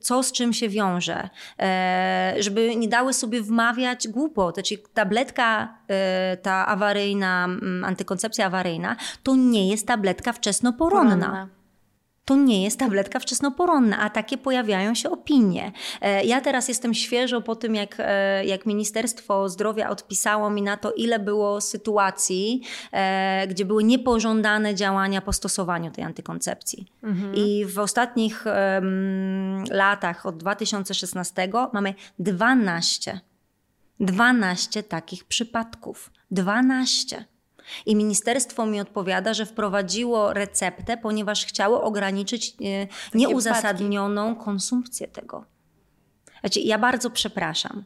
co 0.00 0.22
z 0.22 0.32
czym 0.32 0.52
się 0.52 0.68
wiąże, 0.68 1.28
e, 1.58 2.34
żeby 2.38 2.76
nie 2.76 2.88
dały 2.88 3.12
sobie 3.12 3.42
wmawiać 3.42 4.08
głupot, 4.08 4.62
czyli 4.62 4.82
tabletka 4.94 5.78
e, 5.88 6.36
ta 6.36 6.66
awaryjna, 6.66 7.48
antykoncepcja 7.84 8.46
awaryjna, 8.46 8.96
to 9.22 9.36
nie 9.36 9.68
jest 9.68 9.86
tabletka 9.86 10.32
wczesnoporonna. 10.32 11.16
Poronna. 11.16 11.63
To 12.24 12.36
nie 12.36 12.64
jest 12.64 12.78
tabletka 12.78 13.18
wczesnoporonna, 13.18 13.98
a 13.98 14.10
takie 14.10 14.38
pojawiają 14.38 14.94
się 14.94 15.10
opinie. 15.10 15.72
E, 16.00 16.24
ja 16.24 16.40
teraz 16.40 16.68
jestem 16.68 16.94
świeżo 16.94 17.40
po 17.40 17.56
tym, 17.56 17.74
jak, 17.74 17.96
e, 17.98 18.44
jak 18.44 18.66
Ministerstwo 18.66 19.48
Zdrowia 19.48 19.90
odpisało 19.90 20.50
mi 20.50 20.62
na 20.62 20.76
to, 20.76 20.92
ile 20.92 21.18
było 21.18 21.60
sytuacji, 21.60 22.62
e, 22.92 23.46
gdzie 23.46 23.64
były 23.64 23.84
niepożądane 23.84 24.74
działania 24.74 25.20
po 25.20 25.32
stosowaniu 25.32 25.90
tej 25.90 26.04
antykoncepcji. 26.04 26.86
Mhm. 27.02 27.34
I 27.34 27.64
w 27.64 27.78
ostatnich 27.78 28.44
um, 28.46 29.64
latach, 29.70 30.26
od 30.26 30.36
2016, 30.36 31.48
mamy 31.72 31.94
12, 32.18 33.20
12 34.00 34.82
takich 34.82 35.24
przypadków. 35.24 36.10
12. 36.30 37.24
I 37.86 37.96
ministerstwo 37.96 38.66
mi 38.66 38.80
odpowiada, 38.80 39.34
że 39.34 39.46
wprowadziło 39.46 40.32
receptę, 40.32 40.96
ponieważ 40.96 41.46
chciało 41.46 41.82
ograniczyć 41.82 42.50
e, 42.50 42.54
nieuzasadnioną 43.18 44.36
konsumpcję 44.36 45.08
tego. 45.08 45.44
Znaczy, 46.40 46.60
ja 46.60 46.78
bardzo 46.78 47.10
przepraszam, 47.10 47.84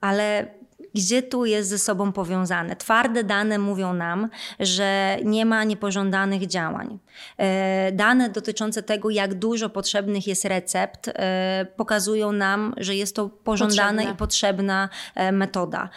ale 0.00 0.54
gdzie 0.94 1.22
tu 1.22 1.44
jest 1.44 1.68
ze 1.68 1.78
sobą 1.78 2.12
powiązane. 2.12 2.76
Twarde 2.76 3.24
dane 3.24 3.58
mówią 3.58 3.94
nam, 3.94 4.28
że 4.60 5.18
nie 5.24 5.46
ma 5.46 5.64
niepożądanych 5.64 6.46
działań. 6.46 6.98
E, 7.38 7.92
dane 7.92 8.30
dotyczące 8.30 8.82
tego, 8.82 9.10
jak 9.10 9.34
dużo 9.34 9.68
potrzebnych 9.68 10.26
jest 10.26 10.44
recept, 10.44 11.08
e, 11.08 11.66
pokazują 11.76 12.32
nam, 12.32 12.74
że 12.76 12.96
jest 12.96 13.16
to 13.16 13.28
pożądane 13.28 13.92
Potrzebne. 13.92 14.14
i 14.14 14.16
potrzebna 14.16 14.88
e, 15.14 15.32
metoda. 15.32 15.88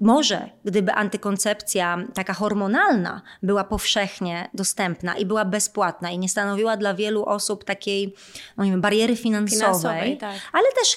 Może 0.00 0.50
gdyby 0.64 0.92
antykoncepcja 0.92 1.98
taka 2.14 2.34
hormonalna 2.34 3.22
była 3.42 3.64
powszechnie 3.64 4.50
dostępna 4.54 5.16
i 5.16 5.26
była 5.26 5.44
bezpłatna 5.44 6.10
i 6.10 6.18
nie 6.18 6.28
stanowiła 6.28 6.76
dla 6.76 6.94
wielu 6.94 7.24
osób 7.24 7.64
takiej 7.64 8.14
no 8.56 8.64
nie 8.64 8.70
wiem, 8.70 8.80
bariery 8.80 9.16
finansowej, 9.16 9.60
finansowej 9.60 10.18
tak. 10.18 10.36
ale 10.52 10.64
też 10.72 10.96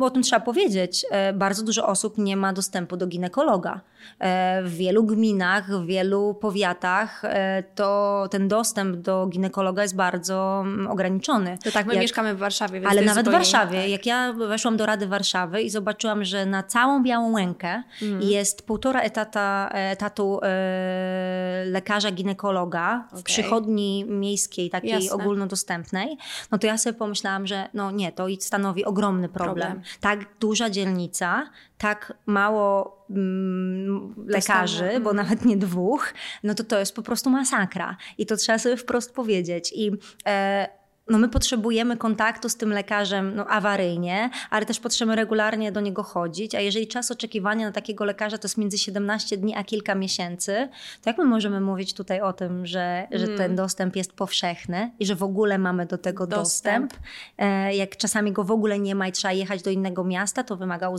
o 0.00 0.10
tym 0.10 0.22
trzeba 0.22 0.40
powiedzieć, 0.40 1.06
bardzo 1.34 1.62
dużo 1.62 1.86
osób 1.86 2.18
nie 2.18 2.36
ma 2.38 2.52
dostępu 2.52 2.96
do 2.96 3.06
ginekologa. 3.06 3.80
E, 4.18 4.62
w 4.62 4.76
wielu 4.76 5.04
gminach, 5.04 5.70
w 5.70 5.86
wielu 5.86 6.34
powiatach 6.34 7.24
e, 7.24 7.62
to 7.74 8.28
ten 8.30 8.48
dostęp 8.48 8.96
do 8.96 9.26
ginekologa 9.26 9.82
jest 9.82 9.96
bardzo 9.96 10.62
mm, 10.66 10.86
ograniczony. 10.86 11.58
To 11.64 11.72
tak, 11.72 11.86
my 11.86 11.94
jak, 11.94 12.02
mieszkamy 12.02 12.34
w 12.34 12.38
Warszawie. 12.38 12.82
ale 12.86 13.02
nawet 13.02 13.28
w 13.28 13.32
Warszawie. 13.32 13.80
Tak. 13.80 13.90
Jak 13.90 14.06
ja 14.06 14.32
weszłam 14.32 14.76
do 14.76 14.86
Rady 14.86 15.06
Warszawy 15.06 15.62
i 15.62 15.70
zobaczyłam, 15.70 16.24
że 16.24 16.46
na 16.46 16.62
całą 16.62 17.02
Białą 17.02 17.32
Łękę 17.32 17.82
mm. 18.02 18.22
jest 18.22 18.66
półtora 18.66 19.00
etata, 19.00 19.70
etatu 19.72 20.40
e, 20.42 21.64
lekarza 21.66 22.10
ginekologa 22.10 23.04
okay. 23.08 23.20
w 23.20 23.22
przychodni 23.22 24.04
miejskiej, 24.08 24.70
takiej 24.70 24.90
Jasne. 24.90 25.12
ogólnodostępnej, 25.12 26.16
no 26.50 26.58
to 26.58 26.66
ja 26.66 26.78
sobie 26.78 26.98
pomyślałam, 26.98 27.46
że 27.46 27.68
no 27.74 27.90
nie, 27.90 28.12
to 28.12 28.26
stanowi 28.40 28.84
ogromny 28.84 29.28
problem. 29.28 29.66
problem. 29.66 29.82
Tak 30.00 30.26
duża 30.40 30.70
dzielnica, 30.70 31.50
tak 31.78 32.12
mało 32.26 32.97
mm, 33.10 34.14
lekarzy, 34.26 34.90
bo 34.92 35.10
mhm. 35.10 35.16
nawet 35.16 35.44
nie 35.44 35.56
dwóch, 35.56 36.14
no 36.42 36.54
to 36.54 36.64
to 36.64 36.78
jest 36.78 36.94
po 36.94 37.02
prostu 37.02 37.30
masakra. 37.30 37.96
I 38.18 38.26
to 38.26 38.36
trzeba 38.36 38.58
sobie 38.58 38.76
wprost 38.76 39.14
powiedzieć. 39.14 39.72
I 39.76 39.92
e, 40.26 40.77
no 41.10 41.18
my 41.18 41.28
potrzebujemy 41.28 41.96
kontaktu 41.96 42.48
z 42.48 42.56
tym 42.56 42.72
lekarzem 42.72 43.34
no, 43.36 43.46
awaryjnie, 43.46 44.30
ale 44.50 44.66
też 44.66 44.80
potrzebujemy 44.80 45.16
regularnie 45.16 45.72
do 45.72 45.80
niego 45.80 46.02
chodzić, 46.02 46.54
a 46.54 46.60
jeżeli 46.60 46.86
czas 46.86 47.10
oczekiwania 47.10 47.66
na 47.66 47.72
takiego 47.72 48.04
lekarza 48.04 48.38
to 48.38 48.48
jest 48.48 48.58
między 48.58 48.78
17 48.78 49.36
dni 49.36 49.54
a 49.56 49.64
kilka 49.64 49.94
miesięcy, 49.94 50.68
to 51.02 51.10
jak 51.10 51.18
my 51.18 51.24
możemy 51.24 51.60
mówić 51.60 51.94
tutaj 51.94 52.20
o 52.20 52.32
tym, 52.32 52.66
że, 52.66 53.06
że 53.10 53.24
mm. 53.24 53.38
ten 53.38 53.56
dostęp 53.56 53.96
jest 53.96 54.12
powszechny 54.12 54.90
i 54.98 55.06
że 55.06 55.14
w 55.14 55.22
ogóle 55.22 55.58
mamy 55.58 55.86
do 55.86 55.98
tego 55.98 56.26
dostęp? 56.26 56.92
dostęp. 56.92 57.06
E, 57.38 57.74
jak 57.74 57.96
czasami 57.96 58.32
go 58.32 58.44
w 58.44 58.50
ogóle 58.50 58.78
nie 58.78 58.94
ma 58.94 59.08
i 59.08 59.12
trzeba 59.12 59.32
jechać 59.32 59.62
do 59.62 59.70
innego 59.70 60.04
miasta, 60.04 60.44
to 60.44 60.56
wymaga 60.56 60.90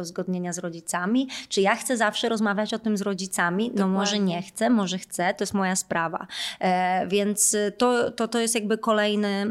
uzgodnienia 0.00 0.52
z 0.52 0.58
rodzicami. 0.58 1.28
Czy 1.48 1.60
ja 1.60 1.76
chcę 1.76 1.96
zawsze 1.96 2.28
rozmawiać 2.28 2.74
o 2.74 2.78
tym 2.78 2.96
z 2.96 3.02
rodzicami? 3.02 3.68
No 3.68 3.74
Dokładnie. 3.74 3.98
może 3.98 4.18
nie 4.18 4.42
chcę, 4.42 4.70
może 4.70 4.98
chcę, 4.98 5.34
to 5.34 5.42
jest 5.42 5.54
moja 5.54 5.76
sprawa. 5.76 6.26
E, 6.60 7.06
więc 7.06 7.56
to, 7.78 8.10
to, 8.10 8.28
to 8.28 8.40
jest 8.40 8.54
jakby 8.54 8.78
kolejny 8.78 9.46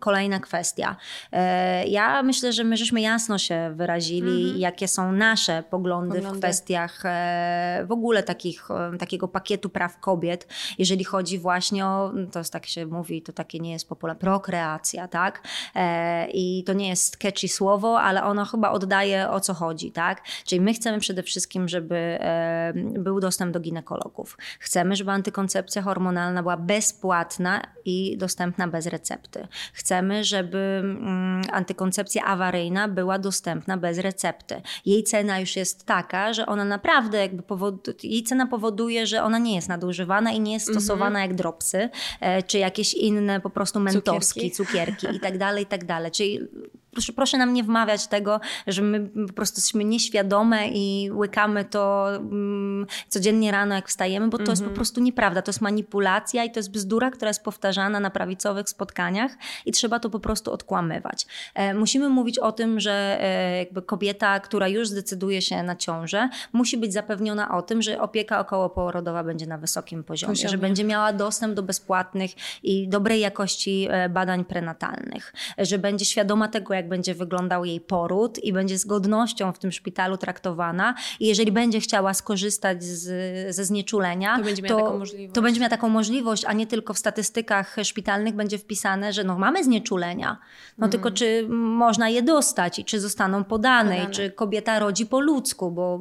kolejna 0.00 0.40
kwestia. 0.40 0.96
E, 1.32 1.86
ja 1.86 2.22
myślę, 2.22 2.52
że 2.52 2.64
my 2.64 2.76
żeśmy 2.76 3.00
jasno 3.00 3.38
się 3.38 3.72
wyrazili, 3.74 4.42
mhm. 4.42 4.60
jakie 4.60 4.88
są 4.88 5.12
nasze 5.12 5.62
poglądy, 5.70 6.14
poglądy, 6.14 6.38
w 6.38 6.40
kwestiach 6.40 7.02
e, 7.04 7.84
w 7.86 7.92
ogóle 7.92 8.22
takich, 8.22 8.70
e, 8.70 8.98
takiego 8.98 9.28
pakietu 9.28 9.68
praw 9.68 10.00
kobiet, 10.00 10.46
jeżeli 10.78 11.04
chodzi 11.04 11.38
właśnie 11.38 11.86
o, 11.86 12.12
to 12.32 12.38
jest 12.38 12.52
tak 12.52 12.66
się 12.66 12.86
mówi, 12.86 13.22
to 13.22 13.32
takie 13.32 13.58
nie 13.58 13.72
jest 13.72 13.88
popularne, 13.88 14.20
prokreacja, 14.20 15.08
tak? 15.08 15.42
I 16.32 16.64
to 16.66 16.72
nie 16.72 16.88
jest 16.88 17.16
catchy 17.16 17.48
słowo, 17.48 18.00
ale 18.00 18.24
ono 18.24 18.44
chyba 18.44 18.70
oddaje 18.70 19.30
o 19.30 19.40
co 19.40 19.54
chodzi, 19.54 19.92
tak? 19.92 20.22
Czyli 20.44 20.60
my 20.60 20.74
chcemy 20.74 20.98
przede 20.98 21.22
wszystkim, 21.22 21.68
żeby 21.68 22.18
był 22.74 23.20
dostęp 23.20 23.52
do 23.52 23.60
ginekologów. 23.60 24.38
Chcemy, 24.60 24.96
żeby 24.96 25.10
antykoncepcja 25.10 25.82
hormonalna 25.82 26.42
była 26.42 26.56
bezpłatna 26.56 27.62
i 27.84 28.16
dostępna 28.16 28.68
bez 28.68 28.86
recepty. 28.86 29.37
Chcemy, 29.72 30.24
żeby 30.24 30.80
mm, 30.82 31.42
antykoncepcja 31.52 32.24
awaryjna 32.24 32.88
była 32.88 33.18
dostępna 33.18 33.76
bez 33.76 33.98
recepty. 33.98 34.62
Jej 34.86 35.04
cena 35.04 35.40
już 35.40 35.56
jest 35.56 35.86
taka, 35.86 36.32
że 36.32 36.46
ona 36.46 36.64
naprawdę 36.64 37.18
jakby 37.18 37.42
powoduje, 37.42 37.96
jej 38.02 38.22
cena 38.22 38.46
powoduje, 38.46 39.06
że 39.06 39.22
ona 39.22 39.38
nie 39.38 39.54
jest 39.54 39.68
nadużywana 39.68 40.32
i 40.32 40.40
nie 40.40 40.52
jest 40.52 40.70
stosowana 40.70 41.06
mhm. 41.06 41.28
jak 41.30 41.34
dropsy, 41.34 41.88
e, 42.20 42.42
czy 42.42 42.58
jakieś 42.58 42.94
inne 42.94 43.40
po 43.40 43.50
prostu 43.50 43.80
mentoski, 43.80 44.50
cukierki, 44.50 44.96
cukierki 44.96 45.16
i 45.16 45.20
tak 45.20 45.38
dalej, 45.38 45.64
i 45.64 45.66
tak 45.66 45.84
dalej. 45.84 46.10
Czyli 46.10 46.40
proszę, 46.92 47.12
proszę 47.12 47.38
nam 47.38 47.52
nie 47.52 47.64
wmawiać 47.64 48.06
tego, 48.06 48.40
że 48.66 48.82
my 48.82 49.08
po 49.26 49.32
prostu 49.32 49.58
jesteśmy 49.58 49.84
nieświadome 49.84 50.68
i 50.68 51.10
łykamy 51.10 51.64
to 51.64 52.08
mm, 52.16 52.86
codziennie 53.08 53.52
rano, 53.52 53.74
jak 53.74 53.88
wstajemy, 53.88 54.28
bo 54.28 54.38
to 54.38 54.42
mm 54.42 54.46
-hmm. 54.46 54.50
jest 54.50 54.62
po 54.62 54.64
mhm. 54.64 54.76
prostu 54.76 55.00
nieprawda. 55.00 55.42
To 55.42 55.48
jest 55.48 55.60
manipulacja 55.60 56.44
i 56.44 56.50
to 56.50 56.58
jest 56.58 56.70
bzdura, 56.70 57.10
która 57.10 57.28
jest 57.28 57.44
powtarzana 57.44 58.00
na 58.00 58.10
prawicowych 58.10 58.68
spotkaniach 58.68 59.32
i 59.66 59.72
trzeba 59.72 60.00
to 60.00 60.10
po 60.10 60.20
prostu 60.20 60.52
odkłamywać. 60.52 61.26
E, 61.54 61.74
musimy 61.74 62.08
mówić 62.08 62.38
o 62.38 62.52
tym, 62.52 62.80
że 62.80 63.18
e, 63.20 63.58
jakby 63.58 63.82
kobieta, 63.82 64.40
która 64.40 64.68
już 64.68 64.88
zdecyduje 64.88 65.42
się 65.42 65.62
na 65.62 65.76
ciążę, 65.76 66.28
musi 66.52 66.76
być 66.76 66.92
zapewniona 66.92 67.56
o 67.56 67.62
tym, 67.62 67.82
że 67.82 68.00
opieka 68.00 68.40
okołoporodowa 68.40 69.24
będzie 69.24 69.46
na 69.46 69.58
wysokim 69.58 70.04
poziomie, 70.04 70.32
poziomie. 70.32 70.50
że 70.50 70.58
będzie 70.58 70.84
miała 70.84 71.12
dostęp 71.12 71.54
do 71.54 71.62
bezpłatnych 71.62 72.30
i 72.62 72.88
dobrej 72.88 73.20
jakości 73.20 73.86
e, 73.90 74.08
badań 74.08 74.44
prenatalnych, 74.44 75.32
że 75.58 75.78
będzie 75.78 76.04
świadoma 76.04 76.48
tego, 76.48 76.74
jak 76.78 76.88
będzie 76.88 77.14
wyglądał 77.14 77.64
jej 77.64 77.80
poród 77.80 78.38
i 78.44 78.52
będzie 78.52 78.78
z 78.78 78.84
godnością 78.84 79.52
w 79.52 79.58
tym 79.58 79.72
szpitalu 79.72 80.16
traktowana. 80.16 80.94
I 81.20 81.26
jeżeli 81.26 81.52
będzie 81.52 81.80
chciała 81.80 82.14
skorzystać 82.14 82.84
z, 82.84 83.54
ze 83.54 83.64
znieczulenia, 83.64 84.36
to 84.36 84.44
będzie, 84.44 84.62
miała 84.62 84.80
to, 84.80 84.86
taką 84.86 84.98
możliwość. 84.98 85.34
to 85.34 85.42
będzie 85.42 85.60
miała 85.60 85.70
taką 85.70 85.88
możliwość, 85.88 86.44
a 86.44 86.52
nie 86.52 86.66
tylko 86.66 86.94
w 86.94 86.98
statystykach 86.98 87.76
szpitalnych 87.82 88.34
będzie 88.34 88.58
wpisane, 88.58 89.12
że 89.12 89.24
no, 89.24 89.38
mamy 89.38 89.64
znieczulenia, 89.64 90.38
no 90.78 90.84
mm. 90.84 90.90
tylko 90.90 91.10
czy 91.10 91.46
można 91.48 92.08
je 92.08 92.22
dostać 92.22 92.78
i 92.78 92.84
czy 92.84 93.00
zostaną 93.00 93.44
podane, 93.44 93.90
podane. 93.90 94.10
i 94.10 94.14
czy 94.14 94.30
kobieta 94.30 94.78
rodzi 94.78 95.06
po 95.06 95.20
ludzku, 95.20 95.70
bo, 95.70 96.00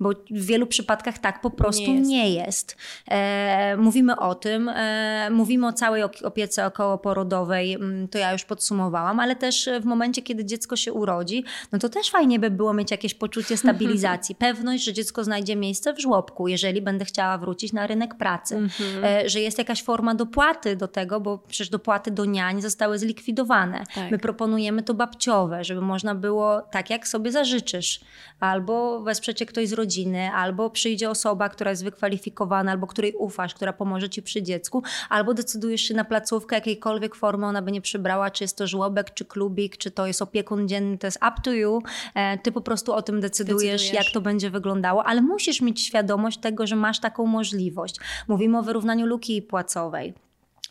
bo 0.00 0.10
w 0.30 0.46
wielu 0.46 0.66
przypadkach 0.66 1.18
tak 1.18 1.40
po 1.40 1.50
prostu 1.50 1.82
nie 1.82 1.98
jest. 1.98 2.10
Nie 2.10 2.34
jest. 2.34 2.76
E, 3.08 3.76
mówimy 3.76 4.16
o 4.16 4.34
tym, 4.34 4.68
e, 4.68 5.28
mówimy 5.30 5.66
o 5.66 5.72
całej 5.72 6.02
opiece 6.02 6.66
okołoporodowej, 6.66 7.74
mm, 7.74 8.08
to 8.08 8.18
ja 8.18 8.32
już 8.32 8.44
podsumowałam, 8.44 9.20
ale 9.20 9.36
też 9.36 9.70
w 9.80 9.84
momencie 9.94 10.04
momencie, 10.04 10.22
kiedy 10.22 10.44
dziecko 10.44 10.76
się 10.76 10.92
urodzi, 10.92 11.44
no 11.72 11.78
to 11.78 11.88
też 11.88 12.10
fajnie 12.10 12.38
by 12.38 12.50
było 12.50 12.74
mieć 12.74 12.90
jakieś 12.90 13.14
poczucie 13.14 13.56
stabilizacji, 13.64 14.34
pewność, 14.34 14.84
że 14.84 14.92
dziecko 14.92 15.24
znajdzie 15.24 15.56
miejsce 15.56 15.94
w 15.94 16.00
żłobku, 16.00 16.48
jeżeli 16.48 16.82
będę 16.82 17.04
chciała 17.04 17.38
wrócić 17.38 17.72
na 17.72 17.86
rynek 17.86 18.14
pracy, 18.14 18.56
mhm. 18.56 19.04
e, 19.04 19.28
że 19.28 19.40
jest 19.40 19.58
jakaś 19.58 19.82
forma 19.82 20.14
dopłaty 20.14 20.76
do 20.76 20.88
tego, 20.88 21.20
bo 21.20 21.38
przecież 21.38 21.68
dopłaty 21.68 22.10
do 22.10 22.24
niań 22.24 22.62
zostały 22.62 22.98
zlikwidowane. 22.98 23.84
Tak. 23.94 24.10
My 24.10 24.18
proponujemy 24.18 24.82
to 24.82 24.94
babciowe, 24.94 25.64
żeby 25.64 25.80
można 25.80 26.14
było 26.14 26.62
tak, 26.62 26.90
jak 26.90 27.08
sobie 27.08 27.32
zażyczysz, 27.32 28.00
albo 28.40 29.00
wesprzecie 29.02 29.46
ktoś 29.46 29.68
z 29.68 29.72
rodziny, 29.72 30.30
albo 30.34 30.70
przyjdzie 30.70 31.10
osoba, 31.10 31.48
która 31.48 31.70
jest 31.70 31.84
wykwalifikowana, 31.84 32.72
albo 32.72 32.86
której 32.86 33.14
ufasz, 33.14 33.54
która 33.54 33.72
pomoże 33.72 34.08
ci 34.08 34.22
przy 34.22 34.42
dziecku, 34.42 34.82
albo 35.08 35.34
decydujesz 35.34 35.80
się 35.80 35.94
na 35.94 36.04
placówkę 36.04 36.56
jakiejkolwiek 36.56 37.14
formy 37.14 37.46
ona 37.46 37.62
by 37.62 37.72
nie 37.72 37.80
przybrała, 37.80 38.30
czy 38.30 38.44
jest 38.44 38.56
to 38.56 38.66
żłobek, 38.66 39.14
czy 39.14 39.24
klubik, 39.24 39.76
czy 39.84 39.90
to 39.90 40.06
jest 40.06 40.22
opiekun 40.22 40.68
dzienny, 40.68 40.98
to 40.98 41.06
jest 41.06 41.16
up 41.16 41.36
to 41.42 41.52
you. 41.52 41.82
E, 42.14 42.38
ty 42.38 42.52
po 42.52 42.60
prostu 42.60 42.92
o 42.92 43.02
tym 43.02 43.20
decydujesz, 43.20 43.80
decydujesz, 43.80 43.92
jak 43.92 44.12
to 44.14 44.20
będzie 44.20 44.50
wyglądało, 44.50 45.04
ale 45.04 45.22
musisz 45.22 45.60
mieć 45.60 45.80
świadomość 45.80 46.38
tego, 46.38 46.66
że 46.66 46.76
masz 46.76 47.00
taką 47.00 47.26
możliwość. 47.26 47.96
Mówimy 48.28 48.58
o 48.58 48.62
wyrównaniu 48.62 49.06
luki 49.06 49.42
płacowej. 49.42 50.14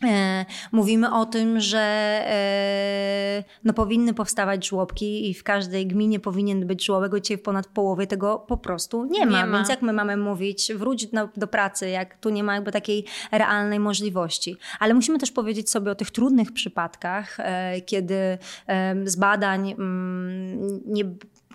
E, 0.04 0.46
mówimy 0.72 1.14
o 1.14 1.26
tym, 1.26 1.60
że 1.60 1.78
e, 1.78 3.44
no, 3.64 3.72
powinny 3.72 4.14
powstawać 4.14 4.68
żłobki 4.68 5.30
i 5.30 5.34
w 5.34 5.44
każdej 5.44 5.86
gminie 5.86 6.20
powinien 6.20 6.66
być 6.66 6.84
żłobek, 6.84 7.20
dzisiaj 7.20 7.36
w 7.36 7.42
ponad 7.42 7.66
połowie 7.66 8.06
tego 8.06 8.38
po 8.38 8.56
prostu 8.56 9.04
nie 9.04 9.26
ma. 9.26 9.40
Nie 9.40 9.46
ma. 9.46 9.56
Więc 9.56 9.68
jak 9.68 9.82
my 9.82 9.92
mamy 9.92 10.16
mówić, 10.16 10.72
wróć 10.74 11.06
do, 11.06 11.28
do 11.36 11.46
pracy, 11.46 11.88
jak 11.88 12.18
tu 12.18 12.30
nie 12.30 12.44
ma 12.44 12.54
jakby 12.54 12.72
takiej 12.72 13.04
realnej 13.32 13.80
możliwości. 13.80 14.56
Ale 14.78 14.94
musimy 14.94 15.18
też 15.18 15.32
powiedzieć 15.32 15.70
sobie 15.70 15.90
o 15.90 15.94
tych 15.94 16.10
trudnych 16.10 16.52
przypadkach, 16.52 17.40
e, 17.40 17.80
kiedy 17.80 18.38
z 19.04 19.16
badań 19.16 19.70
mm, 19.70 20.80
nie 20.86 21.04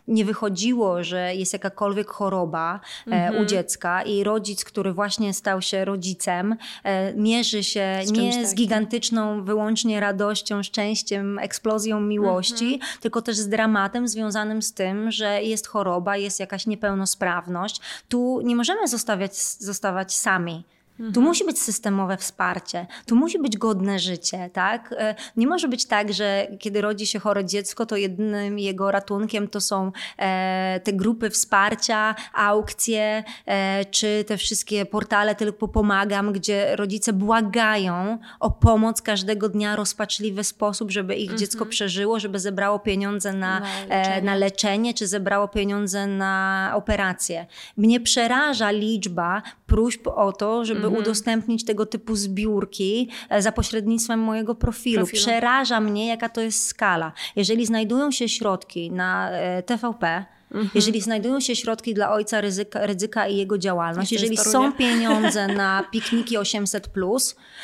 nie 0.10 0.26
wychodziło, 0.26 1.04
że 1.04 1.36
jest 1.36 1.54
jakakolwiek 1.54 2.10
choroba 2.10 2.80
mhm. 3.08 3.44
u 3.44 3.46
dziecka 3.46 4.02
i 4.02 4.24
rodzic, 4.24 4.64
który 4.64 4.94
właśnie 4.94 5.34
stał 5.34 5.62
się 5.62 5.86
rodzicem, 5.86 6.56
e, 6.84 7.14
mierzy 7.14 7.64
się 7.64 8.00
z 8.04 8.12
nie 8.12 8.48
z 8.48 8.56
gigantyczną 8.56 9.44
wyłącznie 9.44 10.00
radością, 10.00 10.64
szczęściem, 10.64 11.40
eksplozją 11.40 12.00
miłości, 12.02 12.74
mhm. 12.74 12.92
tylko 13.02 13.22
też 13.22 13.38
z 13.38 13.50
dramatem 13.50 14.08
związanym 14.08 14.62
z 14.62 14.74
tym, 14.74 15.12
że 15.12 15.44
jest 15.44 15.68
choroba, 15.68 16.18
jest 16.18 16.40
jakaś 16.40 16.68
niepełnosprawność. 16.68 17.82
Tu 18.10 18.42
nie 18.44 18.56
możemy 18.56 18.88
zostawiać, 18.88 19.38
zostawać 19.38 20.16
sami. 20.16 20.64
Mhm. 21.00 21.14
Tu 21.14 21.22
musi 21.22 21.46
być 21.46 21.60
systemowe 21.60 22.18
wsparcie, 22.18 22.88
tu 23.06 23.16
musi 23.16 23.40
być 23.40 23.58
godne 23.58 24.00
życie, 24.00 24.50
tak? 24.54 24.96
E, 24.98 25.16
nie 25.38 25.48
może 25.48 25.68
być 25.68 25.86
tak, 25.86 26.14
że 26.14 26.48
kiedy 26.60 26.82
rodzi 26.82 27.08
się 27.08 27.20
chore 27.20 27.46
dziecko, 27.46 27.86
to 27.86 27.96
jedynym 27.96 28.60
jego 28.60 28.92
ratunkiem 28.92 29.48
to 29.48 29.62
są 29.62 29.92
e, 30.18 30.80
te 30.84 30.94
grupy 30.94 31.30
wsparcia, 31.30 32.16
aukcje, 32.34 33.24
e, 33.46 33.86
czy 33.86 34.26
te 34.28 34.38
wszystkie 34.38 34.86
portale 34.86 35.36
Tylko 35.36 35.68
Pomagam, 35.68 36.34
gdzie 36.34 36.76
rodzice 36.76 37.14
błagają 37.14 38.18
o 38.40 38.52
pomoc 38.52 39.02
każdego 39.02 39.50
dnia 39.50 39.76
rozpaczliwy 39.76 40.44
sposób, 40.44 40.92
żeby 40.92 41.16
ich 41.16 41.30
mhm. 41.30 41.40
dziecko 41.40 41.66
przeżyło, 41.66 42.20
żeby 42.20 42.40
zebrało 42.40 42.80
pieniądze 42.80 43.34
na, 43.34 43.60
na 43.60 43.66
leczenie. 43.90 44.22
na 44.22 44.36
leczenie, 44.36 44.94
czy 44.94 45.08
zebrało 45.08 45.48
pieniądze 45.48 46.08
na 46.08 46.72
operację. 46.76 47.46
Mnie 47.78 48.00
przeraża 48.00 48.72
liczba 48.72 49.42
próśb 49.68 50.08
o 50.08 50.32
to, 50.32 50.66
żeby 50.66 50.89
mhm. 50.90 51.04
udostępnić 51.04 51.66
tego 51.66 51.86
typu 51.86 52.16
zbiórki 52.16 53.10
e, 53.30 53.42
za 53.42 53.52
pośrednictwem 53.52 54.20
mojego 54.20 54.56
profilu. 54.56 54.98
profilu. 54.98 55.24
Przeraża 55.24 55.80
mnie, 55.80 56.08
jaka 56.08 56.30
to 56.30 56.42
jest 56.42 56.68
skala. 56.68 57.12
Jeżeli 57.36 57.66
znajdują 57.66 58.12
się 58.12 58.30
środki 58.30 58.92
na 58.92 59.30
e, 59.32 59.64
TVP, 59.64 60.26
Mhm. 60.52 60.70
Jeżeli 60.76 61.02
znajdują 61.02 61.40
się 61.40 61.56
środki 61.56 61.94
dla 61.94 62.12
ojca 62.12 62.42
ryzyka, 62.42 62.86
ryzyka 62.86 63.28
i 63.28 63.38
jego 63.38 63.58
działalność, 63.58 64.12
jeżeli 64.12 64.38
są 64.38 64.72
pieniądze 64.84 65.48
na 65.48 65.84
pikniki 65.92 66.38
800, 66.38 66.90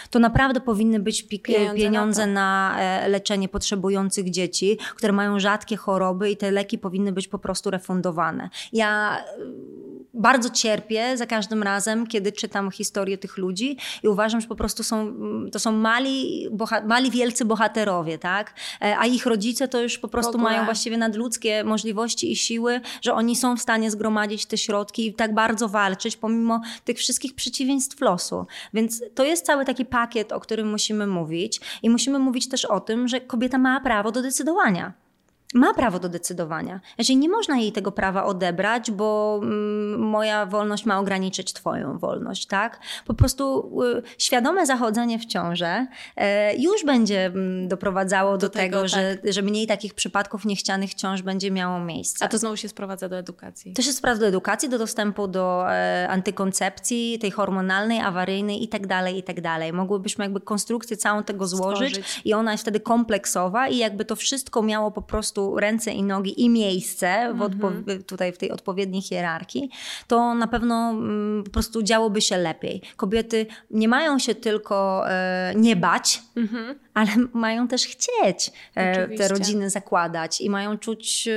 to 0.10 0.20
naprawdę 0.20 0.62
powinny 0.62 1.00
być 1.00 1.24
pieniądze, 1.24 1.76
pieniądze 1.76 2.28
na, 2.28 2.76
na, 2.78 3.08
leczenie 3.08 3.50
potrzebujących 3.50 4.30
dzieci, 4.30 4.78
które 4.96 5.14
mają 5.14 5.40
rzadkie 5.40 5.78
choroby 5.78 6.32
i 6.32 6.38
te 6.38 6.52
leki 6.52 6.78
powinny 6.78 7.12
być 7.12 7.28
po 7.28 7.40
prostu 7.40 7.72
refundowane. 7.72 8.50
Ja 8.74 9.24
bardzo 10.16 10.50
cierpię 10.50 11.18
za 11.18 11.26
każdym 11.26 11.64
razem, 11.64 12.08
kiedy 12.08 12.32
czytam 12.32 12.72
historię 12.72 13.18
tych 13.18 13.38
ludzi 13.38 13.78
i 14.04 14.08
uważam, 14.08 14.42
że 14.42 14.48
po 14.48 14.56
prostu 14.56 14.84
są, 14.84 15.14
to 15.52 15.60
są 15.60 15.72
mali, 15.72 16.48
boha, 16.52 16.82
mali 16.82 17.12
wielcy 17.12 17.46
bohaterowie, 17.46 18.18
tak? 18.18 18.54
E, 18.82 18.98
a 18.98 19.06
ich 19.06 19.26
rodzice 19.26 19.68
to 19.68 19.82
już 19.82 19.98
po 19.98 20.08
prostu 20.08 20.38
mają 20.38 20.66
właściwie 20.66 20.98
nadludzkie 20.98 21.64
możliwości 21.64 22.32
i 22.32 22.36
siły, 22.36 22.75
że 23.02 23.14
oni 23.14 23.36
są 23.36 23.58
w 23.58 23.62
stanie 23.62 23.92
zgromadzić 23.92 24.46
te 24.46 24.58
środki 24.58 25.08
i 25.08 25.14
tak 25.14 25.34
bardzo 25.34 25.70
walczyć, 25.70 26.18
pomimo 26.18 26.62
tych 26.84 26.98
wszystkich 26.98 27.36
przeciwieństw 27.36 28.02
losu. 28.02 28.46
Więc 28.74 29.04
to 29.16 29.24
jest 29.24 29.46
cały 29.46 29.66
taki 29.66 29.86
pakiet, 29.86 30.32
o 30.32 30.40
którym 30.40 30.70
musimy 30.72 31.08
mówić 31.08 31.62
i 31.84 31.90
musimy 31.90 32.20
mówić 32.20 32.50
też 32.50 32.66
o 32.66 32.80
tym, 32.80 33.08
że 33.08 33.22
kobieta 33.22 33.58
ma 33.58 33.82
prawo 33.82 34.12
do 34.12 34.22
decydowania 34.22 35.05
ma 35.56 35.74
prawo 35.74 36.00
do 36.00 36.10
decydowania. 36.10 36.82
Znaczy 36.96 37.16
nie 37.16 37.30
można 37.30 37.58
jej 37.58 37.72
tego 37.72 37.92
prawa 37.92 38.26
odebrać, 38.26 38.92
bo 38.92 39.40
mm, 39.44 40.00
moja 40.00 40.46
wolność 40.46 40.86
ma 40.86 41.00
ograniczyć 41.00 41.54
twoją 41.54 41.98
wolność, 41.98 42.46
tak? 42.46 42.80
Po 43.06 43.14
prostu 43.14 43.72
y, 43.84 44.02
świadome 44.18 44.66
zachodzenie 44.66 45.20
w 45.20 45.26
ciążę 45.26 45.88
y, 46.18 46.22
już 46.58 46.86
będzie 46.86 47.26
mm, 47.26 47.68
doprowadzało 47.68 48.32
do, 48.32 48.38
do 48.38 48.50
tego, 48.50 48.78
tego 48.78 48.88
że, 48.88 49.18
tak. 49.18 49.34
że 49.34 49.42
mniej 49.42 49.68
takich 49.68 49.94
przypadków 49.94 50.46
niechcianych 50.46 50.94
ciąż 50.94 51.22
będzie 51.22 51.52
miało 51.52 51.80
miejsce. 51.80 52.26
A 52.26 52.28
to 52.28 52.38
znowu 52.38 52.58
się 52.58 52.70
sprowadza 52.70 53.10
do 53.10 53.18
edukacji. 53.18 53.74
To 53.74 53.82
się 53.82 53.94
sprowadza 53.94 54.22
do 54.22 54.28
edukacji, 54.28 54.70
do 54.70 54.78
dostępu 54.78 55.28
do 55.28 55.72
e, 55.72 56.08
antykoncepcji, 56.10 57.20
tej 57.20 57.32
hormonalnej, 57.32 58.00
awaryjnej 58.00 58.64
i 58.64 58.68
tak 58.68 58.88
dalej, 58.88 59.18
i 59.18 59.24
tak 59.24 59.42
dalej. 59.42 59.74
Mogłybyśmy 59.74 60.26
jakby 60.26 60.42
konstrukcję 60.42 60.98
całą 60.98 61.24
tego 61.24 61.48
złożyć 61.48 61.96
Stworzyć. 61.96 62.22
i 62.26 62.34
ona 62.34 62.52
jest 62.52 62.64
wtedy 62.64 62.80
kompleksowa 62.80 63.68
i 63.68 63.78
jakby 63.78 64.06
to 64.06 64.16
wszystko 64.16 64.62
miało 64.62 64.92
po 64.92 65.02
prostu 65.02 65.45
ręce 65.60 65.92
i 65.92 66.04
nogi 66.04 66.42
i 66.42 66.50
miejsce 66.50 67.34
w 67.34 67.42
mhm. 67.42 68.04
tutaj 68.04 68.34
w 68.34 68.38
tej 68.38 68.52
odpowiedniej 68.52 69.02
hierarchii, 69.02 69.70
to 70.08 70.34
na 70.34 70.48
pewno 70.48 70.90
mm, 70.90 71.44
po 71.44 71.50
prostu 71.50 71.84
działoby 71.84 72.22
się 72.22 72.38
lepiej. 72.38 72.82
Kobiety 72.96 73.46
nie 73.72 73.88
mają 73.88 74.20
się 74.20 74.36
tylko 74.36 75.10
e, 75.10 75.54
nie 75.56 75.76
bać, 75.76 76.22
mhm. 76.36 76.85
Ale 76.96 77.12
mają 77.34 77.68
też 77.68 77.86
chcieć 77.86 78.52
e, 78.76 79.08
te 79.18 79.28
rodziny 79.28 79.70
zakładać 79.70 80.42
i 80.42 80.50
mają 80.50 80.78
czuć 80.78 81.30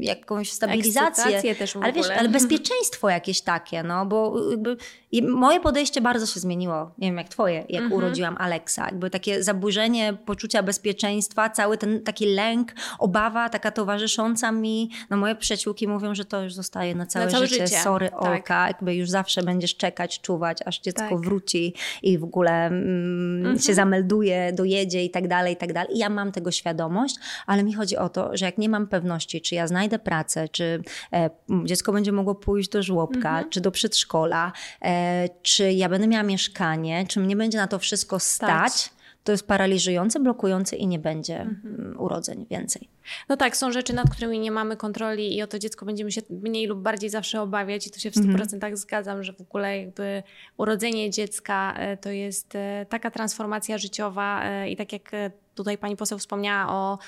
jakąś 0.00 0.52
stabilizację. 0.52 1.54
też 1.54 1.76
ale, 1.76 1.92
wiesz, 1.92 2.10
ale 2.10 2.28
bezpieczeństwo 2.38 3.08
jakieś 3.10 3.40
takie, 3.40 3.82
no 3.82 4.06
bo 4.06 4.50
jakby 4.50 4.76
moje 5.22 5.60
podejście 5.60 6.00
bardzo 6.00 6.26
się 6.26 6.40
zmieniło. 6.40 6.92
Nie 6.98 7.08
wiem 7.08 7.18
jak 7.18 7.28
twoje, 7.28 7.64
jak 7.68 7.82
mhm. 7.82 7.92
urodziłam 7.92 8.36
Aleksa. 8.38 8.84
Jakby 8.84 9.10
takie 9.10 9.42
zaburzenie 9.42 10.16
poczucia 10.26 10.62
bezpieczeństwa, 10.62 11.50
cały 11.50 11.78
ten 11.78 12.02
taki 12.02 12.26
lęk, 12.26 12.72
obawa 12.98 13.48
taka 13.48 13.70
towarzysząca 13.70 14.52
mi. 14.52 14.90
No 15.10 15.16
moje 15.16 15.34
przyjaciółki 15.34 15.88
mówią, 15.88 16.14
że 16.14 16.24
to 16.24 16.42
już 16.42 16.54
zostaje 16.54 16.94
na 16.94 17.06
całe, 17.06 17.24
na 17.24 17.32
całe 17.32 17.46
życie. 17.46 17.66
życie. 17.66 17.80
Sorry 17.80 18.08
tak. 18.10 18.22
Olka, 18.22 18.66
jakby 18.68 18.94
już 18.94 19.10
zawsze 19.10 19.42
będziesz 19.42 19.76
czekać, 19.76 20.20
czuwać, 20.20 20.58
aż 20.66 20.80
dziecko 20.80 21.08
tak. 21.08 21.20
wróci 21.20 21.74
i 22.02 22.18
w 22.18 22.24
ogóle 22.24 22.66
mm, 22.66 23.38
mhm. 23.38 23.58
się 23.58 23.74
zamelduje, 23.74 24.52
dojedzie 24.72 25.04
i 25.04 25.10
tak 25.10 25.28
dalej, 25.28 25.54
i 25.54 25.56
tak 25.56 25.72
dalej. 25.72 25.96
I 25.96 25.98
ja 25.98 26.08
mam 26.08 26.32
tego 26.32 26.50
świadomość, 26.50 27.16
ale 27.46 27.64
mi 27.64 27.74
chodzi 27.74 27.96
o 27.96 28.08
to, 28.08 28.36
że 28.36 28.46
jak 28.46 28.58
nie 28.58 28.68
mam 28.68 28.86
pewności, 28.86 29.40
czy 29.40 29.54
ja 29.54 29.66
znajdę 29.66 29.98
pracę, 29.98 30.48
czy 30.48 30.82
e, 31.12 31.30
dziecko 31.64 31.92
będzie 31.92 32.12
mogło 32.12 32.34
pójść 32.34 32.68
do 32.68 32.82
żłobka, 32.82 33.28
mhm. 33.28 33.50
czy 33.50 33.60
do 33.60 33.70
przedszkola, 33.70 34.52
e, 34.82 35.28
czy 35.42 35.72
ja 35.72 35.88
będę 35.88 36.06
miała 36.06 36.22
mieszkanie, 36.22 37.06
czy 37.08 37.20
mnie 37.20 37.36
będzie 37.36 37.58
na 37.58 37.66
to 37.66 37.78
wszystko 37.78 38.18
stać, 38.18 38.72
stać 38.72 39.02
to 39.24 39.32
jest 39.32 39.46
paraliżujące, 39.46 40.20
blokujące 40.20 40.76
i 40.76 40.86
nie 40.86 40.98
będzie 40.98 41.40
mhm. 41.40 41.94
Urodzeń 41.98 42.46
więcej. 42.50 42.88
No 43.28 43.36
tak, 43.36 43.56
są 43.56 43.72
rzeczy, 43.72 43.92
nad 43.92 44.10
którymi 44.10 44.38
nie 44.38 44.50
mamy 44.50 44.76
kontroli 44.76 45.36
i 45.36 45.42
o 45.42 45.46
to 45.46 45.58
dziecko 45.58 45.86
będziemy 45.86 46.12
się 46.12 46.20
mniej 46.30 46.66
lub 46.66 46.78
bardziej 46.78 47.10
zawsze 47.10 47.42
obawiać 47.42 47.86
i 47.86 47.90
to 47.90 47.98
się 47.98 48.10
w 48.10 48.14
100% 48.14 48.54
mhm. 48.54 48.76
zgadzam, 48.76 49.22
że 49.22 49.32
w 49.32 49.40
ogóle 49.40 49.78
jakby 49.78 50.22
urodzenie 50.56 51.10
dziecka 51.10 51.74
e, 51.76 51.96
to 51.96 52.10
jest 52.10 52.54
e, 52.54 52.86
taka 52.88 53.10
transformacja 53.10 53.78
życiowa 53.78 54.44
e, 54.44 54.70
i 54.70 54.76
tak 54.76 54.92
jak 54.92 55.10
tutaj 55.54 55.78
pani 55.78 55.96
poseł 55.96 56.18
wspomniała 56.18 56.72
o 56.72 56.98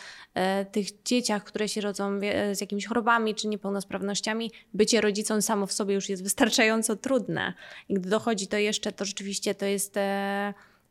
tych 0.72 1.02
dzieciach, 1.02 1.44
które 1.44 1.68
się 1.68 1.80
rodzą 1.80 2.20
z 2.52 2.60
jakimiś 2.60 2.86
chorobami 2.86 3.34
czy 3.34 3.48
niepełnosprawnościami, 3.48 4.50
bycie 4.74 5.00
rodzicą 5.00 5.42
samo 5.42 5.66
w 5.66 5.72
sobie 5.72 5.94
już 5.94 6.08
jest 6.08 6.22
wystarczająco 6.22 6.96
trudne. 6.96 7.54
I 7.88 7.94
gdy 7.94 8.10
dochodzi 8.10 8.46
to 8.46 8.56
jeszcze, 8.56 8.92
to 8.92 9.04
rzeczywiście 9.04 9.54
to 9.54 9.66
jest 9.66 9.94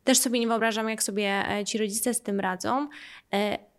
też 0.04 0.18
sobie 0.18 0.40
nie 0.40 0.46
wyobrażam, 0.46 0.88
jak 0.88 1.02
sobie 1.02 1.44
ci 1.66 1.78
rodzice 1.78 2.14
z 2.14 2.20
tym 2.20 2.40
radzą. 2.40 2.88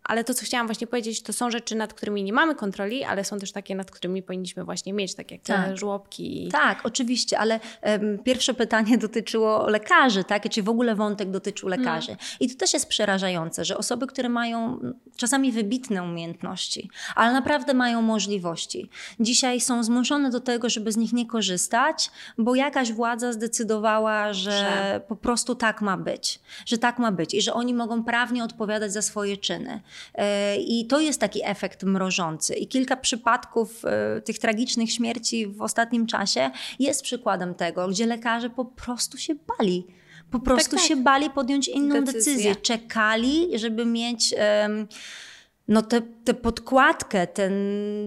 Ale 0.05 0.23
to, 0.23 0.33
co 0.33 0.45
chciałam 0.45 0.67
właśnie 0.67 0.87
powiedzieć, 0.87 1.21
to 1.21 1.33
są 1.33 1.51
rzeczy, 1.51 1.75
nad 1.75 1.93
którymi 1.93 2.23
nie 2.23 2.33
mamy 2.33 2.55
kontroli, 2.55 3.03
ale 3.03 3.23
są 3.23 3.39
też 3.39 3.51
takie, 3.51 3.75
nad 3.75 3.91
którymi 3.91 4.23
powinniśmy 4.23 4.63
właśnie 4.63 4.93
mieć, 4.93 5.15
tak 5.15 5.31
jak 5.31 5.41
tak. 5.41 5.65
te 5.65 5.77
żłobki. 5.77 6.49
Tak, 6.51 6.85
oczywiście, 6.85 7.39
ale 7.39 7.59
um, 7.81 8.19
pierwsze 8.23 8.53
pytanie 8.53 8.97
dotyczyło 9.05 9.69
lekarzy, 9.69 10.23
tak? 10.23 10.49
Czy 10.49 10.63
w 10.63 10.69
ogóle 10.69 10.95
wątek 10.95 11.31
dotyczył 11.31 11.69
lekarzy. 11.69 12.11
No. 12.11 12.17
I 12.39 12.49
to 12.49 12.57
też 12.57 12.73
jest 12.73 12.87
przerażające, 12.87 13.65
że 13.65 13.77
osoby, 13.77 14.07
które 14.07 14.29
mają 14.29 14.79
czasami 15.15 15.51
wybitne 15.51 16.03
umiejętności, 16.03 16.89
ale 17.15 17.33
naprawdę 17.33 17.73
mają 17.73 18.01
możliwości, 18.01 18.89
dzisiaj 19.19 19.61
są 19.61 19.83
zmuszone 19.83 20.29
do 20.29 20.39
tego, 20.39 20.69
żeby 20.69 20.91
z 20.91 20.97
nich 20.97 21.13
nie 21.13 21.25
korzystać, 21.25 22.11
bo 22.37 22.55
jakaś 22.55 22.91
władza 22.91 23.33
zdecydowała, 23.33 24.33
że, 24.33 24.51
że 24.51 25.01
po 25.07 25.15
prostu 25.15 25.55
tak 25.55 25.81
ma 25.81 25.97
być, 25.97 26.39
że 26.65 26.77
tak 26.77 26.99
ma 26.99 27.11
być 27.11 27.33
i 27.33 27.41
że 27.41 27.53
oni 27.53 27.73
mogą 27.73 28.03
prawnie 28.03 28.43
odpowiadać 28.43 28.93
za 28.93 29.01
swoje 29.01 29.37
czyny. 29.37 29.81
E, 30.15 30.57
I 30.57 30.87
to 30.87 30.99
jest 30.99 31.19
taki 31.19 31.39
efekt 31.43 31.83
mrożący. 31.83 32.55
I 32.55 32.67
kilka 32.67 32.97
przypadków 32.97 33.85
e, 33.85 34.21
tych 34.21 34.39
tragicznych 34.39 34.91
śmierci 34.91 35.47
w 35.47 35.61
ostatnim 35.61 36.07
czasie 36.07 36.51
jest 36.79 37.01
przykładem 37.01 37.55
tego, 37.55 37.87
gdzie 37.87 38.05
lekarze 38.05 38.49
po 38.49 38.65
prostu 38.65 39.17
się 39.17 39.35
bali. 39.59 39.87
Po 40.31 40.39
prostu 40.39 40.71
tak, 40.71 40.79
tak. 40.79 40.89
się 40.89 40.95
bali 40.95 41.29
podjąć 41.29 41.67
inną 41.67 42.03
decyzję. 42.03 42.33
decyzję. 42.33 42.55
Czekali, 42.55 43.59
żeby 43.59 43.85
mieć. 43.85 44.35
Um, 44.61 44.87
no 45.67 45.81
tę 45.81 45.95
te, 45.95 46.01
te 46.01 46.33
podkładkę, 46.33 47.27
ten, 47.27 47.53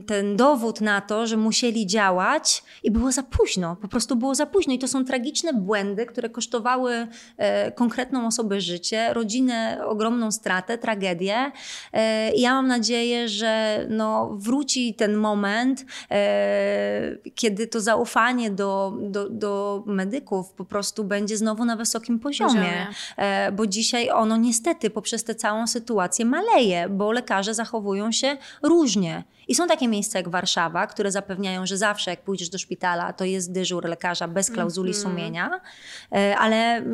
ten 0.06 0.36
dowód 0.36 0.80
na 0.80 1.00
to, 1.00 1.26
że 1.26 1.36
musieli 1.36 1.86
działać 1.86 2.62
i 2.82 2.90
było 2.90 3.12
za 3.12 3.22
późno, 3.22 3.76
po 3.76 3.88
prostu 3.88 4.16
było 4.16 4.34
za 4.34 4.46
późno. 4.46 4.74
I 4.74 4.78
to 4.78 4.88
są 4.88 5.04
tragiczne 5.04 5.52
błędy, 5.52 6.06
które 6.06 6.30
kosztowały 6.30 7.06
e, 7.36 7.72
konkretną 7.72 8.26
osobę 8.26 8.60
życie, 8.60 9.14
rodzinę 9.14 9.78
ogromną 9.86 10.32
stratę, 10.32 10.78
tragedię. 10.78 11.52
E, 11.92 12.32
I 12.34 12.40
ja 12.40 12.54
mam 12.54 12.66
nadzieję, 12.66 13.28
że 13.28 13.84
no, 13.90 14.30
wróci 14.32 14.94
ten 14.94 15.16
moment, 15.16 15.84
e, 16.10 17.16
kiedy 17.34 17.66
to 17.66 17.80
zaufanie 17.80 18.50
do, 18.50 18.96
do, 19.00 19.28
do 19.30 19.82
medyków 19.86 20.52
po 20.52 20.64
prostu 20.64 21.04
będzie 21.04 21.36
znowu 21.36 21.64
na 21.64 21.76
wysokim 21.76 22.18
poziomie. 22.18 22.52
poziomie. 22.52 22.86
E, 23.16 23.52
bo 23.52 23.66
dzisiaj 23.66 24.10
ono 24.10 24.36
niestety 24.36 24.90
poprzez 24.90 25.24
tę 25.24 25.34
całą 25.34 25.66
sytuację 25.66 26.24
maleje, 26.24 26.88
bo 26.88 27.12
lekarze 27.12 27.47
zachowują 27.54 28.12
się 28.12 28.36
różnie. 28.62 29.24
I 29.48 29.54
są 29.54 29.66
takie 29.66 29.88
miejsca 29.88 30.18
jak 30.18 30.28
Warszawa, 30.28 30.86
które 30.86 31.12
zapewniają, 31.12 31.66
że 31.66 31.76
zawsze 31.76 32.10
jak 32.10 32.22
pójdziesz 32.22 32.48
do 32.48 32.58
szpitala, 32.58 33.12
to 33.12 33.24
jest 33.24 33.52
dyżur 33.52 33.84
lekarza 33.84 34.28
bez 34.28 34.50
klauzuli 34.50 34.90
mm 34.90 35.00
-hmm. 35.00 35.02
sumienia, 35.02 35.60
e, 36.12 36.36
ale 36.38 36.84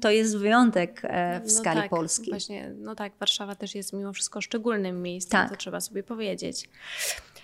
to 0.00 0.10
jest 0.10 0.36
wyjątek 0.36 1.00
e, 1.04 1.40
w 1.40 1.44
no 1.44 1.50
skali 1.50 1.80
tak, 1.80 1.90
Polski. 1.90 2.30
Właśnie, 2.30 2.74
no 2.76 2.94
tak, 2.94 3.12
Warszawa 3.20 3.54
też 3.54 3.74
jest 3.74 3.92
mimo 3.92 4.12
wszystko 4.12 4.40
szczególnym 4.40 5.02
miejscem, 5.02 5.40
tak. 5.40 5.50
to 5.50 5.56
trzeba 5.56 5.80
sobie 5.80 6.02
powiedzieć. 6.02 6.68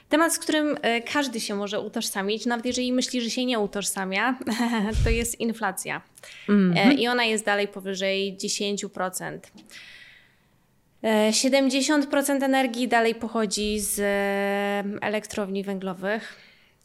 Temat, 0.08 0.34
z 0.34 0.38
którym 0.38 0.76
e, 0.82 1.00
każdy 1.00 1.40
się 1.40 1.54
może 1.54 1.80
utożsamić, 1.80 2.46
nawet 2.46 2.66
jeżeli 2.66 2.92
myśli, 2.92 3.20
że 3.20 3.30
się 3.30 3.44
nie 3.44 3.58
utożsamia, 3.58 4.38
to 5.04 5.10
jest 5.10 5.40
inflacja. 5.40 6.02
Mm 6.48 6.74
-hmm. 6.74 6.98
I 6.98 7.08
ona 7.08 7.24
jest 7.24 7.44
dalej 7.44 7.68
powyżej 7.68 8.38
10%. 8.40 9.38
70% 11.30 12.44
energii 12.44 12.88
dalej 12.88 13.14
pochodzi 13.14 13.80
z 13.80 14.00
elektrowni 15.00 15.64
węglowych. 15.64 16.36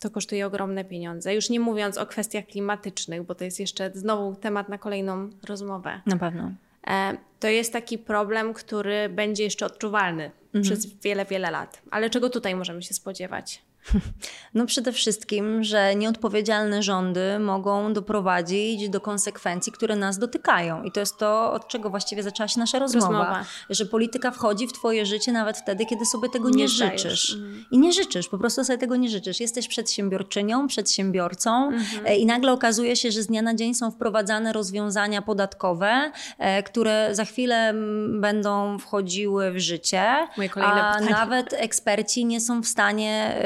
To 0.01 0.09
kosztuje 0.09 0.45
ogromne 0.45 0.85
pieniądze. 0.85 1.35
Już 1.35 1.49
nie 1.49 1.59
mówiąc 1.59 1.97
o 1.97 2.05
kwestiach 2.05 2.45
klimatycznych, 2.45 3.23
bo 3.23 3.35
to 3.35 3.43
jest 3.43 3.59
jeszcze 3.59 3.91
znowu 3.93 4.35
temat 4.35 4.69
na 4.69 4.77
kolejną 4.77 5.29
rozmowę. 5.47 6.01
Na 6.05 6.17
pewno. 6.17 6.51
E, 6.87 7.17
to 7.39 7.47
jest 7.47 7.73
taki 7.73 7.97
problem, 7.97 8.53
który 8.53 9.09
będzie 9.09 9.43
jeszcze 9.43 9.65
odczuwalny 9.65 10.31
mhm. 10.45 10.63
przez 10.63 10.85
wiele, 10.85 11.25
wiele 11.25 11.51
lat. 11.51 11.81
Ale 11.91 12.09
czego 12.09 12.29
tutaj 12.29 12.55
możemy 12.55 12.83
się 12.83 12.93
spodziewać? 12.93 13.61
No 14.53 14.65
przede 14.65 14.91
wszystkim, 14.91 15.63
że 15.63 15.95
nieodpowiedzialne 15.95 16.83
rządy 16.83 17.39
mogą 17.39 17.93
doprowadzić 17.93 18.89
do 18.89 19.01
konsekwencji, 19.01 19.71
które 19.71 19.95
nas 19.95 20.17
dotykają. 20.17 20.83
I 20.83 20.91
to 20.91 20.99
jest 20.99 21.17
to, 21.17 21.53
od 21.53 21.67
czego 21.67 21.89
właściwie 21.89 22.23
zaczęła 22.23 22.47
się 22.47 22.59
nasza 22.59 22.79
rozmowa. 22.79 23.07
rozmowa. 23.07 23.45
Że 23.69 23.85
polityka 23.85 24.31
wchodzi 24.31 24.67
w 24.67 24.73
twoje 24.73 25.05
życie 25.05 25.31
nawet 25.31 25.57
wtedy, 25.57 25.85
kiedy 25.85 26.05
sobie 26.05 26.29
tego 26.29 26.49
nie, 26.49 26.55
nie 26.55 26.67
życzysz. 26.67 27.33
Mhm. 27.33 27.65
I 27.71 27.77
nie 27.77 27.93
życzysz, 27.93 28.27
po 28.27 28.37
prostu 28.37 28.63
sobie 28.63 28.77
tego 28.77 28.95
nie 28.95 29.09
życzysz. 29.09 29.39
Jesteś 29.39 29.67
przedsiębiorczynią, 29.67 30.67
przedsiębiorcą 30.67 31.67
mhm. 31.67 32.05
E, 32.05 32.17
i 32.17 32.25
nagle 32.25 32.51
okazuje 32.51 32.95
się, 32.95 33.11
że 33.11 33.23
z 33.23 33.27
dnia 33.27 33.41
na 33.41 33.55
dzień 33.55 33.73
są 33.73 33.91
wprowadzane 33.91 34.53
rozwiązania 34.53 35.21
podatkowe, 35.21 36.11
e, 36.37 36.63
które 36.63 37.09
za 37.11 37.25
chwilę 37.25 37.73
będą 38.09 38.79
wchodziły 38.79 39.51
w 39.51 39.59
życie. 39.59 40.27
a 40.63 40.93
pytanie. 40.93 41.11
nawet 41.11 41.53
eksperci 41.53 42.25
nie 42.25 42.41
są 42.41 42.61
w 42.61 42.67
stanie 42.67 43.37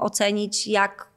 ocenić, 0.00 0.66
jak 0.66 1.10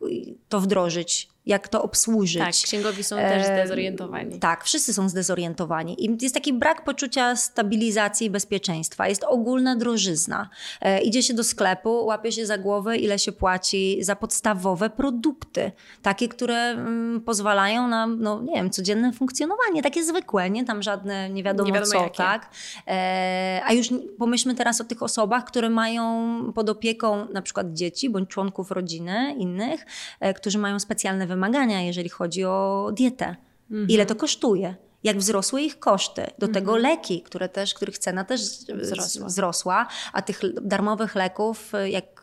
to 0.49 0.59
wdrożyć 0.59 1.30
jak 1.45 1.67
to 1.67 1.83
obsłużyć. 1.83 2.41
Tak, 2.41 2.53
księgowi 2.53 3.03
są 3.03 3.15
też 3.15 3.45
zdezorientowani. 3.45 4.39
Tak, 4.39 4.63
wszyscy 4.63 4.93
są 4.93 5.09
zdezorientowani. 5.09 6.05
I 6.05 6.17
jest 6.21 6.35
taki 6.35 6.53
brak 6.53 6.83
poczucia 6.83 7.35
stabilizacji 7.35 8.27
i 8.27 8.29
bezpieczeństwa. 8.29 9.07
Jest 9.07 9.23
ogólna 9.23 9.75
drożyzna. 9.75 10.49
E, 10.81 11.01
idzie 11.01 11.23
się 11.23 11.33
do 11.33 11.43
sklepu, 11.43 12.05
łapie 12.05 12.31
się 12.31 12.45
za 12.45 12.57
głowę, 12.57 12.97
ile 12.97 13.19
się 13.19 13.31
płaci 13.31 14.03
za 14.03 14.15
podstawowe 14.15 14.89
produkty. 14.89 15.71
Takie, 16.01 16.27
które 16.27 16.55
mm, 16.55 17.21
pozwalają 17.21 17.87
na, 17.87 18.07
no 18.07 18.41
nie 18.41 18.53
wiem, 18.53 18.69
codzienne 18.69 19.13
funkcjonowanie. 19.13 19.81
Takie 19.83 20.03
zwykłe, 20.03 20.49
nie 20.49 20.65
tam 20.65 20.83
żadne 20.83 21.29
nie 21.29 21.43
wiadomo, 21.43 21.67
nie 21.67 21.73
wiadomo 21.73 21.91
co, 21.91 22.03
jakie. 22.03 22.17
tak? 22.17 22.49
E, 22.87 23.61
a 23.65 23.73
już 23.73 23.89
pomyślmy 24.17 24.55
teraz 24.55 24.81
o 24.81 24.83
tych 24.83 25.03
osobach, 25.03 25.45
które 25.45 25.69
mają 25.69 26.31
pod 26.55 26.69
opieką 26.69 27.27
na 27.33 27.41
przykład 27.41 27.73
dzieci 27.73 28.09
bądź 28.09 28.29
członków 28.29 28.71
rodziny 28.71 29.35
innych, 29.37 29.85
e, 30.19 30.33
którzy 30.33 30.57
mają 30.57 30.79
specjalne 30.79 31.27
wymagania, 31.31 31.81
jeżeli 31.81 32.09
chodzi 32.09 32.45
o 32.45 32.89
dietę. 32.93 33.35
Mhm. 33.71 33.89
Ile 33.89 34.05
to 34.05 34.15
kosztuje? 34.15 34.75
jak 35.03 35.17
wzrosły 35.17 35.61
ich 35.61 35.79
koszty. 35.79 36.21
Do 36.21 36.47
mhm. 36.47 36.53
tego 36.53 36.77
leki, 36.77 37.21
które 37.21 37.49
też, 37.49 37.73
których 37.73 37.97
cena 37.97 38.23
też 38.23 38.41
wzrosła. 38.81 39.27
wzrosła, 39.27 39.87
a 40.13 40.21
tych 40.21 40.39
darmowych 40.61 41.15
leków 41.15 41.71
jak 41.85 42.20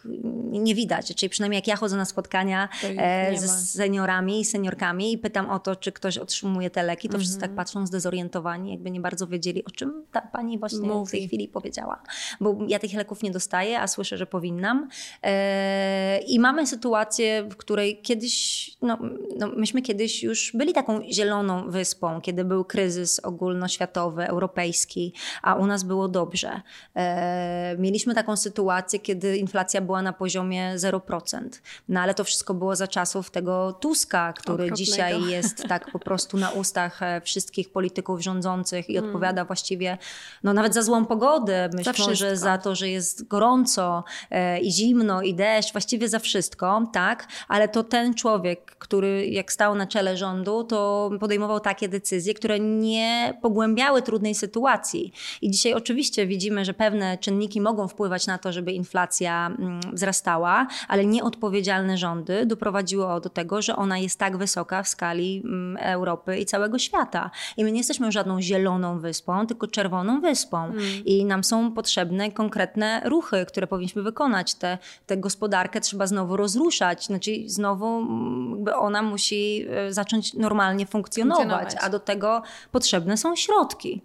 nie 0.50 0.74
widać. 0.74 1.14
Czyli 1.14 1.30
przynajmniej 1.30 1.58
jak 1.58 1.66
ja 1.66 1.76
chodzę 1.76 1.96
na 1.96 2.04
spotkania 2.04 2.68
e, 2.98 3.38
z 3.38 3.70
seniorami 3.70 4.40
i 4.40 4.44
seniorkami 4.44 5.12
i 5.12 5.18
pytam 5.18 5.50
o 5.50 5.58
to, 5.58 5.76
czy 5.76 5.92
ktoś 5.92 6.18
otrzymuje 6.18 6.70
te 6.70 6.82
leki, 6.82 7.08
to 7.08 7.12
mhm. 7.12 7.20
wszyscy 7.20 7.40
tak 7.40 7.54
patrzą 7.54 7.86
zdezorientowani, 7.86 8.70
jakby 8.70 8.90
nie 8.90 9.00
bardzo 9.00 9.26
wiedzieli, 9.26 9.64
o 9.64 9.70
czym 9.70 10.04
ta 10.12 10.20
pani 10.20 10.58
właśnie 10.58 10.88
Mówi. 10.88 11.08
w 11.08 11.10
tej 11.10 11.26
chwili 11.26 11.48
powiedziała. 11.48 12.02
Bo 12.40 12.58
ja 12.68 12.78
tych 12.78 12.94
leków 12.94 13.22
nie 13.22 13.30
dostaję, 13.30 13.80
a 13.80 13.86
słyszę, 13.86 14.16
że 14.16 14.26
powinnam. 14.26 14.88
E, 15.22 16.18
I 16.18 16.40
mamy 16.40 16.66
sytuację, 16.66 17.48
w 17.50 17.56
której 17.56 18.00
kiedyś, 18.02 18.70
no, 18.82 18.98
no, 19.38 19.48
myśmy 19.56 19.82
kiedyś 19.82 20.22
już 20.22 20.52
byli 20.54 20.72
taką 20.72 21.00
zieloną 21.12 21.70
wyspą, 21.70 22.20
kiedy 22.20 22.44
był 22.44 22.64
kryzys 22.64 23.20
ogólnoświatowy, 23.20 24.26
europejski, 24.26 25.12
a 25.42 25.54
u 25.54 25.66
nas 25.66 25.82
było 25.84 26.08
dobrze. 26.08 26.62
E, 26.96 27.76
mieliśmy 27.78 28.14
taką 28.14 28.36
sytuację, 28.36 28.98
kiedy 28.98 29.36
inflacja 29.36 29.80
była 29.88 30.02
na 30.02 30.12
poziomie 30.12 30.74
0%. 30.76 31.48
No 31.88 32.00
ale 32.00 32.14
to 32.14 32.24
wszystko 32.24 32.54
było 32.54 32.76
za 32.76 32.88
czasów 32.88 33.30
tego 33.30 33.72
Tuska, 33.72 34.32
który 34.32 34.54
Okropnego. 34.54 34.76
dzisiaj 34.76 35.22
jest 35.22 35.64
tak 35.68 35.92
po 35.92 35.98
prostu 35.98 36.36
na 36.36 36.50
ustach 36.50 37.02
e, 37.02 37.20
wszystkich 37.20 37.72
polityków 37.72 38.20
rządzących 38.20 38.90
i 38.90 38.94
hmm. 38.94 39.10
odpowiada 39.10 39.44
właściwie 39.44 39.98
no 40.42 40.52
nawet 40.52 40.74
za 40.74 40.82
złą 40.82 41.06
pogodę. 41.06 41.70
Myślę, 41.74 42.16
że 42.16 42.36
za 42.36 42.58
to, 42.58 42.74
że 42.74 42.88
jest 42.88 43.28
gorąco 43.28 44.04
e, 44.30 44.60
i 44.60 44.72
zimno 44.72 45.22
i 45.22 45.34
deszcz, 45.34 45.72
właściwie 45.72 46.08
za 46.08 46.18
wszystko, 46.18 46.86
tak? 46.92 47.26
Ale 47.48 47.68
to 47.68 47.84
ten 47.84 48.14
człowiek, 48.14 48.76
który 48.78 49.26
jak 49.26 49.52
stał 49.52 49.74
na 49.74 49.86
czele 49.86 50.16
rządu, 50.16 50.64
to 50.64 51.10
podejmował 51.20 51.60
takie 51.60 51.88
decyzje, 51.88 52.34
które 52.34 52.60
nie 52.60 53.38
pogłębiały 53.42 54.02
trudnej 54.02 54.34
sytuacji. 54.34 55.12
I 55.42 55.50
dzisiaj 55.50 55.74
oczywiście 55.74 56.26
widzimy, 56.26 56.64
że 56.64 56.74
pewne 56.74 57.18
czynniki 57.18 57.60
mogą 57.60 57.88
wpływać 57.88 58.26
na 58.26 58.38
to, 58.38 58.52
żeby 58.52 58.72
inflacja 58.72 59.46
mm, 59.46 59.77
wzrastała, 59.92 60.66
ale 60.88 61.06
nieodpowiedzialne 61.06 61.98
rządy 61.98 62.46
doprowadziły 62.46 63.04
do 63.22 63.30
tego, 63.30 63.62
że 63.62 63.76
ona 63.76 63.98
jest 63.98 64.18
tak 64.18 64.36
wysoka 64.36 64.82
w 64.82 64.88
skali 64.88 65.42
mm, 65.44 65.76
Europy 65.76 66.38
i 66.38 66.46
całego 66.46 66.78
świata. 66.78 67.30
I 67.56 67.64
my 67.64 67.72
nie 67.72 67.78
jesteśmy 67.78 68.12
żadną 68.12 68.40
zieloną 68.40 68.98
wyspą, 68.98 69.46
tylko 69.46 69.66
czerwoną 69.66 70.20
wyspą. 70.20 70.64
Mm. 70.64 70.82
I 71.04 71.24
nam 71.24 71.44
są 71.44 71.72
potrzebne 71.72 72.32
konkretne 72.32 73.02
ruchy, 73.04 73.46
które 73.48 73.66
powinniśmy 73.66 74.02
wykonać. 74.02 74.54
Tę 74.54 74.68
te, 74.68 74.78
te 75.06 75.16
gospodarkę 75.16 75.80
trzeba 75.80 76.06
znowu 76.06 76.36
rozruszać, 76.36 77.06
znaczy 77.06 77.30
znowu 77.46 77.86
mm, 77.86 78.64
ona 78.74 79.02
musi 79.02 79.66
e, 79.70 79.92
zacząć 79.92 80.34
normalnie 80.34 80.86
funkcjonować, 80.86 81.38
funkcjonować. 81.38 81.76
a 81.80 81.90
do 81.90 82.00
tego 82.00 82.42
potrzebne 82.72 83.16
są 83.16 83.36
środki. 83.36 84.02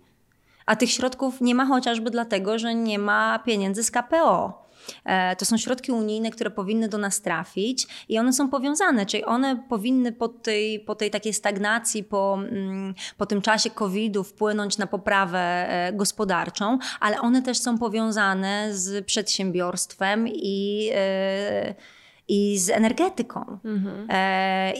A 0.66 0.76
tych 0.76 0.92
środków 0.92 1.42
nie 1.42 1.56
ma 1.56 1.66
chociażby 1.66 2.10
dlatego, 2.12 2.60
że 2.60 2.76
nie 2.76 3.00
ma 3.00 3.40
pieniędzy 3.40 3.84
z 3.84 3.92
KPO. 3.92 4.63
E, 5.06 5.36
to 5.36 5.46
są 5.46 5.58
środki 5.58 5.92
unijne, 5.92 6.32
które 6.32 6.52
powinny 6.52 6.90
do 6.90 6.98
nas 6.98 7.22
trafić 7.22 7.88
i 8.10 8.20
one 8.20 8.34
są 8.34 8.50
powiązane, 8.50 9.06
czyli 9.06 9.26
one 9.26 9.64
powinny 9.70 10.12
po 10.12 10.28
tej, 10.28 10.80
po 10.80 10.96
tej 10.96 11.12
takiej 11.12 11.34
stagnacji, 11.34 12.04
po, 12.04 12.40
mm, 12.52 12.94
po 13.18 13.26
tym 13.26 13.42
czasie 13.42 13.70
COVID-u 13.70 14.24
wpłynąć 14.24 14.78
na 14.78 14.88
poprawę 14.88 15.40
e, 15.40 15.94
gospodarczą, 15.94 16.78
ale 17.00 17.22
one 17.22 17.42
też 17.42 17.58
są 17.58 17.78
powiązane 17.78 18.70
z 18.72 19.06
przedsiębiorstwem 19.06 20.28
i, 20.28 20.90
e, 20.96 21.76
i 22.28 22.60
z 22.60 22.70
energetyką. 22.70 23.60
Mhm. 23.66 24.08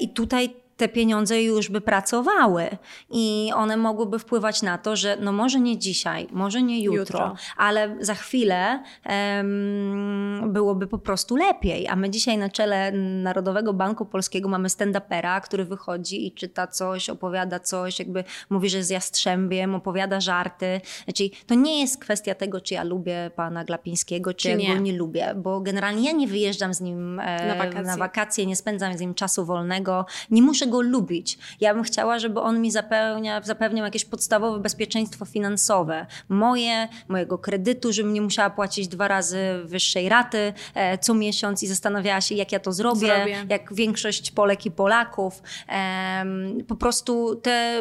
I 0.02 0.10
tutaj 0.10 0.63
te 0.78 0.88
pieniądze 0.88 1.44
już 1.44 1.70
by 1.70 1.82
pracowały 1.82 2.70
i 3.10 3.52
one 3.56 3.78
mogłyby 3.78 4.20
wpływać 4.20 4.62
na 4.62 4.78
to, 4.78 4.96
że 4.96 5.18
no 5.20 5.32
może 5.32 5.60
nie 5.60 5.78
dzisiaj, 5.78 6.28
może 6.32 6.62
nie 6.62 6.82
jutro, 6.84 7.00
jutro. 7.00 7.36
ale 7.58 7.96
za 8.00 8.14
chwilę 8.14 8.84
um, 9.06 10.54
byłoby 10.54 10.88
po 10.88 10.98
prostu 10.98 11.36
lepiej. 11.36 11.88
A 11.88 11.96
my 11.96 12.10
dzisiaj 12.10 12.38
na 12.38 12.50
czele 12.50 12.92
Narodowego 12.92 13.74
Banku 13.74 14.06
Polskiego 14.06 14.50
mamy 14.50 14.68
stand-upera, 14.68 15.42
który 15.42 15.66
wychodzi 15.66 16.28
i 16.28 16.32
czyta 16.32 16.68
coś, 16.68 17.10
opowiada 17.10 17.60
coś, 17.60 18.00
jakby 18.00 18.24
mówi, 18.50 18.70
że 18.70 18.78
jest 18.78 18.92
jastrzębiem, 18.92 19.76
opowiada 19.76 20.22
żarty. 20.22 20.82
Znaczy, 21.04 21.24
to 21.48 21.56
nie 21.56 21.82
jest 21.82 21.98
kwestia 21.98 22.36
tego, 22.36 22.62
czy 22.62 22.74
ja 22.74 22.84
lubię 22.84 23.32
pana 23.36 23.64
Glapińskiego, 23.64 24.34
czy, 24.34 24.42
czy 24.42 24.50
ja 24.50 24.56
nie. 24.56 24.76
go 24.76 24.82
nie 24.82 24.94
lubię, 24.94 25.34
bo 25.36 25.62
generalnie 25.62 26.08
ja 26.08 26.12
nie 26.12 26.28
wyjeżdżam 26.28 26.74
z 26.74 26.82
nim 26.82 27.20
e, 27.20 27.48
na, 27.48 27.56
wakacje. 27.56 27.84
na 27.84 27.98
wakacje, 27.98 28.46
nie 28.46 28.56
spędzam 28.56 28.98
z 28.98 29.02
nim 29.02 29.14
czasu 29.14 29.46
wolnego, 29.46 30.06
nie 30.32 30.42
muszę 30.42 30.63
muszę 30.64 30.72
go 30.72 30.82
lubić. 30.82 31.38
Ja 31.62 31.74
bym 31.74 31.84
chciała, 31.84 32.20
żeby 32.20 32.40
on 32.40 32.62
mi 32.62 32.72
zapewnia, 32.72 33.42
zapewniał 33.42 33.86
jakieś 33.86 34.06
podstawowe 34.06 34.60
bezpieczeństwo 34.60 35.26
finansowe. 35.26 36.06
Moje, 36.30 36.88
mojego 37.08 37.38
kredytu, 37.38 37.94
żebym 37.94 38.14
nie 38.14 38.22
musiała 38.22 38.50
płacić 38.50 38.88
dwa 38.88 39.08
razy 39.08 39.38
wyższej 39.66 40.10
raty 40.10 40.54
e, 40.76 40.98
co 40.98 41.14
miesiąc 41.14 41.64
i 41.64 41.68
zastanawiała 41.68 42.22
się, 42.22 42.36
jak 42.36 42.52
ja 42.52 42.60
to 42.60 42.72
zrobię, 42.72 43.00
zrobię. 43.16 43.46
jak 43.50 43.74
większość 43.74 44.32
Polek 44.32 44.66
i 44.66 44.72
Polaków. 44.72 45.42
E, 45.70 46.26
po 46.68 46.76
prostu 46.76 47.36
te, 47.36 47.80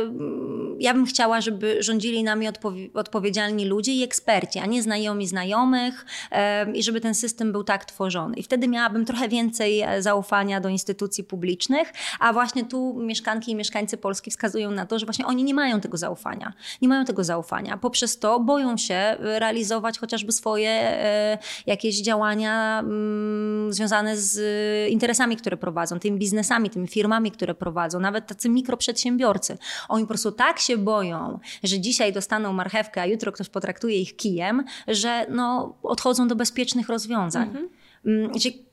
ja 0.79 0.95
bym 0.95 1.07
chciała, 1.07 1.41
żeby 1.41 1.83
rządzili 1.83 2.23
nami 2.23 2.49
odpowi 2.49 2.91
odpowiedzialni 2.95 3.65
ludzie 3.65 3.93
i 3.93 4.03
eksperci, 4.03 4.59
a 4.59 4.67
nie 4.67 4.83
znajomi 4.83 5.27
znajomych 5.27 6.07
e, 6.31 6.73
i 6.73 6.83
żeby 6.83 7.01
ten 7.01 7.15
system 7.15 7.53
był 7.53 7.65
tak 7.65 7.85
tworzony. 7.85 8.37
I 8.37 8.43
wtedy 8.43 8.69
miałabym 8.69 9.05
trochę 9.05 9.29
więcej 9.29 9.81
e, 9.81 10.03
zaufania 10.03 10.61
do 10.61 10.69
instytucji 10.69 11.25
publicznych, 11.25 11.93
a 12.21 12.33
właśnie 12.33 12.65
tu 12.73 12.95
mieszkanki 12.95 13.51
i 13.51 13.55
mieszkańcy 13.55 13.97
Polski 13.97 14.31
wskazują 14.31 14.71
na 14.71 14.87
to, 14.87 14.99
że 14.99 15.07
właśnie 15.07 15.27
oni 15.27 15.45
nie 15.45 15.55
mają 15.55 15.81
tego 15.81 15.97
zaufania. 15.97 16.53
Nie 16.83 16.89
mają 16.89 17.05
tego 17.05 17.25
zaufania. 17.25 17.77
Poprzez 17.77 18.19
to 18.19 18.41
boją 18.41 18.77
się 18.77 19.17
realizować 19.19 19.99
chociażby 19.99 20.33
swoje 20.33 20.71
e, 20.71 21.39
jakieś 21.67 22.03
działania 22.03 22.79
mm, 22.79 23.73
związane 23.73 24.17
z 24.17 24.41
interesami, 24.91 25.37
które 25.37 25.57
prowadzą, 25.57 25.99
tymi 25.99 26.19
biznesami, 26.19 26.71
tymi 26.71 26.89
firmami, 26.89 27.31
które 27.31 27.55
prowadzą, 27.55 28.01
nawet 28.01 28.27
tacy 28.27 28.49
mikroprzedsiębiorcy. 28.49 29.59
Oni 29.89 30.05
po 30.05 30.09
prostu 30.09 30.33
tak 30.33 30.59
się 30.59 30.79
boją, 30.79 31.39
że 31.63 31.81
dzisiaj 31.81 32.13
dostaną 32.13 32.53
marchewkę, 32.53 33.01
a 33.03 33.07
jutro 33.07 33.33
ktoś 33.33 33.49
potraktuje 33.49 34.01
ich 34.01 34.17
kijem, 34.17 34.65
że 34.89 35.27
no, 35.29 35.75
odchodzą 35.83 36.29
do 36.29 36.37
bezpiecznych 36.37 36.89
rozwiązań. 36.89 37.49
Mhm. 37.49 37.69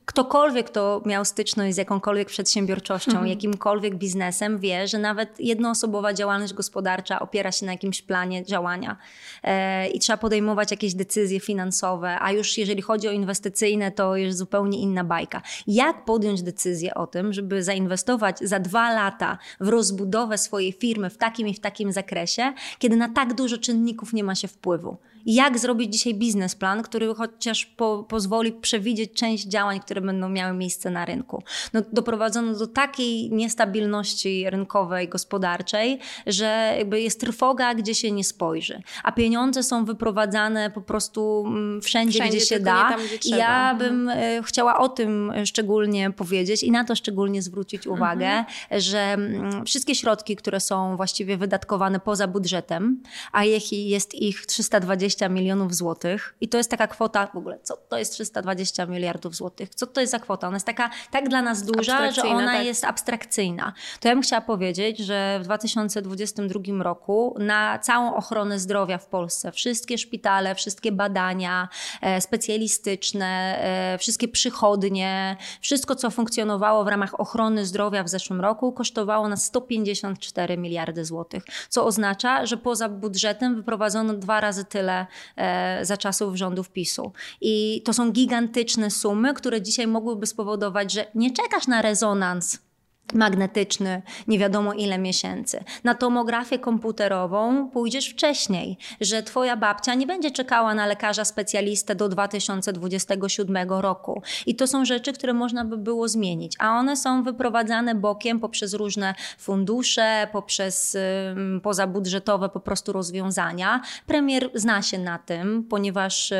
Ktokolwiek, 0.09 0.67
kto 0.67 1.01
miał 1.05 1.25
styczność 1.25 1.75
z 1.75 1.77
jakąkolwiek 1.77 2.27
przedsiębiorczością, 2.27 3.11
mhm. 3.11 3.27
jakimkolwiek 3.27 3.95
biznesem, 3.95 4.59
wie, 4.59 4.87
że 4.87 4.97
nawet 4.97 5.39
jednoosobowa 5.39 6.13
działalność 6.13 6.53
gospodarcza 6.53 7.19
opiera 7.19 7.51
się 7.51 7.65
na 7.65 7.71
jakimś 7.71 8.01
planie 8.01 8.45
działania 8.45 8.97
e, 9.43 9.87
i 9.87 9.99
trzeba 9.99 10.17
podejmować 10.17 10.71
jakieś 10.71 10.93
decyzje 10.93 11.39
finansowe, 11.39 12.19
a 12.19 12.31
już 12.31 12.57
jeżeli 12.57 12.81
chodzi 12.81 13.07
o 13.07 13.11
inwestycyjne, 13.11 13.91
to 13.91 14.15
jest 14.15 14.37
zupełnie 14.37 14.79
inna 14.79 15.03
bajka. 15.03 15.41
Jak 15.67 16.05
podjąć 16.05 16.43
decyzję 16.43 16.93
o 16.93 17.07
tym, 17.07 17.33
żeby 17.33 17.63
zainwestować 17.63 18.39
za 18.39 18.59
dwa 18.59 18.93
lata 18.93 19.37
w 19.59 19.67
rozbudowę 19.67 20.37
swojej 20.37 20.71
firmy 20.71 21.09
w 21.09 21.17
takim 21.17 21.47
i 21.47 21.53
w 21.53 21.59
takim 21.59 21.91
zakresie, 21.91 22.53
kiedy 22.79 22.95
na 22.95 23.09
tak 23.09 23.33
dużo 23.33 23.57
czynników 23.57 24.13
nie 24.13 24.23
ma 24.23 24.35
się 24.35 24.47
wpływu? 24.47 24.97
Jak 25.25 25.59
zrobić 25.59 25.93
dzisiaj 25.93 26.13
biznesplan, 26.13 26.83
który 26.83 27.15
chociaż 27.15 27.65
po, 27.65 28.05
pozwoli 28.09 28.51
przewidzieć 28.51 29.13
część 29.13 29.45
działań, 29.45 29.79
które 29.79 30.01
będą 30.01 30.29
miały 30.29 30.57
miejsce 30.57 30.89
na 30.89 31.05
rynku. 31.05 31.43
No, 31.73 31.81
doprowadzono 31.93 32.53
do 32.53 32.67
takiej 32.67 33.31
niestabilności 33.31 34.49
rynkowej, 34.49 35.09
gospodarczej, 35.09 35.99
że 36.27 36.75
jakby 36.77 37.01
jest 37.01 37.19
trwoga, 37.19 37.75
gdzie 37.75 37.95
się 37.95 38.11
nie 38.11 38.23
spojrzy. 38.23 38.81
A 39.03 39.11
pieniądze 39.11 39.63
są 39.63 39.85
wyprowadzane 39.85 40.71
po 40.71 40.81
prostu 40.81 41.43
mm, 41.47 41.81
wszędzie, 41.81 42.19
wszędzie 42.19 42.37
gdzie 42.37 42.45
się 42.45 42.59
da. 42.59 42.89
Tam, 42.89 42.99
gdzie 43.19 43.37
ja 43.37 43.75
bym 43.75 44.09
mhm. 44.09 44.43
chciała 44.43 44.79
o 44.79 44.89
tym 44.89 45.33
szczególnie 45.45 46.11
powiedzieć 46.11 46.63
i 46.63 46.71
na 46.71 46.83
to 46.83 46.95
szczególnie 46.95 47.41
zwrócić 47.41 47.87
uwagę, 47.87 48.27
mhm. 48.27 48.81
że 48.81 48.99
mm, 48.99 49.65
wszystkie 49.65 49.95
środki, 49.95 50.35
które 50.35 50.59
są 50.59 50.97
właściwie 50.97 51.37
wydatkowane 51.37 51.99
poza 51.99 52.27
budżetem, 52.27 53.03
a 53.31 53.43
jest 53.71 54.15
ich 54.15 54.45
320 54.45 55.08
320 55.09 55.29
milionów 55.29 55.75
złotych 55.75 56.35
i 56.41 56.49
to 56.49 56.57
jest 56.57 56.71
taka 56.71 56.87
kwota 56.87 57.27
w 57.27 57.35
ogóle, 57.35 57.59
co 57.63 57.77
to 57.77 57.97
jest 57.97 58.13
320 58.13 58.85
miliardów 58.85 59.35
złotych? 59.35 59.75
Co 59.75 59.87
to 59.87 60.01
jest 60.01 60.11
za 60.11 60.19
kwota? 60.19 60.47
Ona 60.47 60.55
jest 60.55 60.65
taka 60.65 60.89
tak 61.11 61.29
dla 61.29 61.41
nas 61.41 61.63
duża, 61.63 62.11
że 62.11 62.23
ona 62.23 62.45
tak. 62.45 62.65
jest 62.65 62.85
abstrakcyjna. 62.85 63.73
To 63.99 64.07
ja 64.07 64.13
bym 64.13 64.23
chciała 64.23 64.41
powiedzieć, 64.41 64.99
że 64.99 65.39
w 65.41 65.43
2022 65.43 66.83
roku 66.83 67.35
na 67.39 67.79
całą 67.79 68.15
ochronę 68.15 68.59
zdrowia 68.59 68.97
w 68.97 69.05
Polsce, 69.05 69.51
wszystkie 69.51 69.97
szpitale, 69.97 70.55
wszystkie 70.55 70.91
badania 70.91 71.69
e, 72.01 72.21
specjalistyczne, 72.21 73.59
e, 73.93 73.97
wszystkie 73.97 74.27
przychodnie, 74.27 75.37
wszystko 75.61 75.95
co 75.95 76.11
funkcjonowało 76.11 76.83
w 76.83 76.87
ramach 76.87 77.19
ochrony 77.19 77.65
zdrowia 77.65 78.03
w 78.03 78.09
zeszłym 78.09 78.41
roku 78.41 78.71
kosztowało 78.71 79.29
nas 79.29 79.45
154 79.45 80.57
miliardy 80.57 81.05
złotych, 81.05 81.43
co 81.69 81.85
oznacza, 81.85 82.45
że 82.45 82.57
poza 82.57 82.89
budżetem 82.89 83.55
wyprowadzono 83.55 84.13
dwa 84.13 84.41
razy 84.41 84.65
tyle 84.65 84.98
E, 85.35 85.85
za 85.85 85.97
czasów 85.97 86.35
rządów 86.35 86.69
PiSu. 86.69 87.11
I 87.41 87.81
to 87.85 87.93
są 87.93 88.11
gigantyczne 88.11 88.91
sumy, 88.91 89.33
które 89.33 89.61
dzisiaj 89.61 89.87
mogłyby 89.87 90.25
spowodować, 90.25 90.93
że 90.93 91.05
nie 91.15 91.31
czekasz 91.33 91.67
na 91.67 91.81
rezonans 91.81 92.68
magnetyczny 93.13 94.01
nie 94.27 94.39
wiadomo 94.39 94.73
ile 94.73 94.97
miesięcy. 94.97 95.63
Na 95.83 95.95
tomografię 95.95 96.59
komputerową 96.59 97.69
pójdziesz 97.69 98.09
wcześniej, 98.09 98.77
że 99.01 99.23
twoja 99.23 99.57
babcia 99.57 99.93
nie 99.93 100.07
będzie 100.07 100.31
czekała 100.31 100.73
na 100.73 100.85
lekarza 100.85 101.25
specjalistę 101.25 101.95
do 101.95 102.09
2027 102.09 103.57
roku. 103.69 104.21
I 104.45 104.55
to 104.55 104.67
są 104.67 104.85
rzeczy, 104.85 105.13
które 105.13 105.33
można 105.33 105.65
by 105.65 105.77
było 105.77 106.07
zmienić, 106.07 106.55
a 106.59 106.77
one 106.79 106.97
są 106.97 107.23
wyprowadzane 107.23 107.95
bokiem 107.95 108.39
poprzez 108.39 108.73
różne 108.73 109.15
fundusze, 109.37 110.27
poprzez 110.31 110.97
um, 111.35 111.61
pozabudżetowe 111.61 112.49
po 112.49 112.59
prostu 112.59 112.93
rozwiązania. 112.93 113.81
Premier 114.07 114.49
zna 114.53 114.81
się 114.81 114.97
na 114.97 115.17
tym, 115.17 115.63
ponieważ 115.69 116.31
y, 116.31 116.35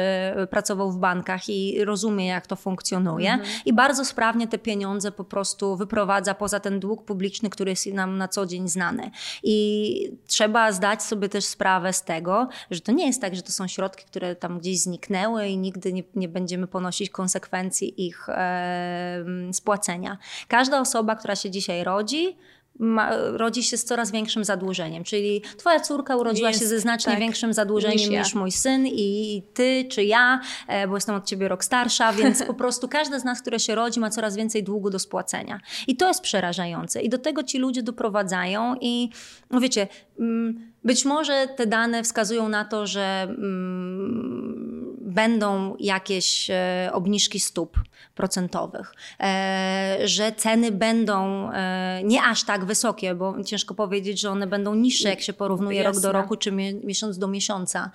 pracował 0.50 0.92
w 0.92 0.98
bankach 0.98 1.50
i 1.50 1.86
rozumie 1.86 2.28
jak 2.28 2.48
to 2.48 2.56
funkcjonuje 2.56 3.32
mhm. 3.32 3.50
i 3.66 3.74
bardzo 3.74 4.06
sprawnie 4.06 4.48
te 4.48 4.58
pieniądze 4.58 5.12
po 5.12 5.24
prostu 5.24 5.76
wyprowadza 5.76 6.34
poza 6.34 6.59
ten 6.60 6.80
dług 6.80 7.06
publiczny, 7.06 7.50
który 7.50 7.70
jest 7.72 7.86
nam 7.86 8.18
na 8.18 8.28
co 8.28 8.46
dzień 8.46 8.70
znany. 8.70 9.12
I 9.44 10.12
trzeba 10.28 10.72
zdać 10.72 11.04
sobie 11.04 11.30
też 11.30 11.46
sprawę 11.46 11.94
z 11.94 12.04
tego, 12.04 12.48
że 12.72 12.82
to 12.82 12.92
nie 12.92 13.08
jest 13.08 13.22
tak, 13.22 13.36
że 13.36 13.42
to 13.42 13.52
są 13.52 13.68
środki, 13.68 14.06
które 14.06 14.36
tam 14.36 14.60
gdzieś 14.60 14.80
zniknęły 14.80 15.48
i 15.48 15.58
nigdy 15.58 15.94
nie, 15.94 16.04
nie 16.16 16.28
będziemy 16.28 16.68
ponosić 16.68 17.10
konsekwencji 17.10 18.08
ich 18.08 18.30
e, 18.30 19.26
spłacenia. 19.54 20.18
Każda 20.48 20.82
osoba, 20.82 21.16
która 21.16 21.36
się 21.36 21.52
dzisiaj 21.52 21.84
rodzi, 21.84 22.38
ma, 22.80 23.18
rodzi 23.18 23.64
się 23.64 23.78
z 23.78 23.86
coraz 23.86 24.12
większym 24.12 24.44
zadłużeniem. 24.44 25.04
Czyli 25.04 25.42
twoja 25.58 25.80
córka 25.80 26.16
urodziła 26.16 26.50
jest, 26.50 26.60
się 26.60 26.68
ze 26.68 26.80
znacznie 26.80 27.12
tak, 27.12 27.20
większym 27.20 27.54
zadłużeniem 27.54 27.98
niż, 27.98 28.10
ja. 28.10 28.22
niż, 28.22 28.34
mój 28.34 28.52
syn 28.52 28.88
i 28.88 29.44
ty 29.54 29.86
czy 29.90 30.04
ja, 30.04 30.42
e, 30.68 30.88
bo 30.88 30.96
jestem 30.96 31.16
od 31.16 31.26
ciebie 31.26 31.48
rok 31.48 31.64
starsza, 31.64 32.14
więc 32.24 32.44
po 32.44 32.54
prostu 32.54 32.88
każda 32.88 33.20
z 33.20 33.24
nas, 33.24 33.42
która 33.42 33.60
się 33.60 33.76
rodzi, 33.76 34.00
ma 34.00 34.10
coraz 34.10 34.36
więcej 34.36 34.64
długu 34.64 34.90
do 34.90 35.00
spłacenia. 35.00 35.60
I 35.88 35.96
to 35.96 36.08
jest 36.08 36.22
przerażające. 36.22 37.02
I 37.02 37.10
do 37.10 37.18
tego 37.18 37.44
ci 37.44 37.58
ludzie 37.58 37.84
doprowadzają 37.84 38.76
i 38.82 39.10
no 39.50 39.60
wiecie, 39.60 39.88
mm, 40.20 40.72
być 40.84 41.06
może 41.06 41.48
te 41.56 41.68
dane 41.68 42.04
wskazują 42.04 42.50
na 42.50 42.66
to, 42.66 42.88
że 42.88 43.22
mm, 43.22 44.96
będą 45.02 45.76
jakieś 45.80 46.50
e, 46.50 46.90
obniżki 46.94 47.40
stóp 47.40 47.78
procentowych, 48.16 48.94
e, 49.20 49.98
że 50.04 50.32
ceny 50.32 50.72
będą 50.72 51.50
e, 51.52 52.02
nie 52.04 52.24
aż 52.24 52.44
tak 52.44 52.66
wysokie, 52.66 53.16
bo 53.16 53.44
ciężko 53.44 53.76
powiedzieć, 53.76 54.20
że 54.20 54.30
one 54.30 54.48
będą 54.48 54.76
niższe, 54.76 55.10
jak 55.10 55.22
się 55.22 55.34
porównuje 55.34 55.78
Jasne. 55.78 55.92
rok 55.92 56.02
do 56.02 56.12
roku 56.12 56.36
czy 56.36 56.52
miesiąc 56.84 57.18
do 57.18 57.28
miesiąca 57.28 57.92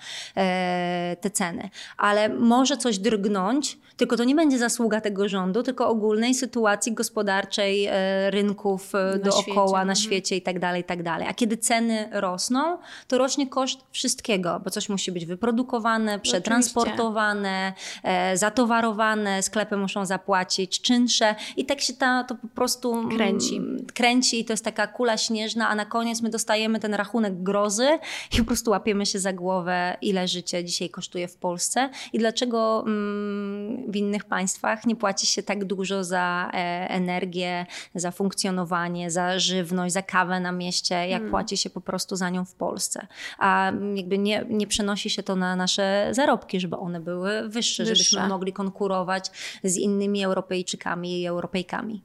te 1.21 1.29
ceny. 1.29 1.69
Ale 1.97 2.29
może 2.29 2.77
coś 2.77 2.99
drgnąć, 2.99 3.77
tylko 3.97 4.17
to 4.17 4.23
nie 4.23 4.35
będzie 4.35 4.57
zasługa 4.57 5.01
tego 5.01 5.29
rządu, 5.29 5.63
tylko 5.63 5.87
ogólnej 5.87 6.33
sytuacji 6.33 6.93
gospodarczej 6.93 7.89
rynków 8.29 8.93
na 8.93 9.17
dookoła, 9.17 9.67
świecie. 9.67 9.73
na 9.73 9.81
mhm. 9.81 9.95
świecie 9.95 10.35
i 10.35 10.41
tak 10.41 10.59
dalej, 10.59 10.81
i 10.81 10.83
tak 10.83 11.03
dalej. 11.03 11.27
A 11.27 11.33
kiedy 11.33 11.57
ceny 11.57 12.09
rosną, 12.11 12.77
to 13.07 13.17
rośnie 13.17 13.47
koszt 13.47 13.79
wszystkiego, 13.91 14.61
bo 14.63 14.69
coś 14.69 14.89
musi 14.89 15.11
być 15.11 15.25
wyprodukowane, 15.25 16.19
przetransportowane, 16.19 17.73
e, 18.03 18.37
zatowarowane, 18.37 19.43
sklepy 19.43 19.77
muszą 19.77 19.94
zapłacić 20.03 20.81
czynsze 20.81 21.35
i 21.57 21.65
tak 21.65 21.81
się 21.81 21.93
ta, 21.93 22.23
to 22.23 22.35
po 22.35 22.47
prostu 22.47 22.93
mm, 22.93 23.09
kręci. 23.09 23.61
kręci 23.93 24.39
i 24.39 24.45
to 24.45 24.53
jest 24.53 24.65
taka 24.65 24.87
kula 24.87 25.17
śnieżna, 25.17 25.69
a 25.69 25.75
na 25.75 25.85
koniec 25.85 26.21
my 26.21 26.29
dostajemy 26.29 26.79
ten 26.79 26.93
rachunek 26.93 27.43
grozy 27.43 27.87
i 28.33 28.37
po 28.37 28.45
prostu 28.45 28.71
łapiemy 28.71 29.05
się 29.05 29.19
za 29.19 29.33
głowę, 29.33 29.97
ile 30.01 30.27
życie 30.27 30.63
dzisiaj 30.63 30.89
kosztuje 30.89 31.27
w 31.27 31.37
Polsce 31.37 31.89
i 32.13 32.19
dlaczego 32.19 32.83
mm, 32.87 33.91
w 33.91 33.95
innych 33.95 34.25
państwach 34.25 34.85
nie 34.85 34.95
płaci 34.95 35.27
się 35.27 35.43
tak 35.43 35.65
dużo 35.65 36.03
za 36.03 36.51
e, 36.53 36.57
energię, 36.89 37.65
za 37.95 38.11
funkcjonowanie, 38.11 39.11
za 39.11 39.39
żywność, 39.39 39.93
za 39.93 40.01
kawę 40.01 40.39
na 40.39 40.51
mieście, 40.51 40.95
jak 40.95 41.09
hmm. 41.09 41.29
płaci 41.29 41.57
się 41.57 41.69
po 41.69 41.81
prostu 41.81 42.15
za 42.15 42.29
nią 42.29 42.45
w 42.45 42.55
Polsce. 42.55 43.07
A 43.37 43.71
jakby 43.95 44.17
nie, 44.17 44.45
nie 44.49 44.67
przenosi 44.67 45.09
się 45.09 45.23
to 45.23 45.35
na 45.35 45.55
nasze 45.55 46.07
zarobki, 46.11 46.59
żeby 46.59 46.77
one 46.77 46.99
były 46.99 47.49
wyższe, 47.49 47.83
wyższe. 47.83 47.95
żebyśmy 47.95 48.27
mogli 48.27 48.53
konkurować 48.53 49.31
z 49.63 49.77
innymi 49.85 50.23
Europejczykami 50.23 51.21
i 51.21 51.25
Europejkami. 51.27 52.01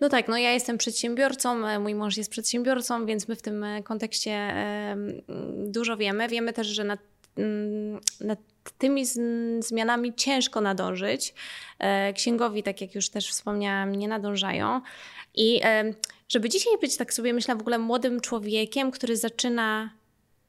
No 0.00 0.08
tak, 0.08 0.28
no 0.28 0.38
ja 0.38 0.52
jestem 0.52 0.78
przedsiębiorcą, 0.78 1.66
e, 1.66 1.78
mój 1.78 1.94
mąż 1.94 2.16
jest 2.16 2.30
przedsiębiorcą, 2.30 3.06
więc 3.06 3.28
my 3.28 3.36
w 3.36 3.42
tym 3.42 3.64
e, 3.64 3.82
kontekście 3.82 4.54
dużo 5.56 5.96
wiemy. 5.96 6.28
Wiemy 6.28 6.52
też, 6.52 6.66
że 6.66 6.84
nad, 6.84 7.00
mm, 7.36 8.00
nad 8.20 8.38
tymi 8.78 9.06
zmianami 9.60 10.14
ciężko 10.14 10.60
nadążyć. 10.60 11.34
E, 11.78 12.12
księgowi, 12.12 12.62
tak 12.62 12.80
jak 12.80 12.94
już 12.94 13.08
też 13.08 13.30
wspomniałam, 13.30 13.94
nie 13.94 14.08
nadążają. 14.08 14.80
I 15.34 15.60
żeby 16.28 16.48
dzisiaj 16.48 16.72
być, 16.80 16.96
tak 16.96 17.14
sobie 17.14 17.32
myślę, 17.32 17.56
w 17.56 17.60
ogóle 17.60 17.78
młodym 17.78 18.20
człowiekiem, 18.20 18.90
który 18.90 19.16
zaczyna 19.16 19.90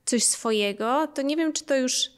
coś 0.05 0.24
swojego, 0.24 1.08
to 1.08 1.22
nie 1.22 1.36
wiem, 1.36 1.53
czy 1.53 1.66
to 1.66 1.76
już, 1.76 2.10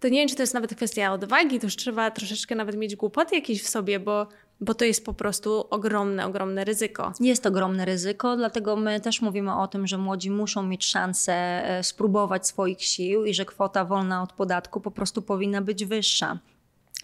to 0.00 0.08
nie 0.08 0.18
wiem, 0.18 0.28
czy 0.28 0.34
to 0.34 0.42
jest 0.42 0.54
nawet 0.54 0.74
kwestia 0.74 1.12
odwagi, 1.12 1.60
to 1.60 1.66
już 1.66 1.76
trzeba 1.76 2.10
troszeczkę 2.10 2.54
nawet 2.54 2.76
mieć 2.76 2.96
głupoty 2.96 3.34
jakieś 3.34 3.62
w 3.62 3.68
sobie, 3.68 4.00
bo 4.00 4.26
bo 4.60 4.74
to 4.74 4.84
jest 4.84 5.04
po 5.04 5.14
prostu 5.14 5.64
ogromne, 5.70 6.26
ogromne 6.26 6.64
ryzyko. 6.64 7.12
Jest 7.20 7.46
ogromne 7.46 7.84
ryzyko, 7.84 8.36
dlatego 8.36 8.76
my 8.76 9.00
też 9.00 9.22
mówimy 9.22 9.54
o 9.54 9.68
tym, 9.68 9.86
że 9.86 9.98
młodzi 9.98 10.30
muszą 10.30 10.62
mieć 10.62 10.86
szansę 10.86 11.32
e, 11.34 11.84
spróbować 11.84 12.46
swoich 12.46 12.82
sił 12.82 13.24
i 13.24 13.34
że 13.34 13.44
kwota 13.44 13.84
wolna 13.84 14.22
od 14.22 14.32
podatku 14.32 14.80
po 14.80 14.90
prostu 14.90 15.22
powinna 15.22 15.62
być 15.62 15.84
wyższa 15.84 16.38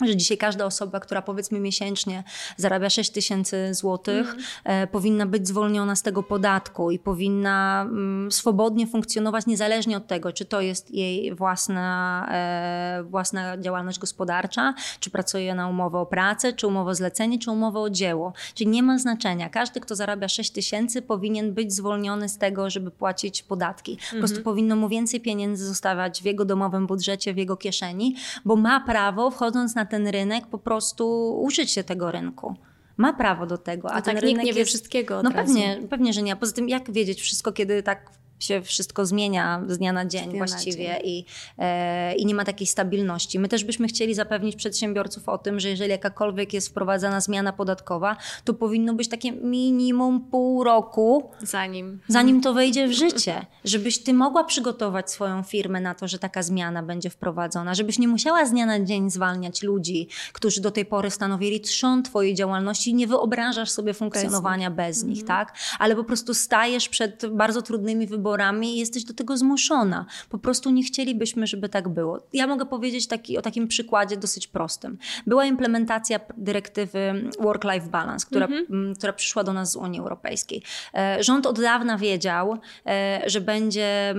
że 0.03 0.16
dzisiaj 0.16 0.38
każda 0.38 0.64
osoba, 0.64 1.01
która 1.01 1.22
powiedzmy 1.22 1.61
miesięcznie 1.61 2.24
zarabia 2.57 2.90
6 2.90 3.11
tysięcy 3.11 3.74
złotych, 3.74 4.36
mm. 4.64 4.88
powinna 4.88 5.26
być 5.26 5.49
zwolniona 5.49 5.97
z 5.97 6.03
tego 6.03 6.22
podatku 6.22 6.90
i 6.90 6.99
powinna 6.99 7.82
mm, 7.82 8.32
swobodnie 8.32 8.86
funkcjonować 8.86 9.47
niezależnie 9.47 9.97
od 9.97 10.07
tego, 10.07 10.32
czy 10.32 10.45
to 10.45 10.61
jest 10.61 10.90
jej 10.90 11.34
własna, 11.34 12.26
e, 12.30 13.05
własna 13.11 13.59
działalność 13.59 13.99
gospodarcza, 13.99 14.74
czy 15.01 15.11
pracuje 15.11 15.55
na 15.55 15.68
umowę 15.68 15.99
o 15.99 16.07
pracę, 16.07 16.53
czy 16.53 16.66
umowę 16.66 16.90
o 16.90 16.95
zlecenie, 16.95 17.38
czy 17.38 17.51
umowę 17.51 17.80
o 17.80 17.90
dzieło. 17.90 18.32
Czyli 18.55 18.70
nie 18.70 18.82
ma 18.82 18.99
znaczenia. 18.99 19.49
Każdy, 19.49 19.80
kto 19.80 19.97
zarabia 19.97 20.28
6 20.28 20.51
tysięcy, 20.51 21.03
powinien 21.03 21.55
być 21.55 21.72
zwolniony 21.72 22.28
z 22.28 22.38
tego, 22.38 22.70
żeby 22.70 22.90
płacić 22.90 23.42
podatki. 23.42 23.92
Mm 23.92 24.03
-hmm. 24.05 24.11
Po 24.11 24.18
prostu 24.18 24.36
mhm. 24.36 24.45
powinno 24.45 24.76
mu 24.76 24.88
więcej 24.88 25.20
pieniędzy 25.20 25.66
zostawać 25.66 26.22
w 26.22 26.24
jego 26.24 26.45
domowym 26.45 26.86
budżecie, 26.86 27.34
w 27.34 27.36
jego 27.36 27.57
kieszeni, 27.57 28.16
bo 28.45 28.57
ma 28.57 28.80
prawo, 28.80 29.30
wchodząc 29.30 29.74
na 29.74 29.84
na 29.85 29.91
ten 29.91 30.09
rynek, 30.09 30.47
po 30.47 30.59
prostu 30.59 31.35
uczyć 31.43 31.70
się 31.70 31.85
tego 31.85 32.11
rynku 32.11 32.55
ma 32.97 33.12
prawo 33.12 33.47
do 33.47 33.59
tego. 33.59 33.91
A 33.91 33.95
no 33.95 34.03
ten 34.03 34.14
tak, 34.14 34.22
rynek 34.22 34.37
nikt 34.37 34.47
nie 34.47 34.53
wie 34.53 34.59
jest... 34.59 34.70
wszystkiego. 34.70 35.22
no 35.22 35.30
pewnie, 35.30 35.80
pewnie, 35.91 36.12
że 36.12 36.22
nie. 36.22 36.37
Poza 36.37 36.53
tym, 36.53 36.68
jak 36.68 36.93
wiedzieć 36.93 37.20
wszystko, 37.20 37.53
kiedy 37.53 37.82
tak 37.82 38.11
się 38.45 38.62
wszystko 38.62 39.07
zmienia 39.07 39.62
z 39.66 39.78
dnia 39.78 39.92
na 39.92 40.07
dzień 40.07 40.28
dnia 40.28 40.38
właściwie 40.38 40.88
na 40.88 40.95
dzień. 40.95 41.07
I, 41.09 41.24
e, 41.59 42.14
i 42.14 42.26
nie 42.26 42.34
ma 42.34 42.45
takiej 42.45 42.66
stabilności. 42.66 43.38
My 43.38 43.49
też 43.49 43.64
byśmy 43.64 43.86
chcieli 43.86 44.14
zapewnić 44.14 44.57
przedsiębiorców 44.57 45.28
o 45.28 45.38
tym, 45.38 45.61
że 45.61 45.68
jeżeli 45.68 45.90
jakakolwiek 45.90 46.53
jest 46.53 46.68
wprowadzana 46.68 47.20
zmiana 47.20 47.53
podatkowa, 47.53 48.16
to 48.45 48.55
powinno 48.55 48.95
być 48.95 49.09
takie 49.09 49.32
minimum 49.32 50.20
pół 50.20 50.64
roku, 50.64 51.30
zanim, 51.42 52.01
zanim 52.09 52.40
to 52.40 52.55
wejdzie 52.55 52.88
w 52.88 52.92
życie, 52.92 53.47
żebyś 53.64 54.03
ty 54.03 54.14
mogła 54.14 54.45
przygotować 54.45 55.11
swoją 55.11 55.42
firmę 55.42 55.80
na 55.80 55.95
to, 55.95 56.09
że 56.09 56.18
taka 56.18 56.42
zmiana 56.42 56.82
będzie 56.82 57.11
wprowadzona, 57.11 57.74
żebyś 57.74 57.99
nie 57.99 58.09
musiała 58.09 58.47
z 58.47 58.51
dnia 58.51 58.66
na 58.66 58.80
dzień 58.80 59.11
zwalniać 59.11 59.62
ludzi, 59.62 60.09
którzy 60.32 60.61
do 60.61 60.70
tej 60.70 60.84
pory 60.84 61.11
stanowili 61.11 61.61
trzon 61.61 62.03
twojej 62.03 62.34
działalności 62.34 62.90
i 62.90 62.95
nie 62.95 63.07
wyobrażasz 63.07 63.70
sobie 63.70 63.95
funkcjonowania 63.95 64.70
bez, 64.70 64.86
bez 64.86 65.05
nich, 65.05 65.20
mhm. 65.20 65.47
tak? 65.47 65.57
Ale 65.78 65.97
po 65.97 66.05
prostu 66.05 66.34
stajesz 66.34 66.88
przed 66.88 67.26
bardzo 67.26 67.62
trudnymi 67.62 68.07
wyborami 68.07 68.34
wyborami 68.35 68.76
i 68.76 68.78
jesteś 68.78 69.05
do 69.05 69.14
tego 69.14 69.37
zmuszona. 69.37 70.07
Po 70.28 70.39
prostu 70.39 70.70
nie 70.70 70.82
chcielibyśmy, 70.82 71.47
żeby 71.47 71.68
tak 71.68 71.89
było. 71.89 72.20
Ja 72.32 72.47
mogę 72.47 72.66
powiedzieć 72.66 73.07
taki, 73.07 73.39
o 73.39 73.43
takim 73.43 73.68
przykładzie 73.68 74.16
dosyć 74.16 74.47
prostym. 74.47 74.99
Była 75.26 75.45
implementacja 75.45 76.20
dyrektywy 76.37 77.30
Work-Life 77.41 77.89
Balance, 77.91 78.26
która, 78.26 78.47
mhm. 78.47 78.95
która 78.95 79.12
przyszła 79.12 79.45
do 79.45 79.53
nas 79.53 79.72
z 79.72 79.76
Unii 79.76 80.01
Europejskiej. 80.01 80.62
E, 80.95 81.22
rząd 81.22 81.47
od 81.47 81.61
dawna 81.61 81.99
wiedział, 81.99 82.59
e, 82.87 83.22
że 83.26 83.41
będzie 83.41 84.14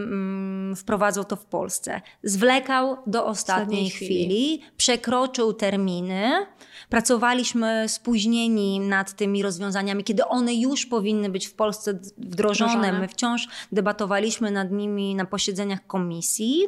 wprowadzał 0.76 1.24
to 1.24 1.36
w 1.36 1.45
Polsce. 1.45 2.01
Zwlekał 2.24 2.97
do 3.07 3.26
ostatniej 3.26 3.89
chwili. 3.89 4.26
chwili, 4.26 4.61
przekroczył 4.78 5.53
terminy. 5.53 6.45
Pracowaliśmy 6.89 7.86
spóźnieni 7.88 8.80
nad 8.80 9.13
tymi 9.13 9.43
rozwiązaniami, 9.43 10.03
kiedy 10.03 10.26
one 10.26 10.53
już 10.53 10.86
powinny 10.86 11.30
być 11.30 11.47
w 11.47 11.53
Polsce 11.53 11.93
wdrożone. 11.93 12.71
wdrożone. 12.71 12.99
My 12.99 13.07
wciąż 13.07 13.47
debatowaliśmy 13.71 14.51
nad 14.51 14.71
nimi 14.71 15.15
na 15.15 15.26
posiedzeniach 15.26 15.88
komisji. 15.88 16.67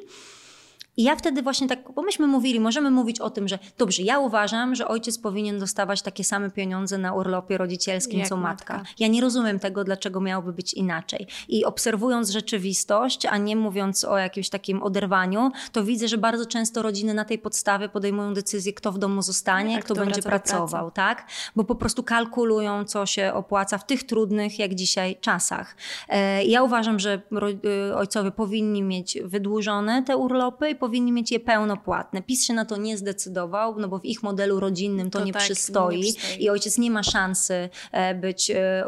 I 0.98 1.04
ja 1.04 1.16
wtedy 1.16 1.42
właśnie 1.42 1.68
tak, 1.68 1.92
bo 1.92 2.02
myśmy 2.02 2.28
mówili, 2.28 2.60
możemy 2.60 2.92
mówić 2.92 3.20
o 3.20 3.30
tym, 3.30 3.48
że 3.48 3.60
dobrze, 3.78 4.04
ja 4.04 4.20
uważam, 4.20 4.76
że 4.76 4.88
ojciec 4.88 5.18
powinien 5.18 5.60
dostawać 5.60 6.02
takie 6.02 6.24
same 6.24 6.52
pieniądze 6.52 6.98
na 6.98 7.14
urlopie 7.14 7.58
rodzicielskim, 7.58 8.20
Jak 8.20 8.30
co 8.30 8.38
matka. 8.38 8.74
matka. 8.74 8.94
Ja 9.00 9.08
nie 9.08 9.22
rozumiem 9.22 9.60
tego, 9.60 9.84
dlaczego 9.84 10.22
miałoby 10.22 10.54
być 10.54 10.74
inaczej. 10.74 11.28
I 11.48 11.66
obserwując 11.66 12.30
rzeczywistość, 12.30 13.26
a 13.26 13.38
nie 13.38 13.56
mówiąc 13.56 14.06
o 14.06 14.18
jakimś 14.18 14.50
takim 14.50 14.84
oderwaniu, 14.84 15.52
to 15.72 15.84
widzę, 15.84 16.08
że 16.08 16.18
bardzo 16.18 16.46
często 16.46 16.82
rodziny 16.82 17.14
na 17.14 17.26
tej 17.26 17.40
podstawie 17.40 17.90
podejmują 17.90 18.34
decyzję, 18.34 18.74
kto 18.74 18.92
w 18.92 18.98
domu 18.98 19.22
zostanie, 19.22 19.80
kto 19.80 19.96
będzie 19.96 20.22
pracował, 20.22 20.92
tak? 20.92 21.28
Bo 21.56 21.64
po 21.64 21.76
prostu 21.76 22.04
kalkulują, 22.04 22.86
co 22.86 23.06
się 23.06 23.34
opłaca 23.34 23.78
w 23.78 23.86
tych 23.86 24.04
trudnych, 24.04 24.60
jak 24.60 24.76
dzisiaj, 24.76 25.18
czasach. 25.22 25.76
E, 26.10 26.44
ja 26.44 26.64
uważam, 26.64 27.00
że 27.00 27.22
y, 27.90 27.96
ojcowie 27.96 28.32
powinni 28.32 28.84
mieć 28.84 29.18
wydłużone 29.24 30.04
te 30.04 30.18
urlopy 30.18 30.70
i 30.70 30.76
powinni 30.88 31.12
mieć 31.12 31.32
je 31.32 31.40
pełnopłatne. 31.40 32.22
PiS 32.22 32.46
się 32.46 32.54
na 32.54 32.66
to 32.66 32.78
nie 32.78 32.98
zdecydował, 32.98 33.80
no 33.80 33.88
bo 33.88 34.00
w 34.00 34.06
ich 34.06 34.24
modelu 34.24 34.60
rodzinnym 34.60 35.10
to, 35.10 35.20
to 35.20 35.26
nie, 35.26 35.34
tak, 35.34 35.42
przystoi, 35.42 35.98
nie, 35.98 36.04
przystoi 36.04 36.44
i 36.44 36.50
ojciec 36.50 36.78
nie 36.78 36.92
ma 36.92 37.04
szansy 37.04 37.70
e, 37.92 38.16
być 38.16 38.52
e, 38.52 38.86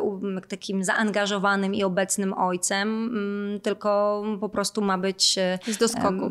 takim 0.47 0.83
zaangażowanym 0.83 1.75
i 1.75 1.83
obecnym 1.83 2.33
ojcem, 2.33 2.87
mm, 2.87 3.59
tylko 3.59 4.23
po 4.39 4.49
prostu 4.49 4.81
ma 4.81 4.97
być... 4.97 5.37
E, 5.37 5.59
Z 5.67 5.77
doskoku. 5.77 6.29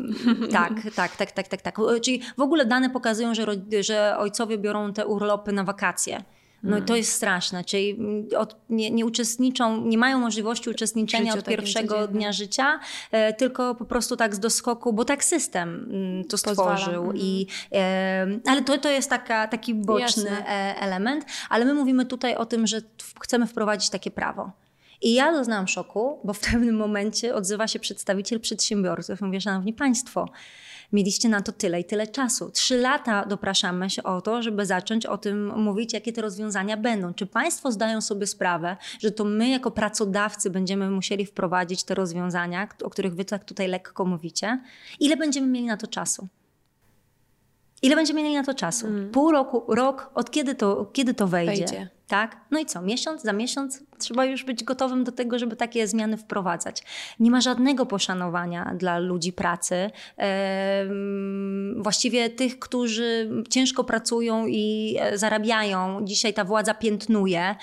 Tak, 0.51 0.73
tak, 0.95 1.15
tak, 1.15 1.31
tak, 1.31 1.47
tak, 1.47 1.61
tak. 1.61 1.77
Czyli 2.01 2.21
w 2.37 2.41
ogóle 2.41 2.65
dane 2.65 2.89
pokazują, 2.89 3.35
że, 3.35 3.45
że 3.81 4.17
ojcowie 4.17 4.57
biorą 4.57 4.93
te 4.93 5.07
urlopy 5.07 5.51
na 5.51 5.63
wakacje. 5.63 6.23
No 6.63 6.77
i 6.77 6.81
to 6.81 6.95
jest 6.95 7.11
straszne, 7.11 7.63
czyli 7.63 7.97
od, 8.37 8.55
nie, 8.69 8.91
nie, 8.91 9.05
uczestniczą, 9.05 9.85
nie 9.85 9.97
mają 9.97 10.19
możliwości 10.19 10.69
uczestniczenia 10.69 11.33
od 11.33 11.45
pierwszego 11.45 12.07
dnia 12.07 12.31
życia, 12.31 12.79
e, 13.11 13.33
tylko 13.33 13.75
po 13.75 13.85
prostu 13.85 14.17
tak 14.17 14.35
z 14.35 14.39
doskoku, 14.39 14.93
bo 14.93 15.05
tak 15.05 15.23
system 15.23 15.87
mm, 15.91 16.23
to 16.23 16.37
stworzył. 16.37 17.03
Mhm. 17.03 17.17
I, 17.17 17.47
e, 17.71 18.27
ale 18.45 18.61
to, 18.61 18.77
to 18.77 18.89
jest 18.89 19.09
taka, 19.09 19.47
taki 19.47 19.73
boczny 19.73 20.31
e, 20.31 20.75
element, 20.79 21.25
ale 21.49 21.65
my 21.65 21.73
mówimy 21.73 22.05
tutaj 22.05 22.35
o 22.35 22.45
tym, 22.45 22.67
że 22.67 22.81
chcemy 23.21 23.47
wprowadzić 23.47 23.89
takie 23.89 24.11
prawo. 24.11 24.51
I 25.01 25.13
ja 25.13 25.31
doznałam 25.31 25.67
szoku, 25.67 26.19
bo 26.23 26.33
w 26.33 26.39
pewnym 26.39 26.75
momencie 26.75 27.35
odzywa 27.35 27.67
się 27.67 27.79
przedstawiciel 27.79 28.39
przedsiębiorców. 28.39 29.21
Mówię, 29.21 29.41
szanowni 29.41 29.73
państwo, 29.73 30.29
mieliście 30.93 31.29
na 31.29 31.41
to 31.41 31.51
tyle 31.51 31.79
i 31.79 31.85
tyle 31.85 32.07
czasu. 32.07 32.51
Trzy 32.51 32.77
lata 32.77 33.25
dopraszamy 33.25 33.89
się 33.89 34.03
o 34.03 34.21
to, 34.21 34.41
żeby 34.41 34.65
zacząć 34.65 35.05
o 35.05 35.17
tym 35.17 35.59
mówić, 35.59 35.93
jakie 35.93 36.13
te 36.13 36.21
rozwiązania 36.21 36.77
będą. 36.77 37.13
Czy 37.13 37.25
Państwo 37.25 37.71
zdają 37.71 38.01
sobie 38.01 38.27
sprawę, 38.27 38.77
że 38.99 39.11
to 39.11 39.23
my 39.23 39.49
jako 39.49 39.71
pracodawcy 39.71 40.49
będziemy 40.49 40.89
musieli 40.89 41.25
wprowadzić 41.25 41.83
te 41.83 41.95
rozwiązania, 41.95 42.67
o 42.83 42.89
których 42.89 43.15
Wy 43.15 43.25
tak 43.25 43.45
tutaj 43.45 43.67
lekko 43.67 44.05
mówicie? 44.05 44.59
Ile 44.99 45.17
będziemy 45.17 45.47
mieli 45.47 45.65
na 45.65 45.77
to 45.77 45.87
czasu? 45.87 46.27
Ile 47.81 47.95
będziemy 47.95 48.23
mieli 48.23 48.35
na 48.35 48.43
to 48.43 48.53
czasu? 48.53 48.87
Mm. 48.87 49.11
Pół 49.11 49.31
roku, 49.31 49.75
rok, 49.75 50.11
od 50.15 50.31
kiedy 50.31 50.55
to, 50.55 50.85
kiedy 50.93 51.13
to 51.13 51.27
wejdzie? 51.27 51.65
wejdzie? 51.65 51.98
Tak? 52.09 52.37
No 52.51 52.59
i 52.59 52.65
co? 52.65 52.81
Miesiąc 52.81 53.21
za 53.21 53.33
miesiąc 53.33 53.83
trzeba 53.99 54.25
już 54.25 54.43
być 54.43 54.63
gotowym 54.63 55.03
do 55.03 55.11
tego, 55.11 55.39
żeby 55.39 55.55
takie 55.55 55.87
zmiany 55.87 56.17
wprowadzać. 56.17 56.83
Nie 57.19 57.31
ma 57.31 57.41
żadnego 57.41 57.85
poszanowania 57.85 58.73
dla 58.77 58.99
ludzi 58.99 59.33
pracy. 59.33 59.89
Właściwie 61.75 62.29
tych, 62.29 62.59
którzy 62.59 63.29
ciężko 63.49 63.83
pracują 63.83 64.47
i 64.47 64.95
e, 64.99 65.17
zarabiają. 65.17 66.05
Dzisiaj 66.05 66.33
ta 66.33 66.43
władza 66.43 66.73
piętnuje, 66.73 67.55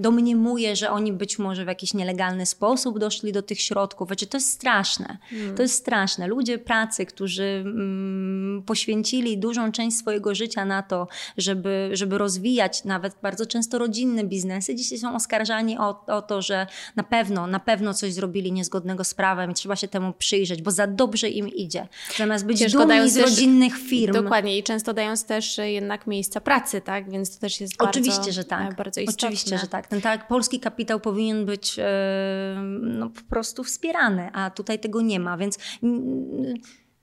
domniemuje, 0.00 0.76
że 0.76 0.90
oni 0.90 1.12
być 1.12 1.38
może 1.38 1.64
w 1.64 1.68
jakiś 1.68 1.94
nielegalny 1.94 2.46
sposób 2.46 2.98
doszli 2.98 3.32
do 3.32 3.42
tych 3.42 3.60
środków. 3.60 4.08
Znaczy, 4.08 4.26
to 4.26 4.36
jest 4.36 4.52
straszne. 4.52 5.18
Hmm. 5.30 5.56
To 5.56 5.62
jest 5.62 5.74
straszne. 5.74 6.26
Ludzie 6.26 6.58
pracy, 6.58 7.06
którzy 7.06 7.62
mm, 7.66 8.62
poświęcili 8.66 9.38
dużą 9.38 9.72
część 9.72 9.96
swojego 9.96 10.34
życia 10.34 10.64
na 10.64 10.82
to, 10.82 11.08
żeby, 11.38 11.90
żeby 11.92 12.18
rozwijać 12.18 12.84
nawet 12.84 13.16
bardzo 13.22 13.46
często 13.46 13.55
rodzinne 13.78 14.24
biznesy, 14.24 14.74
dzisiaj 14.74 14.98
są 14.98 15.14
oskarżani 15.14 15.78
o, 15.78 16.04
o 16.06 16.22
to, 16.22 16.42
że 16.42 16.66
na 16.96 17.02
pewno, 17.02 17.46
na 17.46 17.60
pewno 17.60 17.94
coś 17.94 18.12
zrobili 18.12 18.52
niezgodnego 18.52 19.04
z 19.04 19.14
prawem 19.14 19.50
i 19.50 19.54
trzeba 19.54 19.76
się 19.76 19.88
temu 19.88 20.12
przyjrzeć, 20.12 20.62
bo 20.62 20.70
za 20.70 20.86
dobrze 20.86 21.28
im 21.28 21.48
idzie. 21.48 21.88
Zamiast 22.16 22.46
być 22.46 22.58
Ciężko 22.58 22.86
dumni 22.86 23.10
z 23.10 23.14
też, 23.14 23.24
rodzinnych 23.24 23.78
firm. 23.78 24.12
Dokładnie 24.12 24.58
i 24.58 24.62
często 24.62 24.94
dając 24.94 25.24
też 25.24 25.58
jednak 25.58 26.06
miejsca 26.06 26.40
pracy, 26.40 26.80
tak? 26.80 27.10
Więc 27.10 27.34
to 27.34 27.40
też 27.40 27.60
jest 27.60 27.74
Oczywiście, 27.78 28.16
bardzo, 28.16 28.32
że 28.32 28.44
tak. 28.44 28.76
bardzo 28.76 29.00
istotne. 29.00 29.28
Oczywiście, 29.28 29.58
że 29.58 29.66
tak. 29.66 29.86
Ten 29.86 30.00
tak, 30.00 30.28
polski 30.28 30.60
kapitał 30.60 31.00
powinien 31.00 31.46
być 31.46 31.78
e, 31.78 31.84
no, 32.80 33.10
po 33.10 33.22
prostu 33.22 33.64
wspierany, 33.64 34.30
a 34.32 34.50
tutaj 34.50 34.78
tego 34.78 35.00
nie 35.00 35.20
ma, 35.20 35.36
więc 35.36 35.58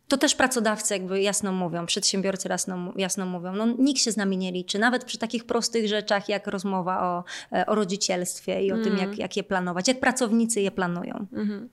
to 0.07 0.17
też 0.17 0.35
pracodawcy 0.35 0.93
jakby 0.93 1.21
jasno 1.21 1.51
mówią, 1.51 1.85
przedsiębiorcy 1.85 2.47
jasno, 2.49 2.93
jasno 2.95 3.25
mówią, 3.25 3.53
no 3.55 3.65
nikt 3.65 4.01
się 4.01 4.11
z 4.11 4.17
nami 4.17 4.37
nie 4.37 4.51
liczy, 4.51 4.79
nawet 4.79 5.05
przy 5.05 5.17
takich 5.17 5.45
prostych 5.45 5.87
rzeczach 5.87 6.29
jak 6.29 6.47
rozmowa 6.47 7.03
o, 7.03 7.23
e, 7.57 7.65
o 7.65 7.75
rodzicielstwie 7.75 8.61
i 8.65 8.71
o 8.71 8.75
mm. 8.75 8.85
tym, 8.85 8.97
jak, 8.97 9.17
jak 9.17 9.37
je 9.37 9.43
planować, 9.43 9.87
jak 9.87 9.99
pracownicy 9.99 10.61
je 10.61 10.71
planują. 10.71 11.13
Mm-hmm. 11.33 11.67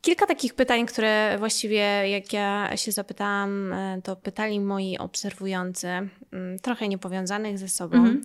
Kilka 0.00 0.26
takich 0.26 0.54
pytań, 0.54 0.86
które 0.86 1.36
właściwie 1.38 2.08
jak 2.08 2.32
ja 2.32 2.76
się 2.76 2.92
zapytałam, 2.92 3.72
e, 3.72 4.02
to 4.02 4.16
pytali 4.16 4.60
moi 4.60 4.98
obserwujący, 4.98 5.88
mm, 5.88 6.58
trochę 6.62 6.88
niepowiązanych 6.88 7.58
ze 7.58 7.68
sobą. 7.68 7.96
Mm-hmm. 7.96 8.20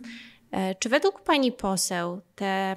Czy 0.79 0.89
według 0.89 1.21
pani 1.21 1.51
poseł 1.51 2.21
te 2.35 2.75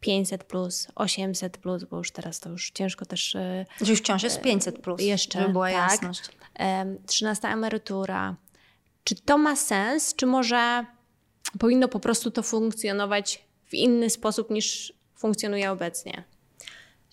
500 0.00 0.44
plus, 0.44 0.88
800 0.94 1.58
plus, 1.58 1.84
bo 1.84 1.96
już 1.98 2.10
teraz 2.10 2.40
to 2.40 2.48
już 2.50 2.70
ciężko 2.70 3.06
też. 3.06 3.20
Że 3.22 3.66
już 3.80 3.98
wciąż 3.98 4.22
jest 4.22 4.40
500 4.40 4.78
plus. 4.78 5.00
Jeszcze, 5.02 5.40
Żeby 5.40 5.52
była 5.52 5.70
tak. 5.70 5.90
jasność. 5.90 6.22
em, 6.54 6.98
13 7.06 7.48
emerytura. 7.48 8.36
Czy 9.04 9.14
to 9.14 9.38
ma 9.38 9.56
sens, 9.56 10.14
czy 10.14 10.26
może 10.26 10.84
powinno 11.58 11.88
po 11.88 12.00
prostu 12.00 12.30
to 12.30 12.42
funkcjonować 12.42 13.44
w 13.66 13.74
inny 13.74 14.10
sposób 14.10 14.50
niż 14.50 14.92
funkcjonuje 15.16 15.70
obecnie? 15.70 16.24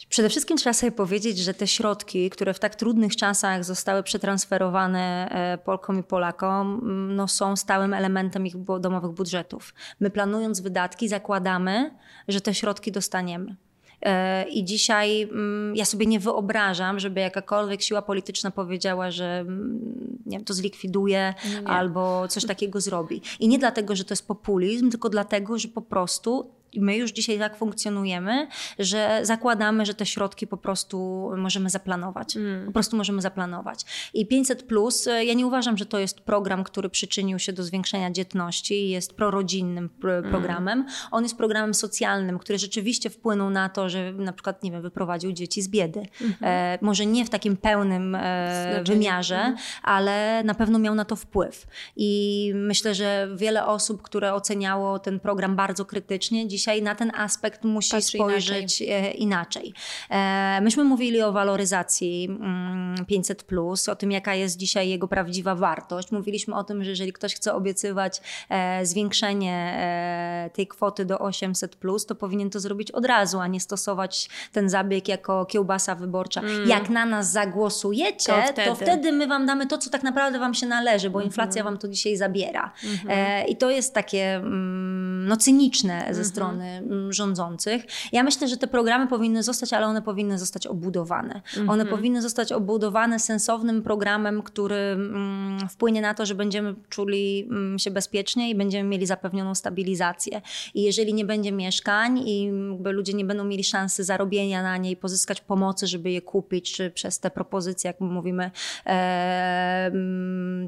Przede 0.09 0.29
wszystkim 0.29 0.57
trzeba 0.57 0.73
sobie 0.73 0.91
powiedzieć, 0.91 1.37
że 1.37 1.53
te 1.53 1.67
środki, 1.67 2.29
które 2.29 2.53
w 2.53 2.59
tak 2.59 2.75
trudnych 2.75 3.15
czasach 3.15 3.65
zostały 3.65 4.03
przetransferowane 4.03 5.29
e, 5.29 5.57
Polkom 5.57 5.99
i 5.99 6.03
Polakom, 6.03 6.79
mm, 6.83 7.15
no 7.15 7.27
są 7.27 7.55
stałym 7.55 7.93
elementem 7.93 8.47
ich 8.47 8.55
domowych 8.79 9.11
budżetów. 9.11 9.73
My 9.99 10.09
planując 10.09 10.59
wydatki 10.59 11.07
zakładamy, 11.07 11.91
że 12.27 12.41
te 12.41 12.53
środki 12.53 12.91
dostaniemy. 12.91 13.55
E, 14.01 14.43
I 14.49 14.65
dzisiaj 14.65 15.21
mm, 15.21 15.75
ja 15.75 15.85
sobie 15.85 16.05
nie 16.05 16.19
wyobrażam, 16.19 16.99
żeby 16.99 17.19
jakakolwiek 17.19 17.81
siła 17.81 18.01
polityczna 18.01 18.51
powiedziała, 18.51 19.11
że 19.11 19.39
mm, 19.39 19.79
nie 20.25 20.37
wiem, 20.37 20.45
to 20.45 20.53
zlikwiduje 20.53 21.33
nie. 21.61 21.67
albo 21.67 22.27
coś 22.27 22.45
takiego 22.45 22.81
zrobi. 22.81 23.21
I 23.39 23.47
nie 23.47 23.59
dlatego, 23.59 23.95
że 23.95 24.03
to 24.03 24.11
jest 24.11 24.27
populizm, 24.27 24.91
tylko 24.91 25.09
dlatego, 25.09 25.59
że 25.59 25.67
po 25.67 25.81
prostu 25.81 26.51
my 26.75 26.97
już 26.97 27.11
dzisiaj 27.11 27.39
tak 27.39 27.57
funkcjonujemy, 27.57 28.47
że 28.79 29.19
zakładamy, 29.23 29.85
że 29.85 29.93
te 29.93 30.05
środki 30.05 30.47
po 30.47 30.57
prostu 30.57 31.29
możemy 31.37 31.69
zaplanować. 31.69 32.37
Po 32.65 32.71
prostu 32.71 32.97
możemy 32.97 33.21
zaplanować. 33.21 33.79
I 34.13 34.27
500 34.27 34.63
plus, 34.63 35.07
e, 35.07 35.25
ja 35.25 35.33
nie 35.33 35.47
uważam, 35.47 35.77
że 35.77 35.85
to 35.85 35.99
jest 35.99 36.21
program, 36.21 36.63
który 36.63 36.89
przyczynił 36.89 37.39
się 37.39 37.53
do 37.53 37.63
zwiększenia 37.63 38.11
dzietności 38.11 38.73
i 38.73 38.89
jest 38.89 39.13
prorodzinnym 39.13 39.89
pr- 40.01 40.29
programem. 40.29 40.85
On 41.11 41.23
jest 41.23 41.37
programem 41.37 41.73
socjalnym, 41.73 42.39
który 42.39 42.59
rzeczywiście 42.59 43.09
wpłynął 43.09 43.49
na 43.49 43.69
to, 43.69 43.89
że 43.89 44.13
na 44.13 44.33
przykład, 44.33 44.63
nie 44.63 44.71
wiem, 44.71 44.81
wyprowadził 44.81 45.31
dzieci 45.31 45.61
z 45.61 45.67
biedy. 45.67 46.03
E, 46.41 46.77
może 46.81 47.05
nie 47.05 47.25
w 47.25 47.29
takim 47.29 47.57
pełnym 47.57 48.15
e, 48.15 48.83
wymiarze, 48.85 49.55
ale 49.83 50.43
na 50.43 50.53
pewno 50.53 50.79
miał 50.79 50.95
na 50.95 51.05
to 51.05 51.15
wpływ. 51.15 51.67
I 51.95 52.51
myślę, 52.55 52.95
że 52.95 53.29
wiele 53.35 53.65
osób, 53.65 54.01
które 54.01 54.33
oceniało 54.33 54.99
ten 54.99 55.19
program 55.19 55.55
bardzo 55.55 55.85
krytycznie, 55.85 56.47
dzisiaj 56.57 56.81
na 56.81 56.95
ten 56.95 57.11
aspekt 57.15 57.63
musi 57.63 57.91
Patrzy 57.91 58.17
spojrzeć 58.17 58.81
inaczej. 58.81 59.21
inaczej. 59.21 59.73
E, 60.09 60.59
myśmy 60.61 60.83
mówili 60.83 61.21
o 61.21 61.31
waloryzacji 61.31 62.25
mm, 62.29 63.05
500, 63.05 63.45
o 63.91 63.95
tym, 63.95 64.11
jaka 64.11 64.35
jest 64.35 64.57
dzisiaj 64.57 64.89
jego 64.89 65.07
prawdziwa 65.07 65.55
wartość. 65.55 66.11
Mówiliśmy 66.11 66.55
o 66.55 66.63
tym, 66.63 66.83
że 66.83 66.89
jeżeli 66.89 67.13
ktoś 67.13 67.35
chce 67.35 67.53
obiecywać 67.53 68.21
e, 68.49 68.85
zwiększenie 68.85 69.53
e, 69.53 70.49
tej 70.53 70.67
kwoty 70.67 71.05
do 71.05 71.19
800, 71.19 71.77
to 72.07 72.15
powinien 72.15 72.49
to 72.49 72.59
zrobić 72.59 72.91
od 72.91 73.05
razu, 73.05 73.39
a 73.39 73.47
nie 73.47 73.59
stosować 73.59 74.29
ten 74.51 74.69
zabieg 74.69 75.07
jako 75.07 75.45
kiełbasa 75.45 75.95
wyborcza. 75.95 76.41
Jak 76.65 76.89
na 76.89 77.05
nas 77.05 77.31
zagłosujecie, 77.31 78.33
To 78.33 78.63
to 78.65 78.75
wtedy. 78.75 78.75
wtedy 78.75 79.11
my 79.11 79.27
wam 79.27 79.45
damy 79.45 79.67
to, 79.67 79.77
co 79.77 79.89
tak 79.89 80.03
naprawdę 80.03 80.39
wam 80.39 80.53
się 80.53 80.67
należy, 80.67 81.09
bo 81.09 81.21
inflacja 81.21 81.63
wam 81.63 81.77
to 81.77 81.87
dzisiaj 81.87 82.17
zabiera. 82.17 82.71
E, 83.09 83.45
I 83.47 83.57
to 83.57 83.69
jest 83.69 83.93
takie 83.93 84.35
mm, 84.35 84.86
no, 85.27 85.37
cyniczne 85.37 86.07
ze 86.11 86.25
strony 86.25 86.65
mm, 86.65 87.13
rządzących. 87.13 87.85
Ja 88.11 88.23
myślę, 88.23 88.47
że 88.47 88.57
te 88.57 88.67
programy 88.67 89.07
powinny 89.07 89.43
zostać, 89.43 89.73
ale 89.73 89.87
one 89.87 90.01
powinny 90.01 90.39
zostać 90.39 90.67
obudowane. 90.67 91.41
One 91.67 91.85
powinny 91.85 92.21
zostać 92.21 92.51
obudowane 92.51 93.19
sensownym 93.19 93.83
programem, 93.83 94.43
który 94.43 94.75
mm, 94.75 95.69
wpłynie 95.69 96.01
na 96.01 96.13
to, 96.13 96.25
że 96.25 96.35
będziemy 96.35 96.75
czuli 96.89 97.47
mm, 97.49 97.79
się 97.79 97.91
bezpiecznie 97.91 98.49
i 98.49 98.55
będziemy 98.55 98.89
mieli 98.89 99.05
zapewnioną 99.05 99.55
stabilizację. 99.55 100.41
I 100.73 100.83
jeżeli 100.83 101.13
nie 101.13 101.25
będzie 101.25 101.51
mieszkań 101.51 102.19
i 102.25 102.51
ludzie 102.83 103.13
nie 103.13 103.25
będą 103.25 103.43
mieli 103.43 103.63
szansy 103.63 104.03
zarobienia 104.03 104.63
na 104.63 104.77
nie 104.77 104.91
i 104.91 104.95
pozyskać 104.95 105.41
pomocy, 105.41 105.87
żeby 105.87 106.11
je 106.11 106.21
kupić, 106.21 106.73
czy 106.73 106.91
przez 106.91 107.19
te 107.19 107.31
propozycje, 107.31 107.87
jak 107.87 107.99
mówimy, 107.99 108.51
e, 108.85 109.91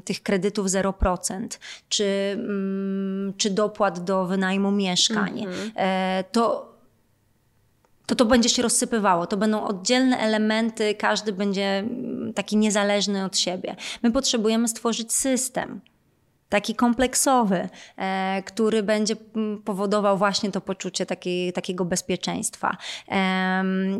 tych 0.04 0.22
kredytów 0.22 0.66
0%, 0.66 1.58
czy, 1.88 2.38
czy 3.36 3.50
dopłat 3.50 4.04
do 4.04 4.26
wynajmu 4.26 4.49
mieszkań, 4.58 5.46
e, 5.76 6.24
to 6.32 6.70
to 8.06 8.14
to 8.14 8.24
będzie 8.24 8.48
się 8.48 8.62
rozsypywało. 8.62 9.26
To 9.26 9.36
będą 9.36 9.62
oddzielne 9.64 10.18
elementy, 10.18 10.94
każdy 10.94 11.32
będzie 11.32 11.78
mm, 11.78 12.32
taki 12.34 12.56
niezależny 12.56 13.24
od 13.24 13.38
siebie. 13.38 13.76
My 14.02 14.12
potrzebujemy 14.12 14.68
stworzyć 14.68 15.12
system. 15.12 15.80
Taki 16.50 16.74
kompleksowy, 16.74 17.68
e, 17.96 18.42
który 18.46 18.82
będzie 18.82 19.14
mm, 19.36 19.62
powodował 19.62 20.18
właśnie 20.18 20.50
to 20.50 20.60
poczucie 20.60 21.06
takiej, 21.06 21.52
takiego 21.52 21.84
bezpieczeństwa. 21.84 22.76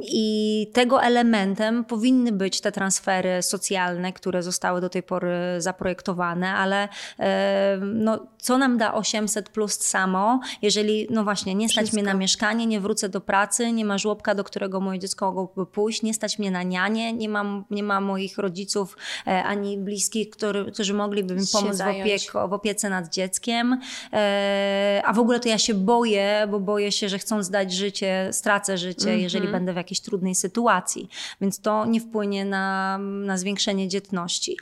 I 0.03 0.67
tego 0.73 1.03
elementem 1.03 1.85
powinny 1.85 2.33
być 2.33 2.61
te 2.61 2.73
transfery 2.73 3.43
socjalne, 3.43 4.13
które 4.13 4.43
zostały 4.43 4.81
do 4.81 4.89
tej 4.89 5.03
pory 5.03 5.37
zaprojektowane, 5.59 6.55
ale 6.55 6.89
em, 7.19 8.05
no, 8.05 8.27
co 8.39 8.59
nam 8.59 8.79
da 8.79 8.95
800 8.95 9.49
plus 9.49 9.73
samo, 9.73 10.41
jeżeli, 10.63 11.07
no 11.11 11.25
właśnie, 11.25 11.55
nie 11.55 11.69
stać 11.69 11.93
mnie 11.93 12.03
na 12.03 12.11
Wszystko. 12.11 12.21
mieszkanie, 12.21 12.67
nie 12.67 12.81
wrócę 12.81 13.09
do 13.09 13.21
pracy, 13.21 13.73
nie 13.73 13.85
ma 13.85 13.99
żłobka, 13.99 14.35
do 14.35 14.45
którego 14.45 14.81
moje 14.81 14.99
dziecko 14.99 15.27
mogłoby 15.27 15.67
pójść, 15.67 16.03
nie 16.03 16.15
stać 16.15 16.39
mnie 16.39 16.51
na 16.51 16.63
nianie, 16.63 17.13
nie 17.13 17.29
mam, 17.29 17.65
nie 17.71 17.83
ma 17.83 18.01
moich 18.01 18.39
rodziców 18.39 18.97
e, 19.27 19.45
ani 19.45 19.79
bliskich, 19.79 20.31
który, 20.31 20.73
którzy 20.73 20.95
mogliby 20.95 21.35
mi 21.35 21.47
pomóc 21.53 21.73
w, 21.73 21.75
zająć. 21.75 22.11
W 22.49 22.53
opiece 22.53 22.91
nad 22.91 23.15
dzieckiem. 23.15 23.81
E, 24.13 25.03
a 25.05 25.13
w 25.13 25.19
ogóle 25.19 25.41
to 25.41 25.49
ja 25.49 25.59
się 25.59 25.75
boję, 25.75 26.49
bo 26.51 26.61
boję 26.61 26.93
się, 26.93 27.09
że 27.09 27.19
chcąc 27.19 27.51
dać 27.51 27.73
życie, 27.73 28.29
stracę 28.33 28.79
życie, 28.79 29.01
Mhm. 29.01 29.21
jeżeli 29.21 29.49
będę 29.49 29.73
w 29.73 29.77
jakiejś 29.77 30.01
trudnej 30.01 30.35
sytuacji. 30.35 31.09
Więc 31.41 31.61
to 31.61 31.87
nie 31.87 32.01
wpłynie 32.01 32.45
na, 32.45 32.99
na 32.99 33.39
zwiększenie 33.39 33.89
dzietności. 33.89 34.57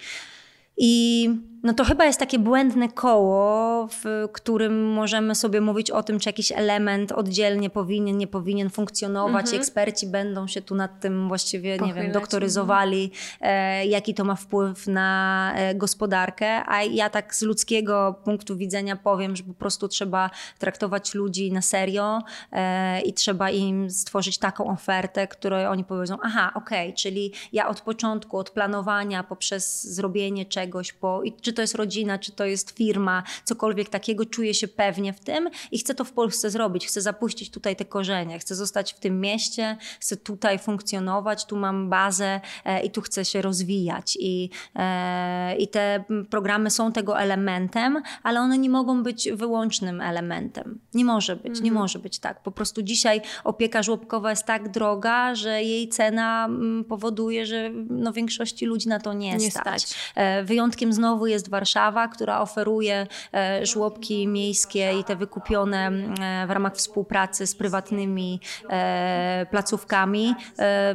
I 0.81 1.31
no 1.62 1.74
to 1.74 1.84
chyba 1.84 2.04
jest 2.04 2.18
takie 2.18 2.38
błędne 2.38 2.88
koło, 2.88 3.86
w 3.86 4.28
którym 4.32 4.92
możemy 4.92 5.34
sobie 5.34 5.61
mówić 5.61 5.90
o 5.90 6.02
tym, 6.02 6.18
czy 6.18 6.28
jakiś 6.28 6.52
element 6.52 7.12
oddzielnie 7.12 7.70
powinien, 7.70 8.18
nie 8.18 8.26
powinien 8.26 8.70
funkcjonować. 8.70 9.54
Eksperci 9.54 10.06
będą 10.06 10.46
się 10.46 10.62
tu 10.62 10.74
nad 10.74 11.00
tym 11.00 11.28
właściwie, 11.28 11.70
nie 11.70 11.78
wiem, 11.78 11.88
Pochylać, 11.88 12.12
doktoryzowali, 12.12 13.11
e, 13.40 13.86
jaki 13.86 14.14
to 14.14 14.24
ma 14.24 14.34
wpływ 14.34 14.86
na 14.86 15.52
e, 15.56 15.74
gospodarkę. 15.74 16.62
A 16.66 16.82
ja 16.82 17.11
tak 17.11 17.34
z 17.34 17.42
ludzkiego 17.42 18.20
punktu 18.24 18.56
widzenia 18.56 18.96
powiem, 18.96 19.36
że 19.36 19.44
po 19.44 19.54
prostu 19.54 19.88
trzeba 19.88 20.30
traktować 20.59 21.14
ludzi 21.14 21.52
na 21.52 21.62
serio 21.62 22.18
e, 22.52 23.00
i 23.00 23.12
trzeba 23.12 23.50
im 23.50 23.90
stworzyć 23.90 24.38
taką 24.38 24.66
ofertę, 24.66 25.28
której 25.28 25.66
oni 25.66 25.84
powiedzą, 25.84 26.16
aha, 26.22 26.52
okej, 26.54 26.94
czyli 26.94 27.32
ja 27.52 27.68
od 27.68 27.80
początku, 27.80 28.38
od 28.38 28.50
planowania 28.50 29.22
poprzez 29.22 29.84
zrobienie 29.84 30.46
czegoś, 30.46 30.92
po, 30.92 31.22
i 31.22 31.32
czy 31.49 31.53
to 31.53 31.62
jest 31.62 31.74
rodzina, 31.74 32.18
czy 32.18 32.32
to 32.32 32.44
jest 32.44 32.70
firma, 32.70 33.22
cokolwiek 33.44 33.88
takiego, 33.88 34.24
czuję 34.24 34.55
się 34.55 34.68
pewnie 34.68 35.12
w 35.12 35.20
tym 35.20 35.51
i 35.72 35.78
chcę 35.78 35.94
to 35.94 36.05
w 36.05 36.12
Polsce 36.12 36.51
zrobić. 36.51 36.86
Chcę 36.86 37.01
zapuścić 37.01 37.51
tutaj 37.51 37.76
te 37.76 37.84
korzenie, 37.84 38.38
chcę 38.38 38.55
zostać 38.55 38.92
w 38.92 39.01
tym 39.01 39.20
mieście, 39.20 39.76
chcę 40.01 40.16
tutaj 40.16 40.59
funkcjonować, 40.59 41.44
tu 41.46 41.57
mam 41.57 41.90
bazę 41.90 42.40
e, 42.64 42.84
i 42.84 42.90
tu 42.90 43.01
chcę 43.01 43.24
się 43.24 43.42
rozwijać. 43.42 44.16
I, 44.20 44.51
e, 44.76 45.57
I 45.57 45.68
te 45.68 46.05
programy 46.30 46.70
są 46.70 46.92
tego 46.92 47.20
elementem, 47.20 48.03
ale 48.22 48.40
one 48.40 48.59
nie 48.59 48.70
mogą 48.70 49.03
być 49.03 49.28
wyłącznym 49.32 50.01
elementem. 50.01 50.80
Nie 50.94 51.05
może 51.05 51.36
być, 51.36 51.61
nie 51.61 51.72
może 51.72 51.99
być 51.99 52.18
tak. 52.18 52.42
Po 52.42 52.51
prostu 52.51 52.82
dzisiaj 52.82 53.20
opieka 53.44 53.82
żłobkowa 53.82 54.30
jest 54.30 54.44
tak 54.44 54.68
droga, 54.70 55.34
że 55.34 55.62
jej 55.62 55.88
cena 55.88 56.46
mm, 56.46 56.84
powoduje, 56.84 57.46
że 57.46 57.70
no, 57.90 58.12
większości 58.12 58.66
ludzi 58.66 58.88
na 58.88 59.01
to 59.01 59.12
nie, 59.12 59.36
Nie 59.36 59.51
stać. 59.51 59.82
stać. 59.82 59.94
E, 60.14 60.44
Wyjątkiem 60.44 60.92
znowu 60.92 61.26
jest 61.26 61.38
Warszawa, 61.49 62.09
która 62.09 62.41
oferuje 62.41 63.07
e, 63.34 63.66
żłobki 63.66 64.28
miejskie 64.28 64.99
i 64.99 65.05
te 65.05 65.16
wykupione 65.16 65.86
e, 65.86 66.47
w 66.47 66.51
ramach 66.51 66.74
współpracy 66.74 67.47
z 67.47 67.55
prywatnymi 67.55 68.41
e, 68.70 69.47
placówkami 69.51 70.34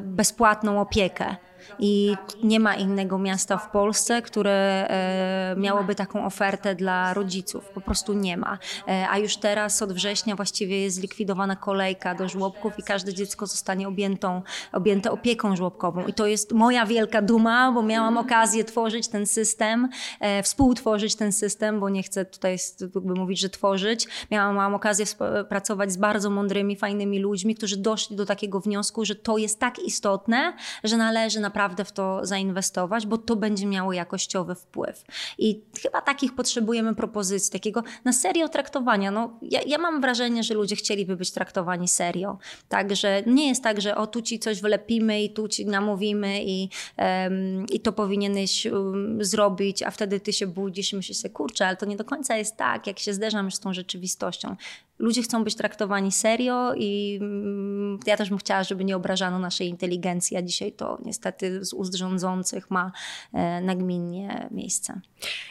bezpłatną 0.02 0.82
opiekę. 0.82 1.36
I 1.80 2.16
nie 2.44 2.60
ma 2.60 2.76
innego 2.76 3.20
miasta 3.20 3.58
w 3.58 3.72
Polsce, 3.72 4.22
które 4.22 4.88
e, 4.90 5.56
miałoby 5.58 5.96
taką 5.96 6.26
ofertę 6.26 6.76
dla 6.76 7.14
rodziców. 7.14 7.70
Po 7.70 7.82
prostu 7.82 8.14
nie 8.14 8.38
ma. 8.38 8.58
E, 8.88 9.08
a 9.10 9.18
już 9.18 9.38
teraz 9.38 9.82
od 9.82 9.94
września 9.94 10.36
właściwie 10.36 10.82
jest 10.82 10.96
zlikwidowana 10.96 11.56
kolejka 11.56 12.16
do 12.16 12.30
żłobków 12.30 12.80
i 12.80 12.84
każde 12.84 13.14
dziecko 13.14 13.46
zostanie 13.46 13.88
objętą, 13.88 14.42
objęte 14.72 15.12
opieką 15.12 15.56
żłobkową. 15.56 16.06
I 16.08 16.14
to 16.14 16.28
jest 16.28 16.52
moja 16.52 16.86
wielka 16.86 17.22
duma, 17.22 17.72
bo 17.72 17.84
miałam 17.84 18.18
okazję 18.18 18.64
tworzyć 18.64 19.08
ten 19.08 19.26
system, 19.26 19.90
e, 20.20 20.44
współtworzyć 20.44 21.16
ten 21.16 21.32
system, 21.32 21.80
bo 21.80 21.90
nie 21.90 22.04
chcę 22.04 22.26
tutaj 22.26 22.58
jakby 22.96 23.14
mówić, 23.14 23.40
że 23.40 23.50
tworzyć. 23.50 24.08
Miałam, 24.32 24.56
miałam 24.56 24.76
okazję 24.76 25.06
pracować 25.50 25.92
z 25.92 25.98
bardzo 25.98 26.30
mądrymi, 26.30 26.76
fajnymi 26.76 27.20
ludźmi, 27.20 27.56
którzy 27.56 27.78
doszli 27.78 28.16
do 28.16 28.26
takiego 28.26 28.60
wniosku, 28.60 29.06
że 29.06 29.16
to 29.16 29.38
jest 29.38 29.60
tak 29.60 29.80
istotne, 29.80 30.54
że 30.84 30.98
należy 30.98 31.40
naprawdę 31.40 31.53
naprawdę 31.54 31.86
w 31.86 31.92
to 31.92 32.26
zainwestować, 32.26 33.06
bo 33.06 33.18
to 33.18 33.36
będzie 33.36 33.66
miało 33.66 33.94
jakościowy 33.94 34.56
wpływ. 34.56 35.04
I 35.38 35.62
chyba 35.82 36.02
takich 36.02 36.36
potrzebujemy 36.36 36.96
propozycji, 36.96 37.52
takiego 37.52 37.84
na 38.06 38.14
serio 38.14 38.50
traktowania. 38.50 39.12
No, 39.12 39.40
ja, 39.42 39.60
ja 39.68 39.78
mam 39.78 40.02
wrażenie, 40.02 40.44
że 40.44 40.54
ludzie 40.54 40.76
chcieliby 40.76 41.16
być 41.16 41.32
traktowani 41.32 41.88
serio. 41.88 42.38
Także 42.70 43.24
nie 43.26 43.48
jest 43.48 43.64
tak, 43.64 43.82
że 43.82 43.96
o 43.96 44.08
tu 44.08 44.22
ci 44.22 44.40
coś 44.40 44.62
wlepimy 44.62 45.24
i 45.24 45.34
tu 45.34 45.48
ci 45.48 45.66
namówimy 45.66 46.44
i, 46.44 46.70
um, 46.98 47.66
i 47.72 47.80
to 47.80 47.94
powinieneś 47.94 48.66
um, 48.66 49.24
zrobić, 49.24 49.84
a 49.84 49.92
wtedy 49.92 50.20
ty 50.20 50.34
się 50.34 50.48
budzisz 50.48 50.94
i 50.94 50.96
myślisz 50.96 51.18
sobie, 51.18 51.34
kurczę, 51.34 51.68
ale 51.68 51.78
to 51.78 51.86
nie 51.86 51.98
do 51.98 52.06
końca 52.06 52.38
jest 52.38 52.58
tak, 52.58 52.88
jak 52.88 53.00
się 53.00 53.14
zderzam 53.14 53.52
z 53.52 53.60
tą 53.60 53.74
rzeczywistością. 53.74 54.56
Ludzie 55.00 55.24
chcą 55.24 55.44
być 55.44 55.56
traktowani 55.56 56.12
serio 56.12 56.74
i 56.78 57.20
um, 57.22 58.00
ja 58.06 58.18
też 58.18 58.30
bym 58.30 58.38
chciała, 58.38 58.64
żeby 58.64 58.86
nie 58.86 58.96
obrażano 58.96 59.40
naszej 59.40 59.68
inteligencji, 59.68 60.38
a 60.38 60.42
dzisiaj 60.42 60.72
to 60.72 60.98
niestety 61.06 61.66
z 61.66 61.74
ust 61.74 61.96
rządzących 61.96 62.72
ma 62.72 62.92
e, 63.34 63.62
nagminnie 63.62 64.48
miejsce. 64.52 65.02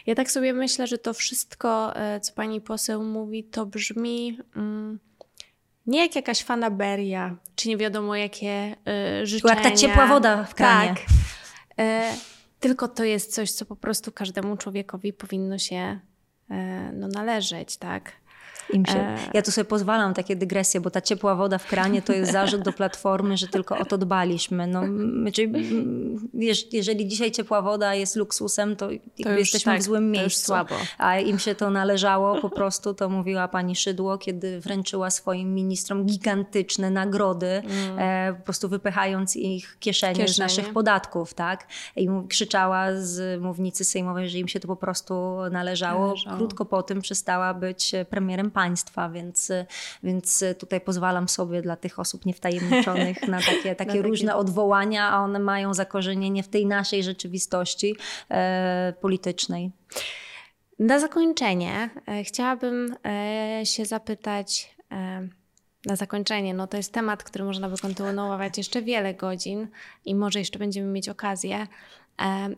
Ja 0.07 0.15
tak 0.15 0.31
sobie 0.31 0.53
myślę, 0.53 0.87
że 0.87 0.99
to 0.99 1.15
wszystko, 1.15 1.97
e, 1.97 2.21
co 2.21 2.33
pani 2.33 2.61
poseł 2.61 3.05
mówi, 3.05 3.45
to 3.45 3.67
brzmi... 3.67 4.39
Mm 4.57 4.99
nie 5.87 6.03
jak 6.03 6.17
jakaś 6.17 6.43
fanaberia, 6.43 7.37
czy 7.57 7.69
nie 7.69 7.77
wiadomo 7.77 8.17
jakie 8.17 8.77
y, 9.23 9.27
życzenia. 9.27 9.55
Jak 9.55 9.63
ta 9.63 9.77
ciepła 9.77 10.07
woda 10.07 10.45
w 10.45 10.55
kranie. 10.55 10.89
Tak. 10.89 10.99
Y, 11.81 12.19
tylko 12.61 12.89
to 12.89 13.05
jest 13.05 13.35
coś, 13.35 13.53
co 13.53 13.65
po 13.65 13.77
prostu 13.77 14.13
każdemu 14.13 14.57
człowiekowi 14.57 15.13
powinno 15.13 15.59
się 15.59 16.01
y, 16.51 16.55
no, 16.93 17.09
należeć, 17.09 17.77
tak? 17.77 18.13
Im 18.71 18.87
się, 18.87 18.99
e. 18.99 19.19
ja 19.35 19.43
tu 19.43 19.51
sobie 19.51 19.65
pozwalam 19.65 20.15
takie 20.15 20.37
dygresje, 20.37 20.81
bo 20.81 20.91
ta 20.91 21.01
ciepła 21.01 21.35
woda 21.35 21.59
w 21.59 21.67
kranie 21.67 22.03
to 22.03 22.13
jest 22.13 22.33
zarzut 22.33 22.63
do 22.63 22.73
Platformy, 22.73 23.37
że 23.37 23.49
tylko 23.49 23.79
o 23.79 23.85
to 23.85 23.99
dbaliśmy. 23.99 24.67
No, 24.67 24.83
czyli, 25.33 25.53
jeżeli 26.73 27.09
dzisiaj 27.09 27.31
ciepła 27.31 27.63
woda 27.63 27.95
jest 27.95 28.17
luksusem, 28.17 28.77
to, 28.77 28.89
to 29.23 29.31
jesteśmy 29.31 29.73
tak, 29.73 29.81
w 29.81 29.85
złym 29.85 30.11
miejscu. 30.11 30.53
A 30.99 31.19
im 31.19 31.39
się 31.39 31.55
to 31.55 31.71
należało 31.71 32.41
po 32.41 32.51
prostu, 32.51 32.95
to 32.95 33.09
mówiła 33.09 33.49
pani 33.49 33.77
Szydło, 33.77 34.19
kiedy 34.19 34.61
wręczyła 34.61 35.11
swoim 35.11 35.55
ministrom 35.55 36.05
gigantyczne 36.05 36.91
nagrody, 36.91 37.47
mm. 37.47 37.99
e, 37.99 38.35
po 38.35 38.45
prostu 38.45 38.69
wypychając 38.69 39.37
ich 39.37 39.77
kieszenie, 39.81 40.15
kieszenie, 40.15 40.35
z 40.35 40.39
naszych 40.39 40.73
podatków. 40.73 41.35
tak? 41.35 41.67
I 41.97 42.09
krzyczała 42.29 42.87
z 42.95 43.41
mównicy 43.41 43.85
sejmowej, 43.85 44.29
że 44.29 44.39
im 44.39 44.49
się 44.49 44.61
to 44.61 44.69
po 44.69 44.77
prostu 44.77 45.15
należało. 45.51 46.07
należało. 46.07 46.37
Krótko 46.37 46.65
po 46.65 46.83
tym 46.83 47.01
przestała 47.01 47.55
być 47.55 47.93
premierem 48.11 48.51
państwa, 48.53 49.09
więc, 49.09 49.53
więc 50.03 50.45
tutaj 50.59 50.81
pozwalam 50.81 51.29
sobie 51.29 51.63
dla 51.63 51.77
tych 51.77 51.99
osób 51.99 52.27
niewtajemniczonych 52.27 53.29
na 53.29 53.41
takie, 53.51 53.75
takie 53.75 54.03
różne 54.03 54.37
odwołania, 54.37 55.11
a 55.11 55.19
one 55.19 55.39
mają 55.39 55.75
zakorzenienie 55.75 56.43
w 56.43 56.49
tej 56.49 56.67
naszej 56.67 57.03
rzeczywistości 57.03 57.97
e, 58.31 58.93
politycznej. 59.01 59.71
Na 60.79 60.99
zakończenie 60.99 61.91
e, 62.07 62.25
chciałabym 62.25 62.97
e, 63.07 63.67
się 63.67 63.85
zapytać. 63.85 64.75
E, 64.93 65.29
na 65.87 65.97
zakończenie, 65.97 66.55
no 66.55 66.67
to 66.67 66.77
jest 66.77 66.93
temat, 66.93 67.23
który 67.23 67.45
można 67.45 67.69
by 67.69 67.79
kontynuować 67.79 68.59
jeszcze 68.59 68.83
wiele 68.83 69.15
godzin 69.15 69.69
i 70.05 70.15
może 70.15 70.39
jeszcze 70.39 70.59
będziemy 70.59 70.87
mieć 70.87 71.09
okazję. 71.09 71.67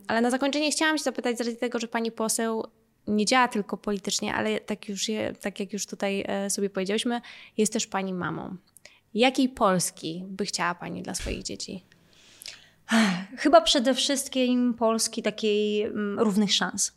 Ale 0.07 0.21
na 0.21 0.29
zakończenie 0.29 0.71
chciałam 0.71 0.97
się 0.97 1.03
zapytać 1.03 1.37
z 1.37 1.41
racji 1.41 1.57
tego, 1.57 1.79
że 1.79 1.87
pani 1.87 2.11
poseł 2.11 2.67
nie 3.07 3.25
działa 3.25 3.47
tylko 3.47 3.77
politycznie, 3.77 4.33
ale 4.33 4.59
tak, 4.59 4.89
już 4.89 5.09
je, 5.09 5.33
tak 5.41 5.59
jak 5.59 5.73
już 5.73 5.85
tutaj 5.85 6.23
e, 6.27 6.49
sobie 6.49 6.69
powiedziałyśmy, 6.69 7.21
jest 7.57 7.73
też 7.73 7.87
Pani 7.87 8.13
mamą. 8.13 8.55
Jakiej 9.13 9.49
Polski 9.49 10.23
by 10.27 10.45
chciała 10.45 10.75
Pani 10.75 11.03
dla 11.03 11.15
swoich 11.15 11.43
dzieci? 11.43 11.83
Chyba 13.37 13.61
przede 13.61 13.93
wszystkim 13.93 14.73
Polski 14.73 15.23
takiej 15.23 15.81
mm, 15.81 16.19
równych 16.19 16.53
szans 16.53 16.91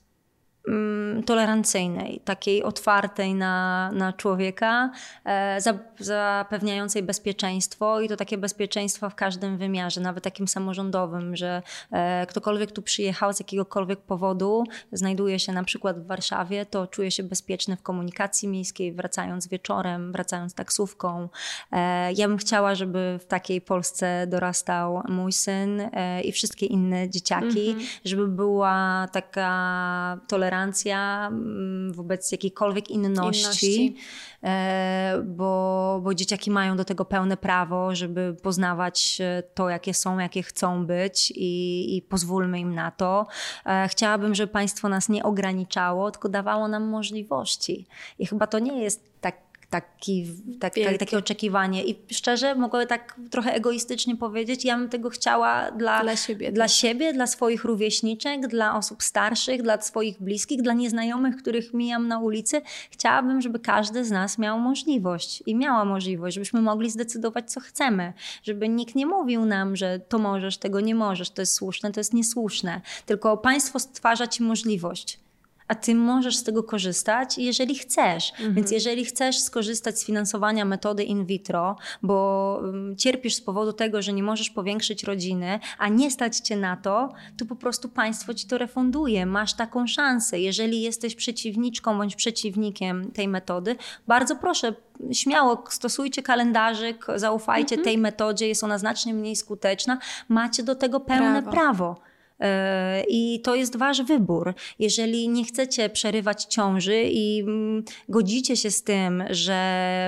tolerancyjnej, 1.26 2.20
takiej 2.24 2.62
otwartej 2.62 3.34
na, 3.34 3.90
na 3.92 4.12
człowieka, 4.12 4.90
e, 5.24 5.60
zapewniającej 5.98 7.02
bezpieczeństwo 7.02 8.00
i 8.00 8.08
to 8.08 8.16
takie 8.16 8.38
bezpieczeństwo 8.38 9.10
w 9.10 9.14
każdym 9.14 9.58
wymiarze, 9.58 10.00
nawet 10.00 10.24
takim 10.24 10.48
samorządowym, 10.48 11.36
że 11.36 11.62
e, 11.92 12.26
ktokolwiek 12.26 12.72
tu 12.72 12.82
przyjechał 12.82 13.32
z 13.32 13.40
jakiegokolwiek 13.40 14.00
powodu, 14.00 14.64
znajduje 14.92 15.38
się 15.38 15.52
na 15.52 15.64
przykład 15.64 16.00
w 16.00 16.06
Warszawie, 16.06 16.66
to 16.66 16.86
czuje 16.86 17.10
się 17.10 17.22
bezpieczny 17.22 17.76
w 17.76 17.82
komunikacji 17.82 18.48
miejskiej, 18.48 18.92
wracając 18.92 19.48
wieczorem, 19.48 20.12
wracając 20.12 20.54
taksówką. 20.54 21.28
E, 21.72 22.12
ja 22.12 22.28
bym 22.28 22.38
chciała, 22.38 22.74
żeby 22.74 23.18
w 23.20 23.24
takiej 23.24 23.60
Polsce 23.60 24.26
dorastał 24.26 25.02
mój 25.08 25.32
syn 25.32 25.90
i 26.24 26.32
wszystkie 26.32 26.66
inne 26.66 27.10
dzieciaki, 27.10 27.70
mm 27.70 27.82
-hmm. 27.82 28.00
żeby 28.04 28.28
była 28.28 29.08
taka 29.12 30.18
tolerancja 30.28 30.57
tolerancja 30.58 31.28
mm, 31.30 31.92
wobec 31.92 32.32
jakiejkolwiek 32.32 32.90
inności, 32.90 33.40
inności. 33.40 33.96
E, 34.44 35.22
bo, 35.26 36.00
bo 36.04 36.14
dzieciaki 36.14 36.50
mają 36.50 36.76
do 36.76 36.84
tego 36.84 37.04
pełne 37.04 37.36
prawo, 37.36 37.94
żeby 37.94 38.36
poznawać 38.42 39.18
e, 39.20 39.42
to, 39.54 39.68
jakie 39.68 39.94
są, 39.94 40.18
jakie 40.18 40.42
chcą 40.42 40.86
być 40.86 41.32
i, 41.36 41.96
i 41.96 42.02
pozwólmy 42.02 42.60
im 42.60 42.74
na 42.74 42.90
to. 42.90 43.26
E, 43.66 43.88
chciałabym, 43.88 44.34
żeby 44.34 44.52
państwo 44.52 44.88
nas 44.88 45.08
nie 45.08 45.24
ograniczało, 45.24 46.10
tylko 46.10 46.28
dawało 46.28 46.68
nam 46.68 46.88
możliwości. 46.88 47.86
I 48.18 48.26
chyba 48.26 48.46
to 48.46 48.58
nie 48.58 48.82
jest 48.82 49.20
tak 49.20 49.47
taki, 49.70 50.26
tak, 50.60 50.74
takie 50.98 51.18
oczekiwanie. 51.18 51.84
I 51.84 52.14
szczerze 52.14 52.54
mogę 52.54 52.86
tak 52.86 53.16
trochę 53.30 53.52
egoistycznie 53.52 54.16
powiedzieć, 54.16 54.64
ja 54.64 54.78
bym 54.78 54.88
tego 54.88 55.10
chciała 55.10 55.70
dla, 55.70 56.02
dla, 56.02 56.16
siebie, 56.16 56.52
dla 56.52 56.64
tak. 56.64 56.72
siebie, 56.72 57.12
dla 57.12 57.26
swoich 57.26 57.64
rówieśniczek, 57.64 58.46
dla 58.46 58.76
osób 58.76 59.02
starszych, 59.02 59.62
dla 59.62 59.80
swoich 59.80 60.22
bliskich, 60.22 60.62
dla 60.62 60.72
nieznajomych, 60.72 61.36
których 61.36 61.74
mijam 61.74 62.08
na 62.08 62.18
ulicy. 62.18 62.62
Chciałabym, 62.90 63.40
żeby 63.40 63.58
każdy 63.58 64.04
z 64.04 64.10
nas 64.10 64.38
miał 64.38 64.58
możliwość 64.58 65.42
i 65.46 65.54
miała 65.54 65.84
możliwość, 65.84 66.34
żebyśmy 66.34 66.60
mogli 66.60 66.90
zdecydować, 66.90 67.52
co 67.52 67.60
chcemy. 67.60 68.12
Żeby 68.42 68.68
nikt 68.68 68.94
nie 68.94 69.06
mówił 69.06 69.44
nam, 69.44 69.76
że 69.76 70.00
to 70.08 70.18
możesz, 70.18 70.58
tego 70.58 70.80
nie 70.80 70.94
możesz, 70.94 71.30
to 71.30 71.42
jest 71.42 71.54
słuszne, 71.54 71.92
to 71.92 72.00
jest 72.00 72.14
niesłuszne. 72.14 72.80
Tylko 73.06 73.36
państwo 73.36 73.78
stwarza 73.78 74.26
ci 74.26 74.42
możliwość 74.42 75.27
a 75.68 75.74
ty 75.74 75.94
możesz 75.94 76.36
z 76.36 76.42
tego 76.42 76.62
korzystać, 76.62 77.38
jeżeli 77.38 77.78
chcesz. 77.78 78.30
Mhm. 78.30 78.54
Więc 78.54 78.70
jeżeli 78.70 79.04
chcesz 79.04 79.38
skorzystać 79.38 79.98
z 79.98 80.04
finansowania 80.04 80.64
metody 80.64 81.04
in 81.04 81.26
vitro, 81.26 81.76
bo 82.02 82.58
um, 82.62 82.96
cierpisz 82.96 83.34
z 83.34 83.40
powodu 83.40 83.72
tego, 83.72 84.02
że 84.02 84.12
nie 84.12 84.22
możesz 84.22 84.50
powiększyć 84.50 85.04
rodziny, 85.04 85.60
a 85.78 85.88
nie 85.88 86.10
stać 86.10 86.38
cię 86.38 86.56
na 86.56 86.76
to, 86.76 87.12
to 87.38 87.44
po 87.44 87.56
prostu 87.56 87.88
państwo 87.88 88.34
ci 88.34 88.46
to 88.46 88.58
refunduje. 88.58 89.26
Masz 89.26 89.54
taką 89.54 89.86
szansę. 89.86 90.40
Jeżeli 90.40 90.82
jesteś 90.82 91.14
przeciwniczką 91.14 91.98
bądź 91.98 92.16
przeciwnikiem 92.16 93.10
tej 93.10 93.28
metody, 93.28 93.76
bardzo 94.06 94.36
proszę, 94.36 94.74
śmiało 95.12 95.64
stosujcie 95.68 96.22
kalendarzyk, 96.22 97.06
zaufajcie 97.16 97.74
mhm. 97.74 97.84
tej 97.84 97.98
metodzie, 97.98 98.48
jest 98.48 98.64
ona 98.64 98.78
znacznie 98.78 99.14
mniej 99.14 99.36
skuteczna. 99.36 99.98
Macie 100.28 100.62
do 100.62 100.74
tego 100.74 101.00
pełne 101.00 101.42
prawo. 101.42 101.50
prawo. 101.50 102.07
E, 102.40 103.04
I 103.08 103.40
to 103.40 103.54
jest 103.54 103.76
wasz 103.76 104.02
wybór. 104.02 104.54
Jeżeli 104.78 105.28
nie 105.28 105.44
chcecie 105.44 105.90
przerywać 105.90 106.44
ciąży 106.44 107.02
i 107.02 107.40
mm, 107.40 107.84
godzicie 108.08 108.56
się 108.56 108.70
z 108.70 108.82
tym, 108.82 109.24
że 109.30 109.54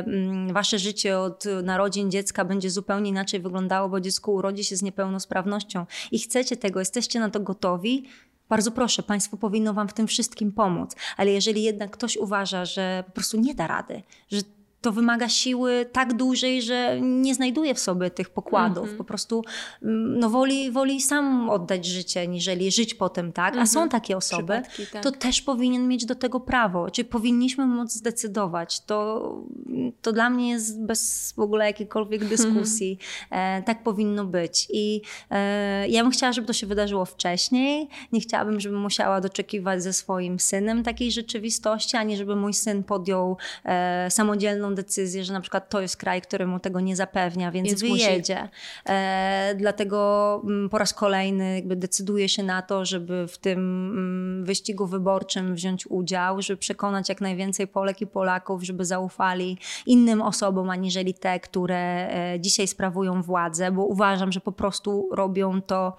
mm, 0.07 0.53
wasze 0.53 0.79
życie 0.79 1.19
od 1.19 1.45
narodzin 1.63 2.11
dziecka 2.11 2.45
będzie 2.45 2.71
zupełnie 2.71 3.11
inaczej 3.11 3.41
wyglądało, 3.41 3.89
bo 3.89 4.01
dziecko 4.01 4.33
urodzi 4.33 4.65
się 4.65 4.77
z 4.77 4.83
niepełnosprawnością 4.83 5.87
i 6.13 6.19
chcecie 6.19 6.57
tego, 6.57 6.81
jesteście 6.81 7.21
na 7.21 7.31
to 7.31 7.41
gotowi, 7.41 8.05
bardzo 8.49 8.71
proszę, 8.71 9.03
państwo 9.03 9.37
powinno 9.37 9.75
wam 9.75 9.89
w 9.89 9.93
tym 9.93 10.07
wszystkim 10.07 10.53
pomóc. 10.53 10.97
Ale 11.17 11.31
jeżeli 11.31 11.63
jednak 11.63 11.91
ktoś 11.91 12.17
uważa, 12.17 12.65
że 12.65 13.05
po 13.07 13.13
prostu 13.13 13.41
nie 13.41 13.55
da 13.55 13.67
rady, 13.67 14.03
że 14.31 14.41
to 14.81 14.93
wymaga 14.93 15.29
siły 15.29 15.87
tak 15.93 16.15
dużej, 16.15 16.63
że 16.63 17.01
nie 17.01 17.35
znajduje 17.35 17.75
w 17.75 17.79
sobie 17.79 18.11
tych 18.11 18.31
pokładów. 18.31 18.85
Mm 18.85 18.95
-hmm. 18.95 18.99
Po 18.99 19.05
prostu 19.05 19.45
mm, 19.83 20.19
no, 20.19 20.31
woli, 20.31 20.71
woli 20.71 21.01
sam 21.01 21.51
oddać 21.51 21.87
życie, 21.87 22.29
niżeli 22.29 22.71
żyć 22.71 22.95
potem, 22.95 23.33
tak? 23.33 23.57
A 23.57 23.67
są 23.67 23.81
mhm. 23.81 23.91
takie 23.91 24.17
osoby, 24.17 24.63
tak. 24.93 25.03
to 25.03 25.13
też 25.13 25.43
powinien 25.43 25.89
mieć 25.89 26.05
do 26.05 26.15
tego 26.15 26.41
prawo. 26.41 26.91
Czy 26.91 27.05
powinniśmy 27.05 27.67
móc 27.67 27.93
zdecydować. 27.93 28.81
To, 28.81 29.21
to 30.03 30.13
dla 30.13 30.31
mnie 30.31 30.51
jest 30.51 30.81
bez 30.81 31.33
w 31.37 31.41
ogóle 31.41 31.65
jakiejkolwiek 31.65 32.25
dyskusji. 32.25 32.99
E, 33.31 33.63
tak 33.63 33.83
powinno 33.83 34.25
być. 34.25 34.67
I 34.73 35.03
e, 35.31 35.89
ja 35.89 36.03
bym 36.03 36.13
chciała, 36.13 36.33
żeby 36.33 36.47
to 36.47 36.53
się 36.53 36.67
wydarzyło 36.67 37.05
wcześniej. 37.05 37.89
Nie 38.13 38.21
chciałabym, 38.21 38.61
żebym 38.61 38.81
musiała 38.81 39.21
doczekiwać 39.21 39.83
ze 39.83 39.93
swoim 39.93 40.41
synem 40.41 40.83
takiej 40.83 41.13
rzeczywistości, 41.13 41.97
ani 41.97 42.17
żeby 42.17 42.37
mój 42.37 42.55
syn 42.55 42.83
podjął 42.83 43.37
e, 43.65 44.11
samodzielną 44.11 44.70
decyzję, 44.75 45.25
że 45.25 45.33
na 45.33 45.41
przykład 45.41 45.69
to 45.69 45.81
jest 45.81 45.97
kraj, 45.97 46.23
który 46.23 46.47
mu 46.47 46.61
tego 46.61 46.81
nie 46.81 46.97
zapewnia, 46.97 47.51
więc, 47.51 47.69
więc 47.69 47.81
wyjedzie. 47.81 48.49
E, 48.89 49.55
dlatego 49.59 50.41
mm, 50.45 50.69
po 50.69 50.79
raz 50.79 50.95
kolejny 50.95 51.55
jakby 51.55 51.77
decyduje 51.77 52.29
się 52.29 52.43
na 52.43 52.63
to, 52.63 52.85
żeby 52.85 53.29
w 53.29 53.39
tym 53.39 53.59
mm, 53.59 54.45
wyścigu 54.45 54.87
wyborczym 54.87 55.55
wziąć 55.55 55.87
udział, 55.87 56.43
żeby 56.43 56.57
przekonać 56.57 57.09
jak 57.09 57.21
najwięcej 57.21 57.67
Polek 57.67 58.01
i 58.01 58.07
Polaków, 58.07 58.63
żeby 58.63 58.85
zaufali 58.85 59.59
innym 59.87 60.23
osobom, 60.23 60.71
aniżeli 60.71 61.15
te, 61.15 61.41
które 61.41 62.09
e, 62.35 62.41
dzisiaj 62.41 62.67
sprawują 62.67 63.23
władzę, 63.23 63.73
bo 63.73 63.85
uważam, 63.85 64.33
że 64.33 64.41
po 64.41 64.53
prostu 64.53 65.09
robią 65.13 65.63
to 65.63 65.97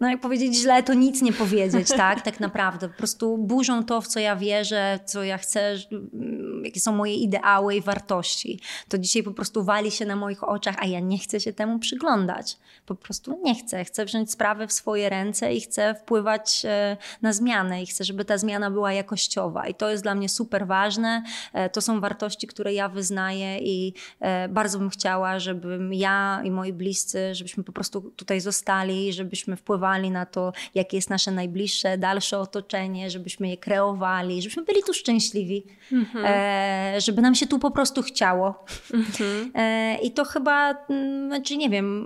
no 0.00 0.08
jak 0.08 0.20
powiedzieć 0.20 0.56
źle, 0.56 0.82
to 0.82 0.94
nic 0.94 1.22
nie 1.22 1.32
powiedzieć, 1.32 1.88
tak? 1.96 2.22
Tak 2.22 2.40
naprawdę. 2.40 2.88
Po 2.88 2.94
prostu 2.98 3.38
burzą 3.38 3.84
to, 3.84 4.00
w 4.00 4.06
co 4.06 4.20
ja 4.20 4.36
wierzę, 4.36 5.00
co 5.04 5.22
ja 5.22 5.38
chcę, 5.38 5.76
mm, 5.92 6.64
jakie 6.64 6.80
są 6.80 6.92
moje 6.92 7.14
ideały 7.14 7.76
i 7.76 7.80
wartości. 7.80 8.60
To 8.88 8.98
dzisiaj 8.98 9.22
po 9.22 9.30
prostu 9.30 9.64
wali 9.64 9.90
się 9.90 10.06
na 10.06 10.16
moich 10.16 10.44
oczach, 10.44 10.76
a 10.78 10.86
ja 10.86 11.00
nie 11.00 11.18
chcę 11.18 11.40
się 11.40 11.52
temu 11.52 11.78
przyglądać. 11.78 12.56
Po 12.86 12.94
prostu 12.94 13.40
nie 13.44 13.54
chcę. 13.54 13.84
Chcę 13.84 14.04
wziąć 14.04 14.32
sprawę 14.32 14.66
w 14.66 14.72
swoje 14.72 15.08
ręce 15.08 15.54
i 15.54 15.60
chcę 15.60 15.94
wpływać 15.94 16.62
e, 16.64 16.96
na 17.22 17.32
zmianę 17.32 17.82
i 17.82 17.86
chcę, 17.86 18.04
żeby 18.04 18.24
ta 18.24 18.38
zmiana 18.38 18.70
była 18.70 18.92
jakościowa. 18.92 19.66
I 19.66 19.74
to 19.74 19.90
jest 19.90 20.02
dla 20.02 20.14
mnie 20.14 20.28
super 20.28 20.66
ważne. 20.66 21.22
E, 21.52 21.70
to 21.70 21.80
są 21.80 22.00
wartości, 22.00 22.46
które 22.46 22.72
ja 22.74 22.88
wyznaję 22.88 23.58
i 23.58 23.94
e, 24.20 24.48
bardzo 24.48 24.78
bym 24.78 24.90
chciała, 24.90 25.38
żebym 25.38 25.94
ja 25.94 26.40
i 26.44 26.50
moi 26.50 26.72
bliscy, 26.72 27.34
żebyśmy 27.34 27.64
po 27.64 27.72
prostu 27.72 28.00
tutaj 28.00 28.40
zostali, 28.40 29.12
żebyśmy 29.12 29.56
wpływali 29.56 29.87
wpływali 29.88 30.10
na 30.10 30.26
to, 30.26 30.52
jakie 30.74 30.96
jest 30.96 31.10
nasze 31.10 31.30
najbliższe, 31.30 31.98
dalsze 31.98 32.38
otoczenie, 32.38 33.10
żebyśmy 33.10 33.48
je 33.48 33.56
kreowali, 33.56 34.42
żebyśmy 34.42 34.64
byli 34.64 34.82
tu 34.82 34.94
szczęśliwi, 34.94 35.64
mhm. 35.92 36.24
e, 36.28 37.00
żeby 37.00 37.22
nam 37.22 37.34
się 37.34 37.46
tu 37.46 37.58
po 37.58 37.70
prostu 37.70 38.02
chciało. 38.02 38.64
Mhm. 38.94 39.52
E, 39.54 39.98
I 40.02 40.10
to 40.10 40.24
chyba, 40.24 40.74
mm, 40.90 41.28
znaczy 41.28 41.56
nie 41.56 41.70
wiem. 41.70 42.04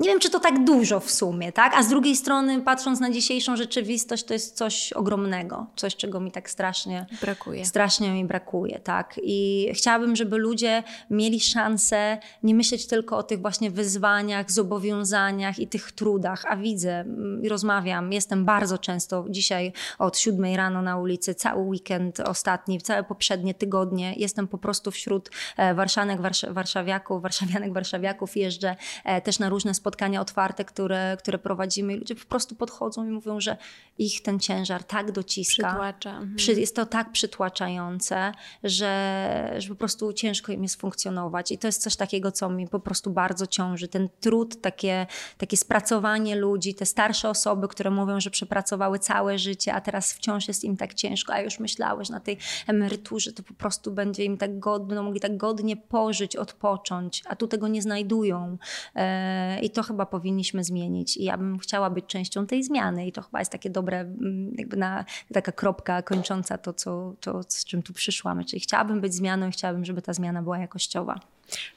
Mm, 0.00 0.06
nie 0.06 0.08
wiem, 0.08 0.20
czy 0.20 0.30
to 0.30 0.40
tak 0.40 0.64
dużo 0.64 1.00
w 1.00 1.10
sumie, 1.10 1.52
tak? 1.52 1.74
A 1.76 1.82
z 1.82 1.88
drugiej 1.88 2.16
strony, 2.16 2.60
patrząc 2.60 3.00
na 3.00 3.10
dzisiejszą 3.10 3.56
rzeczywistość, 3.56 4.24
to 4.24 4.32
jest 4.32 4.56
coś 4.56 4.92
ogromnego, 4.92 5.66
coś, 5.76 5.96
czego 5.96 6.20
mi 6.20 6.32
tak 6.32 6.50
strasznie 6.50 7.06
brakuje. 7.20 7.64
Strasznie 7.64 8.10
mi 8.10 8.24
brakuje, 8.24 8.78
tak? 8.78 9.20
I 9.22 9.70
chciałabym, 9.74 10.16
żeby 10.16 10.38
ludzie 10.38 10.82
mieli 11.10 11.40
szansę 11.40 12.18
nie 12.42 12.54
myśleć 12.54 12.86
tylko 12.86 13.16
o 13.16 13.22
tych 13.22 13.40
właśnie 13.40 13.70
wyzwaniach, 13.70 14.50
zobowiązaniach 14.50 15.58
i 15.58 15.68
tych 15.68 15.92
trudach, 15.92 16.44
a 16.48 16.56
widzę 16.56 17.04
i 17.42 17.48
rozmawiam, 17.48 18.12
jestem 18.12 18.44
bardzo 18.44 18.78
często 18.78 19.24
dzisiaj 19.28 19.72
od 19.98 20.18
siódmej 20.18 20.56
rano 20.56 20.82
na 20.82 20.96
ulicy, 20.96 21.34
cały 21.34 21.62
weekend 21.62 22.20
ostatni, 22.20 22.80
całe 22.80 23.02
poprzednie 23.04 23.54
tygodnie, 23.54 24.14
jestem 24.16 24.48
po 24.48 24.58
prostu 24.58 24.90
wśród 24.90 25.30
e, 25.56 25.74
warszanek, 25.74 26.20
warszawiaków, 26.50 27.22
warszawianek, 27.22 27.72
warszawiaków, 27.72 28.36
jeżdżę 28.36 28.76
e, 29.04 29.20
też 29.20 29.38
na 29.38 29.48
różne 29.48 29.74
spotkania 29.74 29.89
spotkania 29.90 30.20
otwarte, 30.20 30.64
które, 30.64 31.16
które 31.18 31.38
prowadzimy 31.38 31.94
i 31.94 31.96
ludzie 31.96 32.14
po 32.14 32.24
prostu 32.24 32.54
podchodzą 32.54 33.06
i 33.06 33.10
mówią, 33.10 33.40
że 33.40 33.56
ich 33.98 34.22
ten 34.22 34.40
ciężar 34.40 34.84
tak 34.84 35.12
dociska. 35.12 35.68
Przytłacza. 35.68 36.10
Mhm. 36.10 36.36
Przy, 36.36 36.52
jest 36.52 36.76
to 36.76 36.86
tak 36.86 37.12
przytłaczające, 37.12 38.32
że, 38.64 39.54
że 39.58 39.68
po 39.68 39.74
prostu 39.74 40.12
ciężko 40.12 40.52
im 40.52 40.62
jest 40.62 40.80
funkcjonować. 40.80 41.52
I 41.52 41.58
to 41.58 41.68
jest 41.68 41.82
coś 41.82 41.96
takiego, 41.96 42.32
co 42.32 42.50
mi 42.50 42.68
po 42.68 42.80
prostu 42.80 43.10
bardzo 43.10 43.46
ciąży. 43.46 43.88
Ten 43.88 44.08
trud, 44.20 44.60
takie, 44.60 45.06
takie 45.38 45.56
spracowanie 45.56 46.36
ludzi, 46.36 46.74
te 46.74 46.86
starsze 46.86 47.28
osoby, 47.28 47.68
które 47.68 47.90
mówią, 47.90 48.20
że 48.20 48.30
przepracowały 48.30 48.98
całe 48.98 49.38
życie, 49.38 49.74
a 49.74 49.80
teraz 49.80 50.12
wciąż 50.12 50.48
jest 50.48 50.64
im 50.64 50.76
tak 50.76 50.94
ciężko, 50.94 51.32
a 51.32 51.40
już 51.40 51.58
myślałeś 51.58 52.08
na 52.08 52.20
tej 52.20 52.38
emeryturze, 52.66 53.32
to 53.32 53.42
po 53.42 53.54
prostu 53.54 53.90
będzie 53.92 54.24
im 54.24 54.38
tak 54.38 54.58
godnie, 54.58 54.94
no, 54.94 55.02
mogli 55.02 55.20
tak 55.20 55.36
godnie 55.36 55.76
pożyć, 55.76 56.36
odpocząć, 56.36 57.22
a 57.28 57.36
tu 57.36 57.46
tego 57.46 57.68
nie 57.68 57.82
znajdują. 57.82 58.58
E, 58.94 59.60
I 59.60 59.70
to 59.70 59.79
to 59.80 59.84
chyba 59.84 60.06
powinniśmy 60.06 60.64
zmienić 60.64 61.16
i 61.16 61.24
ja 61.24 61.36
bym 61.36 61.58
chciała 61.58 61.90
być 61.90 62.06
częścią 62.06 62.46
tej 62.46 62.64
zmiany 62.64 63.06
i 63.06 63.12
to 63.12 63.22
chyba 63.22 63.38
jest 63.38 63.52
takie 63.52 63.70
dobre, 63.70 64.00
mm, 64.00 64.54
jakby 64.58 64.76
na, 64.76 65.04
taka 65.32 65.52
kropka 65.52 66.02
kończąca 66.02 66.58
to, 66.58 66.72
co, 66.72 67.14
to, 67.20 67.42
z 67.48 67.64
czym 67.64 67.82
tu 67.82 67.92
przyszłam. 67.92 68.44
Czyli 68.44 68.60
chciałabym 68.60 69.00
być 69.00 69.14
zmianą 69.14 69.48
i 69.48 69.52
chciałabym, 69.52 69.84
żeby 69.84 70.02
ta 70.02 70.12
zmiana 70.12 70.42
była 70.42 70.58
jakościowa. 70.58 71.20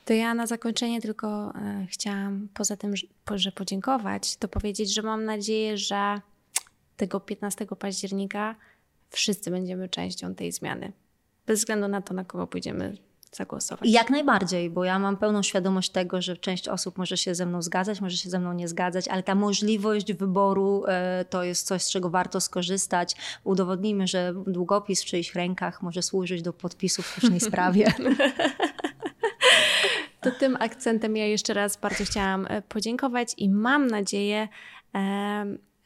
To 0.06 0.14
ja 0.14 0.34
na 0.34 0.48
zakończenie 0.48 1.02
tylko 1.02 1.54
e, 1.56 1.88
chciałam, 1.90 2.48
poza 2.54 2.78
tym, 2.78 2.94
że 3.36 3.52
podziękować, 3.52 4.38
to 4.38 4.48
powiedzieć, 4.48 4.94
że 4.94 5.02
mam 5.02 5.26
nadzieję, 5.26 5.78
że 5.78 6.22
tego 6.98 7.20
15 7.20 7.66
października 7.80 8.56
wszyscy 9.10 9.52
będziemy 9.52 9.90
częścią 9.90 10.36
tej 10.36 10.52
zmiany. 10.52 10.92
Bez 11.48 11.60
względu 11.60 11.88
na 11.88 12.02
to, 12.02 12.14
na 12.14 12.26
kogo 12.26 12.48
pójdziemy 12.48 12.98
zagłosować. 13.36 13.90
Jak 13.90 14.10
najbardziej, 14.10 14.70
bo 14.70 14.84
ja 14.84 15.00
mam 15.00 15.18
pełną 15.18 15.44
świadomość 15.44 15.90
tego, 15.90 16.22
że 16.22 16.38
część 16.38 16.68
osób 16.68 16.98
może 16.98 17.18
się 17.18 17.36
ze 17.36 17.46
mną 17.46 17.62
zgadzać, 17.62 18.02
może 18.02 18.18
się 18.18 18.30
ze 18.30 18.40
mną 18.40 18.54
nie 18.54 18.68
zgadzać, 18.68 19.08
ale 19.08 19.24
ta 19.24 19.36
możliwość 19.36 20.14
wyboru 20.14 20.84
e, 20.88 21.26
to 21.30 21.44
jest 21.44 21.68
coś, 21.68 21.82
z 21.82 21.90
czego 21.90 22.10
warto 22.10 22.42
skorzystać. 22.42 23.16
Udowodnijmy, 23.44 24.08
że 24.08 24.34
długopis 24.48 25.02
w 25.02 25.06
czyichś 25.06 25.36
rękach 25.36 25.82
może 25.82 26.02
służyć 26.02 26.42
do 26.42 26.54
podpisu 26.54 27.02
w 27.02 27.08
słusznej 27.14 27.40
sprawie. 27.40 27.94
To 30.22 30.32
tym 30.32 30.58
akcentem 30.60 31.18
ja 31.18 31.26
jeszcze 31.26 31.54
raz 31.54 31.78
bardzo 31.78 32.04
chciałam 32.04 32.48
e, 32.50 32.62
podziękować 32.62 33.34
i 33.38 33.50
mam 33.50 33.88
nadzieję, 33.88 34.48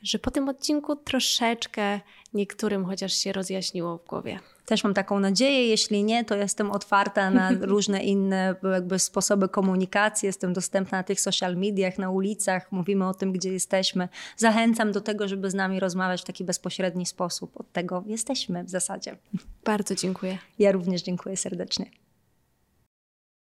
że 0.02 0.19
po 0.19 0.32
tym 0.32 0.49
odcinku 0.49 0.95
troszeczkę 0.95 1.99
niektórym 2.34 2.86
chociaż 2.86 3.14
się 3.14 3.34
rozjaśniło 3.34 3.98
w 3.98 4.06
głowie. 4.06 4.40
Też 4.68 4.84
mam 4.84 4.94
taką 4.94 5.19
nadzieję, 5.19 5.68
jeśli 5.68 6.03
nie, 6.03 6.26
to 6.26 6.35
jestem 6.35 6.72
otwarta 6.72 7.30
na 7.30 7.52
różne 7.73 8.03
inne 8.03 8.56
jakby 8.73 8.99
sposoby 8.99 9.49
komunikacji, 9.49 10.26
jestem 10.26 10.53
dostępna 10.53 10.98
na 10.98 11.03
tych 11.03 11.22
social 11.22 11.56
mediach, 11.56 11.98
na 11.98 12.10
ulicach, 12.10 12.72
mówimy 12.72 13.07
o 13.07 13.14
tym, 13.14 13.31
gdzie 13.31 13.52
jesteśmy. 13.53 14.10
Zachęcam 14.38 14.91
do 14.91 15.02
tego, 15.02 15.27
żeby 15.27 15.52
z 15.52 15.53
nami 15.53 15.80
rozmawiać 15.80 16.22
w 16.22 16.26
taki 16.26 16.44
bezpośredni 16.44 17.06
sposób. 17.06 17.57
Od 17.60 17.72
tego 17.72 18.03
jesteśmy 18.06 18.64
w 18.64 18.69
zasadzie. 18.69 19.18
Bardzo 19.65 19.95
dziękuję. 19.95 20.38
Ja 20.60 20.72
również 20.72 21.03
dziękuję 21.03 21.38
serdecznie. 21.38 21.85